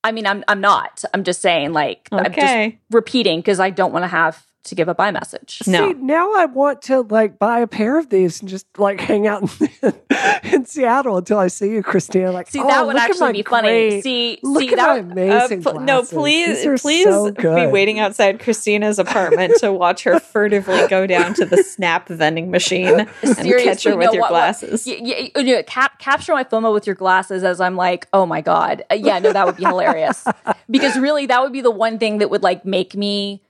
I 0.03 0.11
mean, 0.11 0.25
I'm 0.25 0.43
I'm 0.47 0.61
not. 0.61 1.03
I'm 1.13 1.23
just 1.23 1.41
saying, 1.41 1.73
like, 1.73 2.07
I'm 2.11 2.33
just 2.33 2.77
repeating 2.89 3.39
because 3.39 3.59
I 3.59 3.69
don't 3.69 3.91
want 3.91 4.03
to 4.03 4.07
have 4.07 4.43
to 4.63 4.75
give 4.75 4.87
a 4.87 4.95
iMessage. 4.95 5.13
message. 5.13 5.59
See, 5.63 5.93
now 5.93 6.33
I 6.35 6.45
want 6.45 6.81
to 6.83 7.01
like 7.01 7.39
buy 7.39 7.59
a 7.59 7.67
pair 7.67 7.97
of 7.97 8.09
these 8.09 8.41
and 8.41 8.49
just 8.49 8.65
like 8.77 8.99
hang 8.99 9.25
out 9.27 9.43
in, 9.81 9.93
in 10.43 10.65
Seattle 10.65 11.17
until 11.17 11.37
I 11.39 11.47
see 11.47 11.69
you, 11.71 11.81
Christina. 11.83 12.31
Like, 12.31 12.47
See, 12.49 12.59
oh, 12.59 12.67
that 12.67 12.85
would 12.85 12.95
actually 12.95 13.33
be 13.33 13.43
funny. 13.43 13.67
great- 13.69 14.03
See, 14.03 14.39
look 14.43 14.61
see 14.61 14.69
at 14.69 14.75
that 14.77 15.05
my 15.05 15.11
amazing 15.13 15.65
Uh, 15.65 15.71
pl- 15.71 15.79
no, 15.81 16.03
please, 16.03 16.63
please 16.81 17.05
so 17.05 17.31
be 17.31 17.67
waiting 17.67 17.99
outside 17.99 18.39
Christina's 18.39 18.99
apartment 18.99 19.53
to 19.59 19.71
watch 19.73 20.03
her 20.03 20.19
furtively 20.33 20.87
go 20.87 21.07
down 21.07 21.33
to 21.35 21.45
the 21.45 21.63
Snap 21.63 22.07
vending 22.07 22.51
machine 22.51 22.87
and 22.99 23.09
Seriously, 23.37 23.63
catch 23.63 23.83
her 23.85 23.95
with 23.97 24.07
no, 24.07 24.13
your 24.13 24.21
what- 24.21 24.31
what- 24.31 24.37
glasses. 24.37 24.85
Y- 24.85 24.99
y- 25.01 25.31
you 25.41 25.55
know, 25.55 25.63
cap- 25.63 25.97
capture 25.99 26.33
my 26.33 26.43
FOMO 26.43 26.73
with 26.73 26.85
your 26.85 26.95
glasses 26.95 27.43
as 27.43 27.59
I'm 27.61 27.75
like, 27.75 28.07
oh 28.13 28.25
my 28.25 28.41
god, 28.41 28.83
Uh, 28.91 28.95
yeah, 28.95 29.19
no, 29.19 29.33
that 29.33 29.45
would 29.45 29.57
be 29.57 29.63
hilarious. 29.65 30.25
because 30.69 30.97
really, 30.99 31.25
that 31.25 31.41
would 31.41 31.51
be 31.53 31.61
the 31.61 31.71
one 31.71 31.97
thing 31.97 32.19
that 32.19 32.29
would 32.29 32.43
like 32.43 32.65
make 32.65 32.95
me 32.95 33.41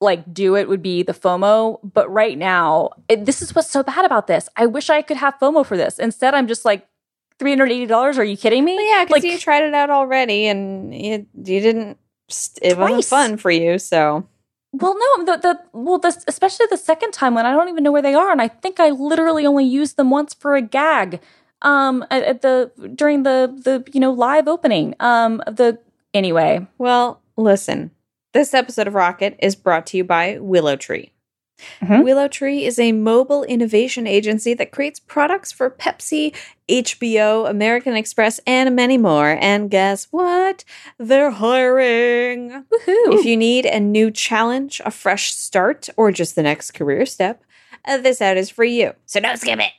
like 0.00 0.32
do 0.32 0.56
it 0.56 0.68
would 0.68 0.82
be 0.82 1.02
the 1.02 1.14
FOMO. 1.14 1.78
But 1.82 2.10
right 2.10 2.36
now, 2.36 2.90
it, 3.08 3.24
this 3.24 3.42
is 3.42 3.54
what's 3.54 3.70
so 3.70 3.82
bad 3.82 4.04
about 4.04 4.26
this. 4.26 4.48
I 4.56 4.66
wish 4.66 4.90
I 4.90 5.02
could 5.02 5.16
have 5.16 5.34
FOMO 5.40 5.64
for 5.64 5.76
this. 5.76 5.98
Instead, 5.98 6.34
I'm 6.34 6.46
just 6.48 6.64
like 6.64 6.86
three 7.38 7.50
hundred 7.50 7.72
eighty 7.72 7.86
dollars. 7.86 8.18
Are 8.18 8.24
you 8.24 8.36
kidding 8.36 8.64
me? 8.64 8.74
Well, 8.76 8.86
yeah, 8.86 9.04
because 9.04 9.22
like 9.22 9.32
you 9.32 9.38
tried 9.38 9.64
it 9.64 9.74
out 9.74 9.90
already 9.90 10.46
and 10.46 10.94
you, 10.94 11.26
you 11.34 11.60
didn't. 11.60 11.98
It 12.60 12.76
wasn't 12.76 13.04
fun 13.04 13.36
for 13.36 13.50
you, 13.50 13.78
so 13.78 14.26
Well, 14.72 14.96
no, 14.98 15.24
the 15.24 15.36
the 15.38 15.60
well, 15.72 15.98
the, 15.98 16.14
especially 16.26 16.66
the 16.68 16.76
second 16.76 17.12
time 17.12 17.34
when 17.34 17.46
I 17.46 17.52
don't 17.52 17.68
even 17.68 17.84
know 17.84 17.92
where 17.92 18.02
they 18.02 18.14
are, 18.14 18.30
and 18.32 18.42
I 18.42 18.48
think 18.48 18.80
I 18.80 18.90
literally 18.90 19.46
only 19.46 19.64
used 19.64 19.96
them 19.96 20.10
once 20.10 20.34
for 20.34 20.56
a 20.56 20.60
gag, 20.62 21.20
um, 21.62 22.04
at, 22.10 22.22
at 22.24 22.42
the 22.42 22.72
during 22.94 23.22
the 23.22 23.54
the 23.64 23.90
you 23.92 24.00
know 24.00 24.12
live 24.12 24.48
opening, 24.48 24.94
um, 25.00 25.42
the 25.46 25.78
anyway. 26.12 26.66
well. 26.78 27.22
Listen, 27.38 27.90
this 28.36 28.52
episode 28.52 28.86
of 28.86 28.92
Rocket 28.94 29.34
is 29.40 29.56
brought 29.56 29.86
to 29.86 29.96
you 29.96 30.04
by 30.04 30.36
Willow 30.38 30.76
Tree. 30.76 31.10
Mhm. 31.80 32.04
Willow 32.04 32.28
Tree 32.28 32.66
is 32.66 32.78
a 32.78 32.92
mobile 32.92 33.44
innovation 33.44 34.06
agency 34.06 34.52
that 34.52 34.72
creates 34.72 35.00
products 35.00 35.52
for 35.52 35.70
Pepsi, 35.70 36.34
HBO, 36.68 37.46
American 37.46 37.96
Express, 37.96 38.38
and 38.46 38.76
many 38.76 38.98
more. 38.98 39.38
And 39.40 39.70
guess 39.70 40.08
what? 40.10 40.64
They're 40.98 41.30
hiring. 41.30 42.50
Woohoo! 42.50 43.14
If 43.18 43.24
you 43.24 43.38
need 43.38 43.64
a 43.64 43.80
new 43.80 44.10
challenge, 44.10 44.82
a 44.84 44.90
fresh 44.90 45.32
start, 45.34 45.88
or 45.96 46.12
just 46.12 46.34
the 46.34 46.42
next 46.42 46.72
career 46.72 47.06
step, 47.06 47.42
uh, 47.86 47.96
this 47.96 48.20
ad 48.20 48.36
is 48.36 48.50
for 48.50 48.64
you. 48.64 48.92
So 49.06 49.18
don't 49.18 49.38
skip 49.38 49.58
it. 49.58 49.72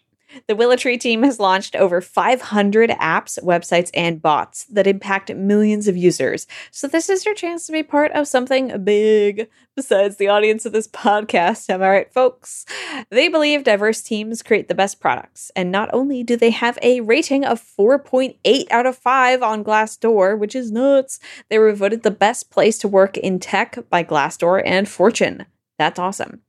The 0.47 0.55
Willow 0.55 0.75
Tree 0.75 0.97
team 0.97 1.23
has 1.23 1.39
launched 1.39 1.75
over 1.75 2.01
500 2.01 2.91
apps, 2.91 3.41
websites, 3.43 3.89
and 3.93 4.21
bots 4.21 4.65
that 4.65 4.87
impact 4.87 5.33
millions 5.33 5.87
of 5.87 5.97
users. 5.97 6.45
So 6.71 6.87
this 6.87 7.09
is 7.09 7.25
your 7.25 7.33
chance 7.33 7.65
to 7.65 7.71
be 7.71 7.83
part 7.83 8.11
of 8.11 8.27
something 8.27 8.83
big 8.83 9.49
besides 9.75 10.17
the 10.17 10.27
audience 10.27 10.65
of 10.65 10.73
this 10.73 10.87
podcast. 10.87 11.69
Am 11.69 11.81
I 11.81 11.89
right, 11.89 12.13
folks? 12.13 12.65
They 13.09 13.27
believe 13.27 13.63
diverse 13.63 14.01
teams 14.01 14.43
create 14.43 14.67
the 14.67 14.75
best 14.75 14.99
products. 14.99 15.51
And 15.55 15.71
not 15.71 15.89
only 15.93 16.23
do 16.23 16.35
they 16.35 16.51
have 16.51 16.77
a 16.81 17.01
rating 17.01 17.43
of 17.45 17.61
4.8 17.61 18.65
out 18.71 18.85
of 18.85 18.97
5 18.97 19.41
on 19.41 19.63
Glassdoor, 19.63 20.37
which 20.37 20.55
is 20.55 20.71
nuts, 20.71 21.19
they 21.49 21.59
were 21.59 21.73
voted 21.73 22.03
the 22.03 22.11
best 22.11 22.49
place 22.49 22.77
to 22.79 22.87
work 22.87 23.17
in 23.17 23.39
tech 23.39 23.77
by 23.89 24.03
Glassdoor 24.03 24.61
and 24.65 24.87
Fortune. 24.87 25.45
That's 25.77 25.99
awesome. 25.99 26.41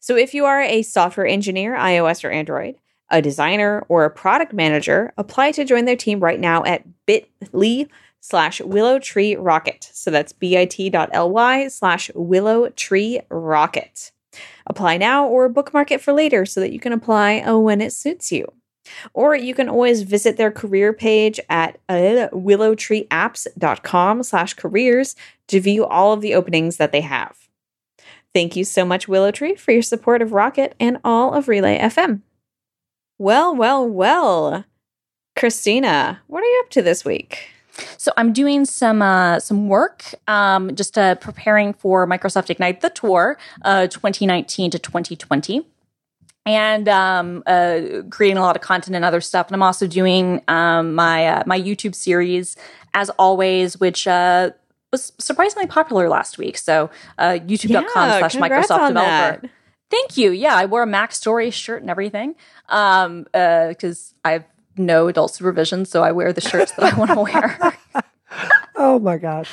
So 0.00 0.16
if 0.16 0.32
you 0.32 0.44
are 0.44 0.62
a 0.62 0.82
software 0.82 1.26
engineer, 1.26 1.76
iOS 1.76 2.24
or 2.24 2.30
Android, 2.30 2.76
a 3.10 3.22
designer, 3.22 3.84
or 3.88 4.04
a 4.04 4.10
product 4.10 4.52
manager, 4.52 5.12
apply 5.16 5.52
to 5.52 5.64
join 5.64 5.84
their 5.84 5.96
team 5.96 6.20
right 6.20 6.40
now 6.40 6.64
at 6.64 6.84
bit.ly 7.06 7.86
slash 8.20 8.60
willow 8.60 8.98
tree 8.98 9.36
rocket. 9.36 9.88
So 9.92 10.10
that's 10.10 10.32
bit.ly 10.32 11.68
slash 11.68 12.10
willow 12.14 12.68
tree 12.70 13.20
rocket. 13.30 14.12
Apply 14.66 14.96
now 14.98 15.26
or 15.26 15.48
bookmark 15.48 15.90
it 15.90 16.00
for 16.02 16.12
later 16.12 16.44
so 16.44 16.60
that 16.60 16.72
you 16.72 16.80
can 16.80 16.92
apply 16.92 17.40
uh, 17.40 17.56
when 17.56 17.80
it 17.80 17.92
suits 17.92 18.30
you. 18.30 18.52
Or 19.12 19.34
you 19.34 19.54
can 19.54 19.68
always 19.68 20.02
visit 20.02 20.36
their 20.36 20.50
career 20.50 20.92
page 20.92 21.38
at 21.48 21.78
uh, 21.88 22.28
willowtreeapps.com 22.32 24.22
slash 24.22 24.54
careers 24.54 25.14
to 25.48 25.60
view 25.60 25.84
all 25.84 26.12
of 26.12 26.20
the 26.20 26.34
openings 26.34 26.78
that 26.78 26.92
they 26.92 27.02
have. 27.02 27.36
Thank 28.34 28.56
you 28.56 28.64
so 28.64 28.84
much, 28.84 29.08
Willow 29.08 29.30
Tree, 29.30 29.54
for 29.54 29.72
your 29.72 29.82
support 29.82 30.22
of 30.22 30.32
Rocket 30.32 30.74
and 30.78 30.98
all 31.04 31.34
of 31.34 31.48
Relay 31.48 31.78
FM. 31.78 32.22
Well, 33.18 33.54
well, 33.54 33.88
well. 33.88 34.64
Christina, 35.36 36.20
what 36.26 36.42
are 36.42 36.46
you 36.46 36.62
up 36.64 36.70
to 36.70 36.82
this 36.82 37.04
week? 37.04 37.50
So 37.96 38.10
I'm 38.16 38.32
doing 38.32 38.64
some 38.64 39.02
uh, 39.02 39.38
some 39.38 39.68
work, 39.68 40.02
um, 40.26 40.74
just 40.74 40.98
uh, 40.98 41.14
preparing 41.16 41.72
for 41.72 42.08
Microsoft 42.08 42.50
Ignite 42.50 42.80
the 42.80 42.90
tour, 42.90 43.38
uh, 43.62 43.86
2019 43.86 44.72
to 44.72 44.78
2020. 44.80 45.64
and 46.44 46.88
um, 46.88 47.42
uh, 47.46 47.80
creating 48.10 48.36
a 48.38 48.40
lot 48.40 48.56
of 48.56 48.62
content 48.62 48.96
and 48.96 49.04
other 49.04 49.20
stuff. 49.20 49.46
And 49.46 49.54
I'm 49.54 49.62
also 49.62 49.86
doing 49.86 50.42
um, 50.48 50.94
my 50.94 51.26
uh, 51.28 51.42
my 51.46 51.60
YouTube 51.60 51.94
series 51.94 52.56
as 52.94 53.10
always, 53.10 53.78
which 53.78 54.08
uh, 54.08 54.50
was 54.90 55.12
surprisingly 55.18 55.68
popular 55.68 56.08
last 56.08 56.36
week. 56.36 56.58
So 56.58 56.90
uh, 57.18 57.38
youtube.com 57.46 58.08
Yeah, 58.08 58.18
slash 58.28 58.34
Microsoft 58.34 58.88
developer. 58.88 58.94
that. 59.42 59.50
Thank 59.90 60.16
you. 60.16 60.32
Yeah, 60.32 60.54
I 60.54 60.66
wore 60.66 60.82
a 60.82 60.86
Mac 60.86 61.12
Story 61.12 61.50
shirt 61.50 61.80
and 61.80 61.90
everything 61.90 62.34
um, 62.68 63.24
because 63.32 64.14
I 64.24 64.32
have 64.32 64.44
no 64.76 65.08
adult 65.08 65.34
supervision, 65.34 65.84
so 65.84 66.02
I 66.02 66.12
wear 66.12 66.32
the 66.32 66.40
shirts 66.40 66.72
that 66.72 66.92
I 66.92 66.98
want 66.98 67.10
to 67.10 67.20
wear. 67.20 67.76
Oh 68.76 68.98
my 68.98 69.16
gosh. 69.16 69.50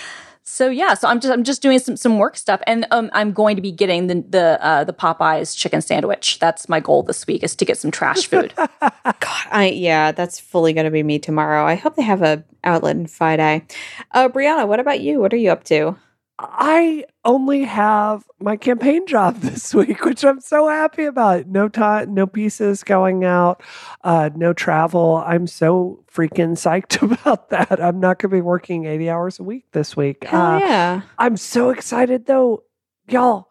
So 0.47 0.70
yeah, 0.70 0.93
so 0.93 1.07
I'm 1.07 1.20
just 1.20 1.34
I'm 1.34 1.43
just 1.43 1.63
doing 1.63 1.80
some 1.80 1.97
some 1.97 2.20
work 2.20 2.38
stuff, 2.38 2.61
and 2.68 2.86
um, 2.91 3.09
I'm 3.13 3.34
going 3.34 3.55
to 3.55 3.61
be 3.63 3.72
getting 3.72 4.05
the 4.05 4.24
the 4.30 4.63
uh, 4.63 4.84
the 4.84 4.93
Popeyes 4.93 5.57
chicken 5.57 5.82
sandwich. 5.82 6.38
That's 6.38 6.70
my 6.70 6.80
goal 6.80 7.01
this 7.01 7.26
week 7.26 7.43
is 7.43 7.55
to 7.55 7.66
get 7.66 7.80
some 7.80 7.89
trash 7.89 8.28
food. 8.28 8.53
God, 8.80 9.45
I 9.51 9.72
yeah, 9.74 10.11
that's 10.11 10.39
fully 10.39 10.74
going 10.74 10.86
to 10.86 10.91
be 10.91 11.01
me 11.01 11.18
tomorrow. 11.18 11.66
I 11.66 11.74
hope 11.74 11.95
they 11.95 12.03
have 12.03 12.22
a 12.22 12.43
outlet 12.63 12.95
in 12.95 13.07
Friday. 13.07 13.66
Uh, 14.11 14.30
Brianna, 14.30 14.68
what 14.68 14.80
about 14.80 15.01
you? 15.01 15.20
What 15.20 15.34
are 15.34 15.38
you 15.38 15.49
up 15.51 15.63
to? 15.66 15.97
I 16.38 17.05
only 17.23 17.63
have 17.63 18.25
my 18.39 18.57
campaign 18.57 19.07
job 19.07 19.36
this 19.41 19.73
week, 19.73 20.03
which 20.03 20.23
I'm 20.25 20.41
so 20.41 20.67
happy 20.67 21.05
about. 21.05 21.47
No 21.47 21.69
time, 21.69 22.13
no 22.13 22.27
pieces 22.27 22.83
going 22.83 23.23
out, 23.23 23.63
uh, 24.03 24.29
no 24.36 24.51
travel. 24.51 25.23
I'm 25.25 25.47
so 25.47 26.03
freaking 26.11 26.51
psyched 26.57 27.01
about 27.21 27.49
that. 27.51 27.81
I'm 27.81 27.99
not 27.99 28.19
going 28.19 28.31
to 28.31 28.36
be 28.38 28.41
working 28.41 28.86
80 28.86 29.09
hours 29.09 29.39
a 29.39 29.43
week 29.43 29.65
this 29.71 29.95
week. 29.95 30.25
Hell 30.25 30.41
Uh, 30.55 30.59
yeah! 30.59 31.01
I'm 31.17 31.38
so 31.38 31.69
excited 31.69 32.25
though, 32.25 32.63
y'all. 33.09 33.49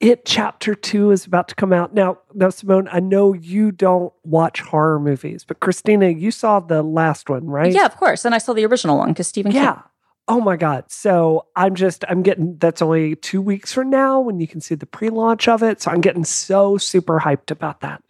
It 0.00 0.24
chapter 0.26 0.74
two 0.74 1.12
is 1.12 1.24
about 1.24 1.48
to 1.48 1.54
come 1.54 1.72
out 1.72 1.94
now. 1.94 2.18
Now, 2.34 2.50
Simone, 2.50 2.88
I 2.92 3.00
know 3.00 3.32
you 3.32 3.70
don't 3.72 4.12
watch 4.22 4.60
horror 4.60 5.00
movies, 5.00 5.44
but 5.46 5.60
Christina, 5.60 6.08
you 6.10 6.30
saw 6.30 6.60
the 6.60 6.82
last 6.82 7.30
one, 7.30 7.46
right? 7.46 7.72
yeah, 7.72 7.86
of 7.86 7.96
course. 7.96 8.24
And 8.24 8.34
I 8.34 8.38
saw 8.38 8.52
the 8.52 8.66
original 8.66 8.98
one 8.98 9.10
because 9.10 9.28
Stephen 9.28 9.52
Yeah. 9.52 9.74
King. 9.74 9.82
Oh 10.26 10.40
my 10.40 10.56
God. 10.56 10.84
So 10.90 11.46
I'm 11.54 11.74
just, 11.74 12.04
I'm 12.08 12.22
getting, 12.22 12.56
that's 12.58 12.80
only 12.80 13.14
two 13.16 13.42
weeks 13.42 13.72
from 13.72 13.90
now 13.90 14.20
when 14.20 14.40
you 14.40 14.48
can 14.48 14.60
see 14.60 14.74
the 14.74 14.86
pre 14.86 15.10
launch 15.10 15.48
of 15.48 15.62
it. 15.62 15.82
So 15.82 15.90
I'm 15.90 16.00
getting 16.00 16.24
so 16.24 16.78
super 16.78 17.20
hyped 17.20 17.50
about 17.50 17.80
that. 17.80 18.02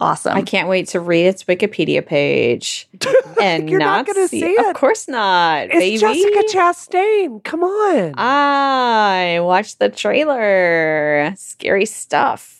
Awesome. 0.00 0.36
I 0.36 0.42
can't 0.42 0.68
wait 0.68 0.88
to 0.88 1.00
read 1.00 1.26
its 1.26 1.44
Wikipedia 1.44 2.06
page 2.06 2.88
and 3.40 3.68
You're 3.70 3.80
not 3.80 4.06
not, 4.06 4.06
gonna 4.06 4.28
see. 4.28 4.40
see 4.40 4.46
it. 4.52 4.66
Of 4.66 4.74
course 4.76 5.08
not, 5.08 5.66
It's 5.70 5.74
baby. 5.74 5.98
Jessica 5.98 6.42
Chastain. 6.56 7.42
Come 7.42 7.64
on. 7.64 8.14
I 8.16 9.40
watched 9.40 9.80
the 9.80 9.88
trailer. 9.88 11.34
Scary 11.36 11.84
stuff. 11.86 12.57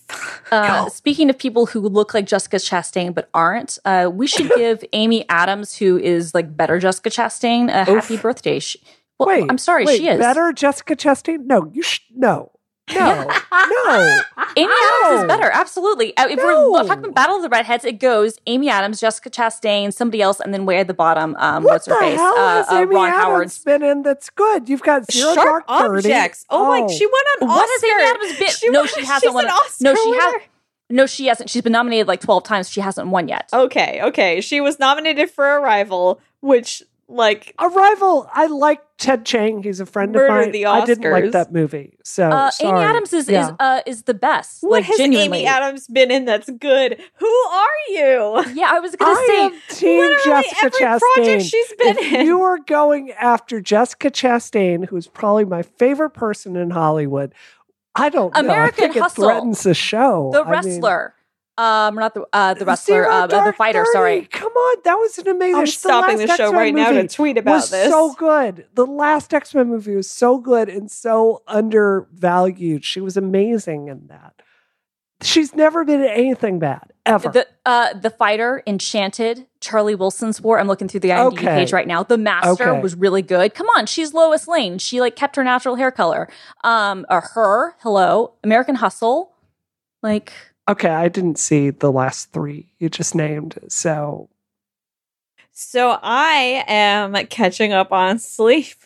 Uh, 0.51 0.89
speaking 0.89 1.29
of 1.29 1.39
people 1.39 1.67
who 1.67 1.81
look 1.81 2.15
like 2.15 2.27
Jessica 2.27 2.57
Chastain 2.57 3.15
but 3.15 3.29
aren't, 3.35 3.79
uh, 3.85 4.11
we 4.13 4.27
should 4.27 4.51
give 4.57 4.83
Amy 4.93 5.27
Adams, 5.29 5.77
who 5.77 5.99
is 5.99 6.35
like 6.35 6.57
better 6.57 6.79
Jessica 6.79 7.11
Chastain, 7.11 7.69
a 7.69 7.91
Oof. 7.91 8.03
happy 8.03 8.17
birthday. 8.17 8.59
She, 8.59 8.81
well, 9.19 9.29
wait, 9.29 9.45
I'm 9.49 9.59
sorry, 9.59 9.85
wait, 9.85 9.99
she 9.99 10.09
is. 10.09 10.19
Better 10.19 10.53
Jessica 10.53 10.97
Chastain? 10.97 11.45
No, 11.45 11.71
you 11.73 11.83
sh- 11.83 12.01
no. 12.15 12.53
No. 12.95 13.25
no. 13.53 14.21
Amy 14.57 14.73
Adams 14.73 15.21
is 15.23 15.27
better, 15.27 15.51
absolutely. 15.53 16.17
Uh, 16.17 16.29
if 16.29 16.39
No. 16.39 16.71
we're 16.73 16.83
talking 16.85 17.05
about 17.05 17.15
Battle 17.15 17.37
of 17.37 17.43
the 17.43 17.49
Redheads, 17.49 17.85
it 17.85 17.99
goes 18.01 18.39
Amy 18.47 18.69
Adams, 18.69 19.01
Jessica 19.01 19.31
Chastain, 19.31 19.93
somebody 19.93 20.23
else, 20.23 20.41
and 20.41 20.53
then 20.55 20.67
way 20.67 20.79
at 20.79 20.87
the 20.87 20.95
bottom, 20.95 21.37
um, 21.39 21.63
What 21.65 21.73
what's 21.75 21.87
her 21.87 21.99
face? 22.01 22.19
Uh, 22.19 22.65
uh, 22.71 22.85
Ron 22.87 23.09
Adams 23.09 23.23
Howard's. 23.23 23.59
been 23.65 23.83
in 23.83 24.03
that's 24.03 24.31
good? 24.31 24.69
You've 24.69 24.83
got 24.83 25.11
Zero 25.11 25.35
Sharp 25.35 25.47
Dark 25.47 25.65
objects. 25.69 26.45
Oh, 26.51 26.69
my! 26.69 26.81
Oh. 26.83 26.89
She 26.89 27.07
won 27.07 27.15
an 27.41 27.49
What 27.49 27.63
Oscar. 27.63 27.71
has 27.71 27.85
Amy 27.85 28.03
Adams 28.27 28.39
been? 28.39 28.49
She 28.51 28.69
no, 28.71 28.87
she 28.87 29.05
hasn't 29.05 29.35
won. 29.35 29.45
An 29.45 29.51
Oscar 29.51 29.85
no, 29.85 29.95
she 29.95 30.11
has. 30.17 30.35
No, 30.91 31.07
she 31.07 31.27
hasn't. 31.27 31.51
She's 31.51 31.63
been 31.63 31.73
nominated 31.73 32.09
like 32.09 32.21
twelve 32.21 32.45
times. 32.45 32.71
She 32.71 32.81
hasn't 32.81 33.09
won 33.09 33.29
yet. 33.29 33.51
Okay, 33.53 34.01
okay. 34.05 34.41
She 34.41 34.61
was 34.63 34.79
nominated 34.79 35.31
for 35.31 35.45
Arrival, 35.45 36.21
which 36.41 36.83
like 37.09 37.55
Arrival. 37.59 38.29
I 38.33 38.47
like 38.47 38.81
Ted 38.99 39.25
Chiang. 39.25 39.63
He's 39.63 39.81
a 39.81 39.87
friend 39.87 40.15
of 40.15 40.21
Murdered 40.21 40.31
mine. 40.47 40.53
the 40.53 40.67
I 40.67 40.85
didn't 40.85 41.11
like 41.11 41.31
that 41.33 41.53
movie. 41.53 41.95
So 42.05 42.29
Uh, 42.29 42.51
Amy 42.61 42.71
sorry. 42.71 42.85
Adams 42.85 43.13
is 43.15 43.25
is 43.27 43.33
Yeah. 43.33 43.51
uh, 43.59 43.81
is 43.87 44.03
the 44.03 44.15
best. 44.15 44.59
what 44.63 44.73
like 44.73 44.85
has 44.85 44.99
genuinely. 44.99 45.39
Amy 45.39 45.47
Adams 45.47 45.87
been 45.89 46.11
in 46.11 46.25
that's 46.27 46.51
good? 46.51 47.01
Who 47.15 47.27
are 47.27 47.67
you? 47.89 48.45
Yeah, 48.55 48.71
I 48.73 48.81
was 48.81 48.95
gonna 48.97 49.13
I 49.13 49.27
say. 49.27 49.45
am 49.47 49.53
Team 49.77 50.01
Literally 50.01 50.43
Jessica 50.43 50.65
every 50.67 50.81
Chastain. 50.81 51.15
project 51.15 51.43
she's 51.45 51.73
been 51.79 51.99
if 51.99 52.13
in. 52.13 52.27
you 52.27 52.43
are 52.43 52.59
going 52.59 53.13
after 53.13 53.61
Jessica 53.61 54.11
Chastain, 54.11 54.87
who's 54.89 55.07
probably 55.07 55.45
my 55.47 55.63
favorite 55.63 56.11
person 56.11 56.57
in 56.57 56.71
Hollywood, 56.71 57.33
I 57.95 58.11
don't 58.11 58.35
know. 58.35 58.39
I 58.41 58.43
American 58.45 58.77
think 58.77 58.97
it 58.97 59.03
Hustle. 59.03 59.25
threatens 59.25 59.63
the 59.63 59.75
show. 59.75 60.31
the 60.33 60.43
I 60.43 60.45
mean, 60.45 60.51
wrestler. 60.53 61.15
Um, 61.59 61.97
not 61.97 62.15
the 62.15 62.25
uh, 62.33 62.55
the 62.55 62.65
wrestler, 62.65 63.03
Zero 63.03 63.11
uh, 63.11 63.27
the 63.27 63.53
fighter. 63.53 63.81
30. 63.85 63.91
Sorry. 63.93 64.25
Come 64.27 64.53
on, 64.53 64.77
that 64.85 64.95
was 64.95 65.19
an 65.19 65.29
amazing. 65.29 65.57
I'm 65.57 65.65
the 65.65 65.71
stopping 65.73 66.19
last 66.19 66.29
the 66.29 66.37
show 66.37 66.45
X-Men 66.45 66.55
right 66.55 66.75
now 66.75 66.93
to 66.93 67.09
tweet 67.09 67.37
about 67.37 67.53
was 67.53 67.71
this. 67.71 67.91
So 67.91 68.15
good. 68.15 68.67
The 68.75 68.87
last 68.87 69.35
X 69.35 69.55
Men 69.55 69.69
movie 69.69 69.97
was 69.97 70.11
so 70.11 70.39
good 70.39 70.69
and 70.69 70.91
so 70.91 71.43
undervalued. 71.49 72.85
She 72.85 73.01
was 73.01 73.17
amazing 73.17 73.89
in 73.89 74.07
that. 74.07 74.35
She's 75.21 75.53
never 75.53 75.85
been 75.85 76.01
in 76.01 76.09
anything 76.11 76.61
bad 76.61 76.93
ever. 77.05 77.31
The 77.31 77.49
uh, 77.67 77.93
the 77.95 78.11
fighter, 78.11 78.63
Enchanted, 78.65 79.49
Charlie 79.61 79.97
Wilson's 79.97 80.41
War. 80.41 80.61
I'm 80.61 80.69
looking 80.69 80.87
through 80.87 81.01
the 81.01 81.09
IMDb 81.09 81.33
Okay. 81.39 81.47
page 81.47 81.73
right 81.73 81.89
now. 81.89 82.05
The 82.05 82.17
Master 82.19 82.71
Okay. 82.71 82.81
was 82.81 82.95
really 82.95 83.23
good. 83.23 83.53
Come 83.53 83.67
on, 83.77 83.87
she's 83.87 84.15
Lois 84.15 84.47
Lane. 84.47 84.79
She 84.79 85.01
like 85.01 85.17
kept 85.17 85.35
her 85.35 85.43
natural 85.43 85.75
hair 85.75 85.91
color. 85.91 86.29
Um, 86.63 87.05
or 87.11 87.21
her, 87.35 87.75
hello, 87.81 88.35
American 88.45 88.77
Hustle. 88.77 89.33
Like, 90.05 90.33
okay, 90.69 90.91
I 90.91 91.09
didn't 91.09 91.39
see 91.39 91.71
the 91.71 91.91
last 91.91 92.33
three 92.33 92.67
you 92.79 92.89
just 92.89 93.15
named. 93.15 93.59
So 93.69 94.29
So 95.53 95.99
I 96.03 96.65
am 96.69 97.15
catching 97.27 97.73
up 97.73 97.93
on 97.93 98.19
sleep. 98.19 98.77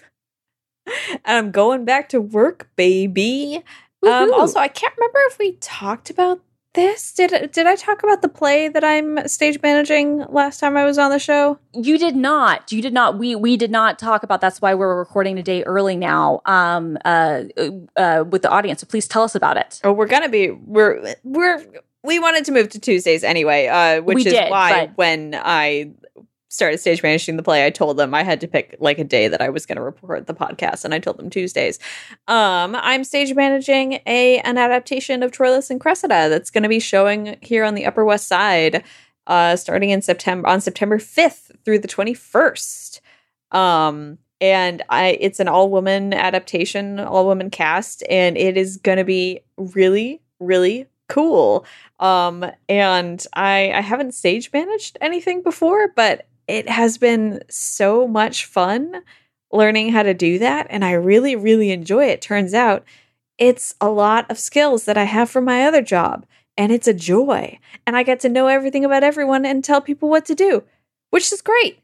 And 0.86 1.20
I'm 1.24 1.50
going 1.50 1.84
back 1.84 2.08
to 2.10 2.20
work, 2.20 2.70
baby. 2.76 3.62
Um, 4.04 4.32
also, 4.34 4.58
I 4.58 4.68
can't 4.68 4.94
remember 4.96 5.20
if 5.28 5.38
we 5.38 5.52
talked 5.60 6.10
about 6.10 6.40
this. 6.74 7.12
Did 7.12 7.52
did 7.52 7.66
I 7.66 7.76
talk 7.76 8.02
about 8.02 8.22
the 8.22 8.28
play 8.28 8.68
that 8.68 8.84
I'm 8.84 9.26
stage 9.28 9.60
managing 9.62 10.24
last 10.28 10.60
time 10.60 10.76
I 10.76 10.84
was 10.84 10.98
on 10.98 11.10
the 11.10 11.18
show? 11.18 11.58
You 11.72 11.98
did 11.98 12.16
not. 12.16 12.72
You 12.72 12.82
did 12.82 12.92
not. 12.92 13.18
We 13.18 13.34
we 13.34 13.56
did 13.56 13.70
not 13.70 13.98
talk 13.98 14.22
about. 14.22 14.40
That's 14.40 14.60
why 14.60 14.74
we're 14.74 14.96
recording 14.96 15.38
a 15.38 15.42
day 15.42 15.62
early 15.64 15.96
now. 15.96 16.40
Um. 16.46 16.98
Uh. 17.04 17.44
Uh. 17.96 18.24
With 18.28 18.42
the 18.42 18.50
audience. 18.50 18.80
So 18.80 18.86
please 18.86 19.08
tell 19.08 19.22
us 19.22 19.34
about 19.34 19.56
it. 19.56 19.80
Oh, 19.84 19.92
we're 19.92 20.06
gonna 20.06 20.28
be 20.28 20.50
we're 20.50 21.14
we're 21.24 21.64
we 22.02 22.18
wanted 22.18 22.44
to 22.46 22.52
move 22.52 22.68
to 22.70 22.80
Tuesdays 22.80 23.22
anyway, 23.22 23.66
uh, 23.66 24.02
which 24.02 24.16
We 24.16 24.26
is 24.26 24.32
did, 24.32 24.50
why 24.50 24.90
when 24.96 25.34
I 25.40 25.92
started 26.52 26.78
stage 26.78 27.02
managing 27.02 27.38
the 27.38 27.42
play, 27.42 27.64
I 27.64 27.70
told 27.70 27.96
them 27.96 28.12
I 28.12 28.22
had 28.22 28.40
to 28.42 28.46
pick 28.46 28.76
like 28.78 28.98
a 28.98 29.04
day 29.04 29.26
that 29.26 29.40
I 29.40 29.48
was 29.48 29.64
going 29.64 29.76
to 29.76 29.82
record 29.82 30.26
the 30.26 30.34
podcast, 30.34 30.84
and 30.84 30.92
I 30.92 30.98
told 30.98 31.16
them 31.16 31.30
Tuesdays. 31.30 31.78
Um, 32.28 32.76
I'm 32.76 33.04
stage 33.04 33.34
managing 33.34 34.00
a 34.06 34.38
an 34.40 34.58
adaptation 34.58 35.22
of 35.22 35.32
Troilus 35.32 35.70
and 35.70 35.80
Cressida 35.80 36.28
that's 36.28 36.50
going 36.50 36.62
to 36.62 36.68
be 36.68 36.78
showing 36.78 37.38
here 37.40 37.64
on 37.64 37.74
the 37.74 37.86
Upper 37.86 38.04
West 38.04 38.28
Side, 38.28 38.84
uh, 39.26 39.56
starting 39.56 39.90
in 39.90 40.02
September 40.02 40.46
on 40.46 40.60
September 40.60 40.98
5th 40.98 41.56
through 41.64 41.78
the 41.78 41.88
21st. 41.88 43.00
Um, 43.50 44.18
and 44.42 44.82
I 44.90 45.16
it's 45.20 45.40
an 45.40 45.48
all 45.48 45.70
woman 45.70 46.12
adaptation, 46.12 47.00
all 47.00 47.24
woman 47.24 47.48
cast, 47.48 48.02
and 48.10 48.36
it 48.36 48.58
is 48.58 48.76
going 48.76 48.98
to 48.98 49.04
be 49.04 49.40
really, 49.56 50.20
really 50.38 50.86
cool. 51.08 51.64
Um, 51.98 52.44
and 52.68 53.24
I 53.32 53.72
I 53.72 53.80
haven't 53.80 54.12
stage 54.12 54.52
managed 54.52 54.98
anything 55.00 55.42
before, 55.42 55.88
but 55.96 56.26
it 56.46 56.68
has 56.68 56.98
been 56.98 57.42
so 57.48 58.06
much 58.06 58.46
fun 58.46 59.02
learning 59.52 59.90
how 59.90 60.02
to 60.02 60.14
do 60.14 60.38
that, 60.38 60.66
and 60.70 60.84
I 60.84 60.92
really, 60.92 61.36
really 61.36 61.70
enjoy 61.70 62.06
it. 62.06 62.22
Turns 62.22 62.54
out 62.54 62.84
it's 63.38 63.74
a 63.80 63.90
lot 63.90 64.30
of 64.30 64.38
skills 64.38 64.84
that 64.84 64.96
I 64.96 65.04
have 65.04 65.30
from 65.30 65.44
my 65.44 65.64
other 65.64 65.82
job, 65.82 66.26
and 66.56 66.72
it's 66.72 66.88
a 66.88 66.94
joy. 66.94 67.58
And 67.86 67.96
I 67.96 68.02
get 68.02 68.20
to 68.20 68.28
know 68.28 68.46
everything 68.46 68.84
about 68.84 69.02
everyone 69.02 69.44
and 69.44 69.62
tell 69.62 69.80
people 69.80 70.08
what 70.08 70.24
to 70.26 70.34
do, 70.34 70.64
which 71.10 71.32
is 71.32 71.42
great, 71.42 71.80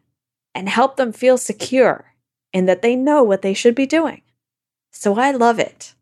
and 0.54 0.68
help 0.68 0.96
them 0.96 1.12
feel 1.12 1.36
secure 1.36 2.14
in 2.52 2.66
that 2.66 2.82
they 2.82 2.96
know 2.96 3.22
what 3.22 3.42
they 3.42 3.54
should 3.54 3.74
be 3.74 3.86
doing. 3.86 4.22
So 4.92 5.18
I 5.18 5.32
love 5.32 5.58
it. 5.58 5.94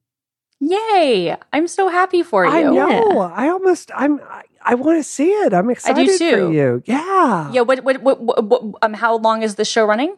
Yay! 0.60 1.36
I'm 1.52 1.68
so 1.68 1.88
happy 1.88 2.22
for 2.22 2.46
you. 2.46 2.50
I 2.50 2.62
know. 2.62 3.20
I 3.20 3.48
almost. 3.48 3.90
I'm. 3.94 4.20
I, 4.66 4.72
I 4.72 4.74
want 4.74 4.98
to 4.98 5.02
see 5.02 5.30
it. 5.30 5.54
I'm 5.54 5.70
excited 5.70 6.08
i 6.08 6.18
too. 6.18 6.30
for 6.30 6.52
you. 6.52 6.82
Yeah. 6.84 7.50
Yeah. 7.52 7.60
What, 7.62 7.84
what? 7.84 8.02
What? 8.02 8.20
What? 8.20 8.44
what? 8.44 8.62
Um. 8.82 8.94
How 8.94 9.16
long 9.16 9.42
is 9.42 9.54
the 9.54 9.64
show 9.64 9.84
running? 9.84 10.16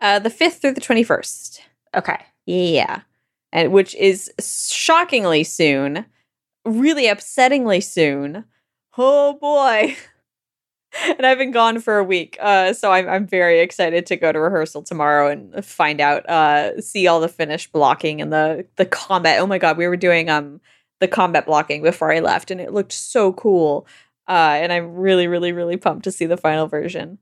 Uh, 0.00 0.18
the 0.18 0.28
5th 0.28 0.60
through 0.60 0.72
the 0.72 0.80
21st. 0.80 1.60
Okay. 1.94 2.18
Yeah. 2.46 3.02
And 3.52 3.72
which 3.72 3.94
is 3.94 4.32
shockingly 4.40 5.44
soon, 5.44 6.06
really 6.64 7.04
upsettingly 7.04 7.82
soon. 7.82 8.44
Oh 8.98 9.34
boy. 9.34 9.96
and 11.16 11.24
I've 11.24 11.38
been 11.38 11.52
gone 11.52 11.80
for 11.80 11.98
a 11.98 12.04
week. 12.04 12.36
Uh, 12.40 12.72
so 12.72 12.92
I'm, 12.92 13.08
I'm 13.08 13.26
very 13.26 13.60
excited 13.60 14.06
to 14.06 14.16
go 14.16 14.32
to 14.32 14.40
rehearsal 14.40 14.82
tomorrow 14.82 15.28
and 15.30 15.64
find 15.64 16.00
out, 16.00 16.28
uh, 16.28 16.80
see 16.80 17.06
all 17.06 17.20
the 17.20 17.28
finished 17.28 17.72
blocking 17.72 18.20
and 18.20 18.32
the, 18.32 18.66
the 18.76 18.86
combat. 18.86 19.40
Oh 19.40 19.46
my 19.46 19.58
God. 19.58 19.76
We 19.78 19.86
were 19.86 19.96
doing, 19.96 20.28
um, 20.28 20.60
the 21.04 21.08
the 21.10 21.14
combat 21.16 21.46
blocking 21.46 21.82
before 21.82 22.12
I 22.12 22.20
left, 22.20 22.50
and 22.50 22.60
it 22.60 22.72
looked 22.72 22.92
so 22.92 23.32
cool. 23.32 23.86
Uh, 24.26 24.56
and 24.60 24.72
I'm 24.72 24.94
really, 24.94 25.26
really, 25.26 25.52
really 25.52 25.76
pumped 25.76 26.04
to 26.04 26.12
see 26.12 26.26
the 26.26 26.36
final 26.36 26.66
version. 26.66 27.18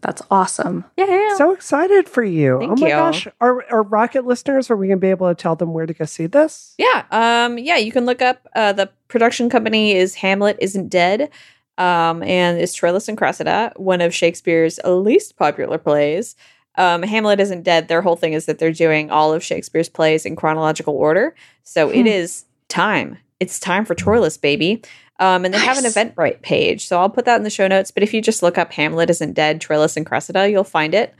That's 0.00 0.22
awesome. 0.30 0.84
Yeah, 0.96 1.06
yeah. 1.06 1.36
So 1.36 1.52
excited 1.52 2.08
for 2.08 2.24
you. 2.24 2.58
Thank 2.58 2.72
oh 2.72 2.76
my 2.76 2.86
you. 2.88 2.92
gosh. 2.92 3.28
Are, 3.40 3.64
are 3.70 3.82
Rocket 3.82 4.26
listeners, 4.26 4.70
are 4.70 4.76
we 4.76 4.88
going 4.88 4.98
to 4.98 5.00
be 5.00 5.10
able 5.10 5.28
to 5.28 5.34
tell 5.34 5.56
them 5.56 5.72
where 5.72 5.86
to 5.86 5.94
go 5.94 6.04
see 6.04 6.26
this? 6.26 6.74
Yeah, 6.78 7.04
um, 7.10 7.58
yeah, 7.58 7.76
you 7.76 7.92
can 7.92 8.06
look 8.06 8.20
up 8.22 8.46
uh, 8.54 8.72
the 8.72 8.90
production 9.08 9.48
company 9.50 9.92
is 9.92 10.16
Hamlet 10.16 10.56
Isn't 10.60 10.88
Dead, 10.88 11.30
um, 11.78 12.22
and 12.22 12.58
it's 12.58 12.76
Troilus 12.76 13.08
and 13.08 13.18
Cressida, 13.18 13.72
one 13.76 14.00
of 14.00 14.14
Shakespeare's 14.14 14.78
least 14.84 15.36
popular 15.36 15.78
plays. 15.78 16.36
Um, 16.76 17.02
Hamlet 17.02 17.40
Isn't 17.40 17.64
Dead. 17.64 17.88
Their 17.88 18.02
whole 18.02 18.16
thing 18.16 18.34
is 18.34 18.46
that 18.46 18.58
they're 18.60 18.72
doing 18.72 19.10
all 19.10 19.32
of 19.32 19.42
Shakespeare's 19.42 19.88
plays 19.88 20.24
in 20.24 20.36
chronological 20.36 20.94
order. 20.94 21.34
So 21.64 21.90
it 21.90 22.02
Hmm. 22.02 22.06
is 22.06 22.44
time. 22.68 23.18
It's 23.40 23.60
time 23.60 23.84
for 23.84 23.94
Troilus, 23.94 24.40
baby. 24.40 24.82
Um, 25.20 25.44
and 25.44 25.52
they 25.52 25.58
have 25.58 25.78
an 25.78 25.84
Nice. 25.84 25.96
Eventbrite 25.96 26.42
page, 26.42 26.86
so 26.86 27.00
I'll 27.00 27.10
put 27.10 27.24
that 27.24 27.36
in 27.36 27.42
the 27.42 27.50
show 27.50 27.66
notes. 27.66 27.90
But 27.90 28.04
if 28.04 28.14
you 28.14 28.22
just 28.22 28.42
look 28.42 28.56
up 28.56 28.72
Hamlet 28.72 29.10
Isn't 29.10 29.32
Dead, 29.32 29.60
Troilus 29.60 29.96
and 29.96 30.06
Cressida, 30.06 30.48
you'll 30.48 30.62
find 30.62 30.94
it. 30.94 31.12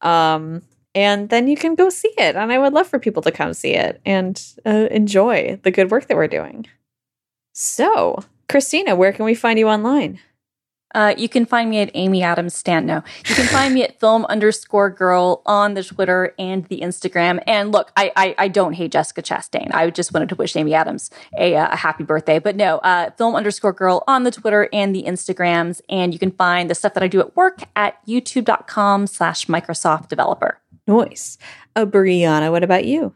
Um, 0.00 0.62
and 0.94 1.28
then 1.28 1.46
you 1.46 1.56
can 1.56 1.74
go 1.76 1.88
see 1.88 2.12
it. 2.18 2.34
And 2.34 2.52
I 2.52 2.58
would 2.58 2.72
love 2.72 2.88
for 2.88 2.98
people 2.98 3.22
to 3.22 3.30
come 3.30 3.54
see 3.54 3.74
it 3.74 4.00
and 4.04 4.42
uh, 4.66 4.88
enjoy 4.90 5.60
the 5.62 5.70
good 5.70 5.90
work 5.90 6.08
that 6.08 6.16
we're 6.16 6.26
doing. 6.26 6.66
So, 7.52 8.24
Christina, 8.48 8.96
where 8.96 9.12
can 9.12 9.24
we 9.24 9.34
find 9.34 9.58
you 9.58 9.68
online? 9.68 10.18
Uh, 10.94 11.14
you 11.18 11.28
can 11.28 11.44
find 11.44 11.68
me 11.68 11.80
at 11.80 11.90
Amy 11.94 12.22
Adams 12.22 12.54
Stan. 12.54 12.86
No, 12.86 13.02
you 13.28 13.34
can 13.34 13.46
find 13.46 13.74
me 13.74 13.82
at 13.82 13.98
film 14.00 14.24
underscore 14.26 14.90
girl 14.90 15.42
on 15.44 15.74
the 15.74 15.82
Twitter 15.82 16.34
and 16.38 16.64
the 16.66 16.80
Instagram. 16.80 17.42
And 17.46 17.72
look, 17.72 17.92
I, 17.96 18.12
I, 18.16 18.34
I 18.38 18.48
don't 18.48 18.74
hate 18.74 18.92
Jessica 18.92 19.22
Chastain. 19.22 19.74
I 19.74 19.90
just 19.90 20.14
wanted 20.14 20.28
to 20.30 20.34
wish 20.36 20.56
Amy 20.56 20.74
Adams 20.74 21.10
a, 21.36 21.56
uh, 21.56 21.72
a 21.72 21.76
happy 21.76 22.04
birthday. 22.04 22.38
But 22.38 22.56
no, 22.56 22.78
uh, 22.78 23.10
film 23.12 23.34
underscore 23.34 23.72
girl 23.72 24.04
on 24.06 24.22
the 24.22 24.30
Twitter 24.30 24.68
and 24.72 24.94
the 24.94 25.02
Instagrams. 25.02 25.80
And 25.88 26.12
you 26.12 26.18
can 26.18 26.30
find 26.30 26.70
the 26.70 26.74
stuff 26.74 26.94
that 26.94 27.02
I 27.02 27.08
do 27.08 27.20
at 27.20 27.36
work 27.36 27.64
at 27.74 28.04
youtube.com 28.06 29.06
slash 29.06 29.46
Microsoft 29.46 30.08
developer. 30.08 30.60
Nice. 30.86 31.38
Uh, 31.74 31.86
Brianna, 31.86 32.50
what 32.50 32.62
about 32.62 32.84
you? 32.84 33.14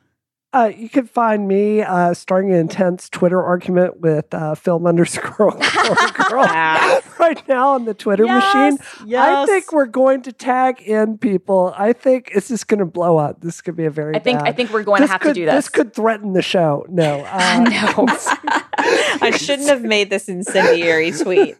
Uh, 0.51 0.73
you 0.75 0.89
can 0.89 1.07
find 1.07 1.47
me 1.47 1.83
uh, 1.83 2.15
starting 2.15 2.51
an 2.53 2.59
intense 2.59 3.11
Twitter 3.11 3.43
argument 3.43 4.01
with 4.01 4.33
uh, 4.33 4.55
film 4.55 4.87
underscore 4.87 5.51
girl 6.31 6.43
right 7.19 7.43
now 7.47 7.75
on 7.75 7.85
the 7.85 7.93
Twitter 7.93 8.25
machine. 8.25 8.79
I 9.15 9.45
think 9.45 9.73
we're 9.73 9.85
going 9.85 10.23
to 10.23 10.33
tag 10.33 10.81
in 10.81 11.19
people. 11.19 11.75
I 11.77 11.93
think 11.93 12.31
it's 12.35 12.49
just 12.49 12.67
going 12.67 12.79
to 12.79 12.87
blow 12.87 13.19
up. 13.19 13.43
This 13.43 13.61
could 13.61 13.77
be 13.77 13.85
a 13.85 13.91
very 13.91 14.17
I 14.17 14.21
think, 14.21 14.39
bad- 14.39 14.49
I 14.49 14.53
think 14.53 14.71
we're 14.73 14.85
going 14.85 15.03
to 15.03 15.09
have 15.09 15.21
could, 15.21 15.35
to 15.35 15.41
do 15.41 15.45
this. 15.45 15.55
This 15.55 15.69
could 15.69 15.93
threaten 15.93 16.33
the 16.33 16.43
show. 16.43 16.87
No. 16.89 17.27
Uh, 17.39 17.61
no. 17.61 18.59
I 19.21 19.37
shouldn't 19.37 19.69
have 19.69 19.83
made 19.83 20.09
this 20.09 20.29
incendiary 20.29 21.11
tweet. 21.11 21.57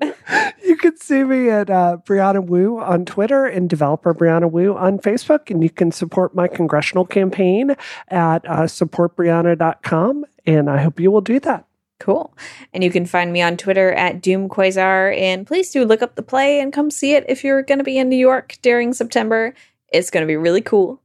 You 0.65 0.77
can 0.77 0.97
see 0.97 1.25
me 1.25 1.51
at 1.51 1.69
uh, 1.69 1.99
Brianna 2.05 2.45
Wu 2.45 2.79
on 2.79 3.05
Twitter 3.05 3.45
and 3.45 3.69
developer 3.69 4.15
Brianna 4.15 4.51
Wu 4.51 4.77
on 4.77 4.99
Facebook. 4.99 5.51
And 5.51 5.63
you 5.63 5.71
can 5.71 5.91
support 5.91 6.35
my 6.35 6.47
congressional 6.47 7.05
campaign 7.05 7.75
at 8.09 8.49
uh, 8.49 8.63
supportbrianna.com. 8.63 10.27
And 10.47 10.71
I 10.71 10.83
hope 10.83 11.01
you 11.01 11.11
will 11.11 11.21
do 11.21 11.41
that. 11.41 11.67
Cool. 11.99 12.33
And 12.73 12.85
you 12.85 12.91
can 12.91 13.07
find 13.07 13.33
me 13.33 13.43
on 13.43 13.57
Twitter 13.57 13.93
at 13.93 14.23
Doom 14.23 14.49
Quasar. 14.49 15.17
And 15.19 15.47
please 15.47 15.73
do 15.73 15.85
look 15.85 16.03
up 16.03 16.15
the 16.15 16.23
play 16.23 16.61
and 16.61 16.73
come 16.73 16.91
see 16.91 17.15
it 17.15 17.25
if 17.29 17.43
you're 17.43 17.63
going 17.63 17.79
to 17.79 17.85
be 17.85 17.99
in 17.99 18.09
New 18.09 18.17
York 18.17 18.59
during 18.63 18.93
September. 18.93 19.55
It's 19.89 20.11
going 20.11 20.23
to 20.23 20.29
be 20.29 20.37
really 20.37 20.63
cool. 20.63 21.03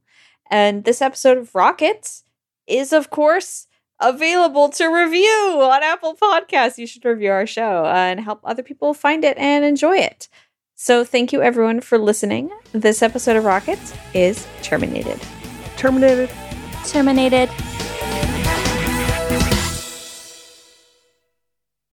And 0.48 0.84
this 0.84 1.02
episode 1.02 1.38
of 1.38 1.54
Rockets 1.54 2.22
is, 2.66 2.92
of 2.92 3.10
course, 3.10 3.66
available 4.04 4.68
to 4.68 4.86
review 4.86 5.60
on 5.62 5.82
Apple 5.82 6.14
Podcasts. 6.14 6.78
You 6.78 6.86
should 6.86 7.04
review 7.04 7.30
our 7.30 7.46
show 7.46 7.84
uh, 7.84 7.92
and 7.92 8.20
help 8.20 8.40
other 8.44 8.62
people 8.62 8.94
find 8.94 9.24
it 9.24 9.36
and 9.38 9.64
enjoy 9.64 9.96
it. 9.96 10.28
So, 10.76 11.04
thank 11.04 11.32
you 11.32 11.40
everyone 11.40 11.80
for 11.80 11.98
listening. 11.98 12.50
This 12.72 13.02
episode 13.02 13.36
of 13.36 13.44
Rockets 13.44 13.94
is 14.12 14.46
terminated. 14.62 15.20
Terminated. 15.76 16.30
Terminated. 16.86 17.48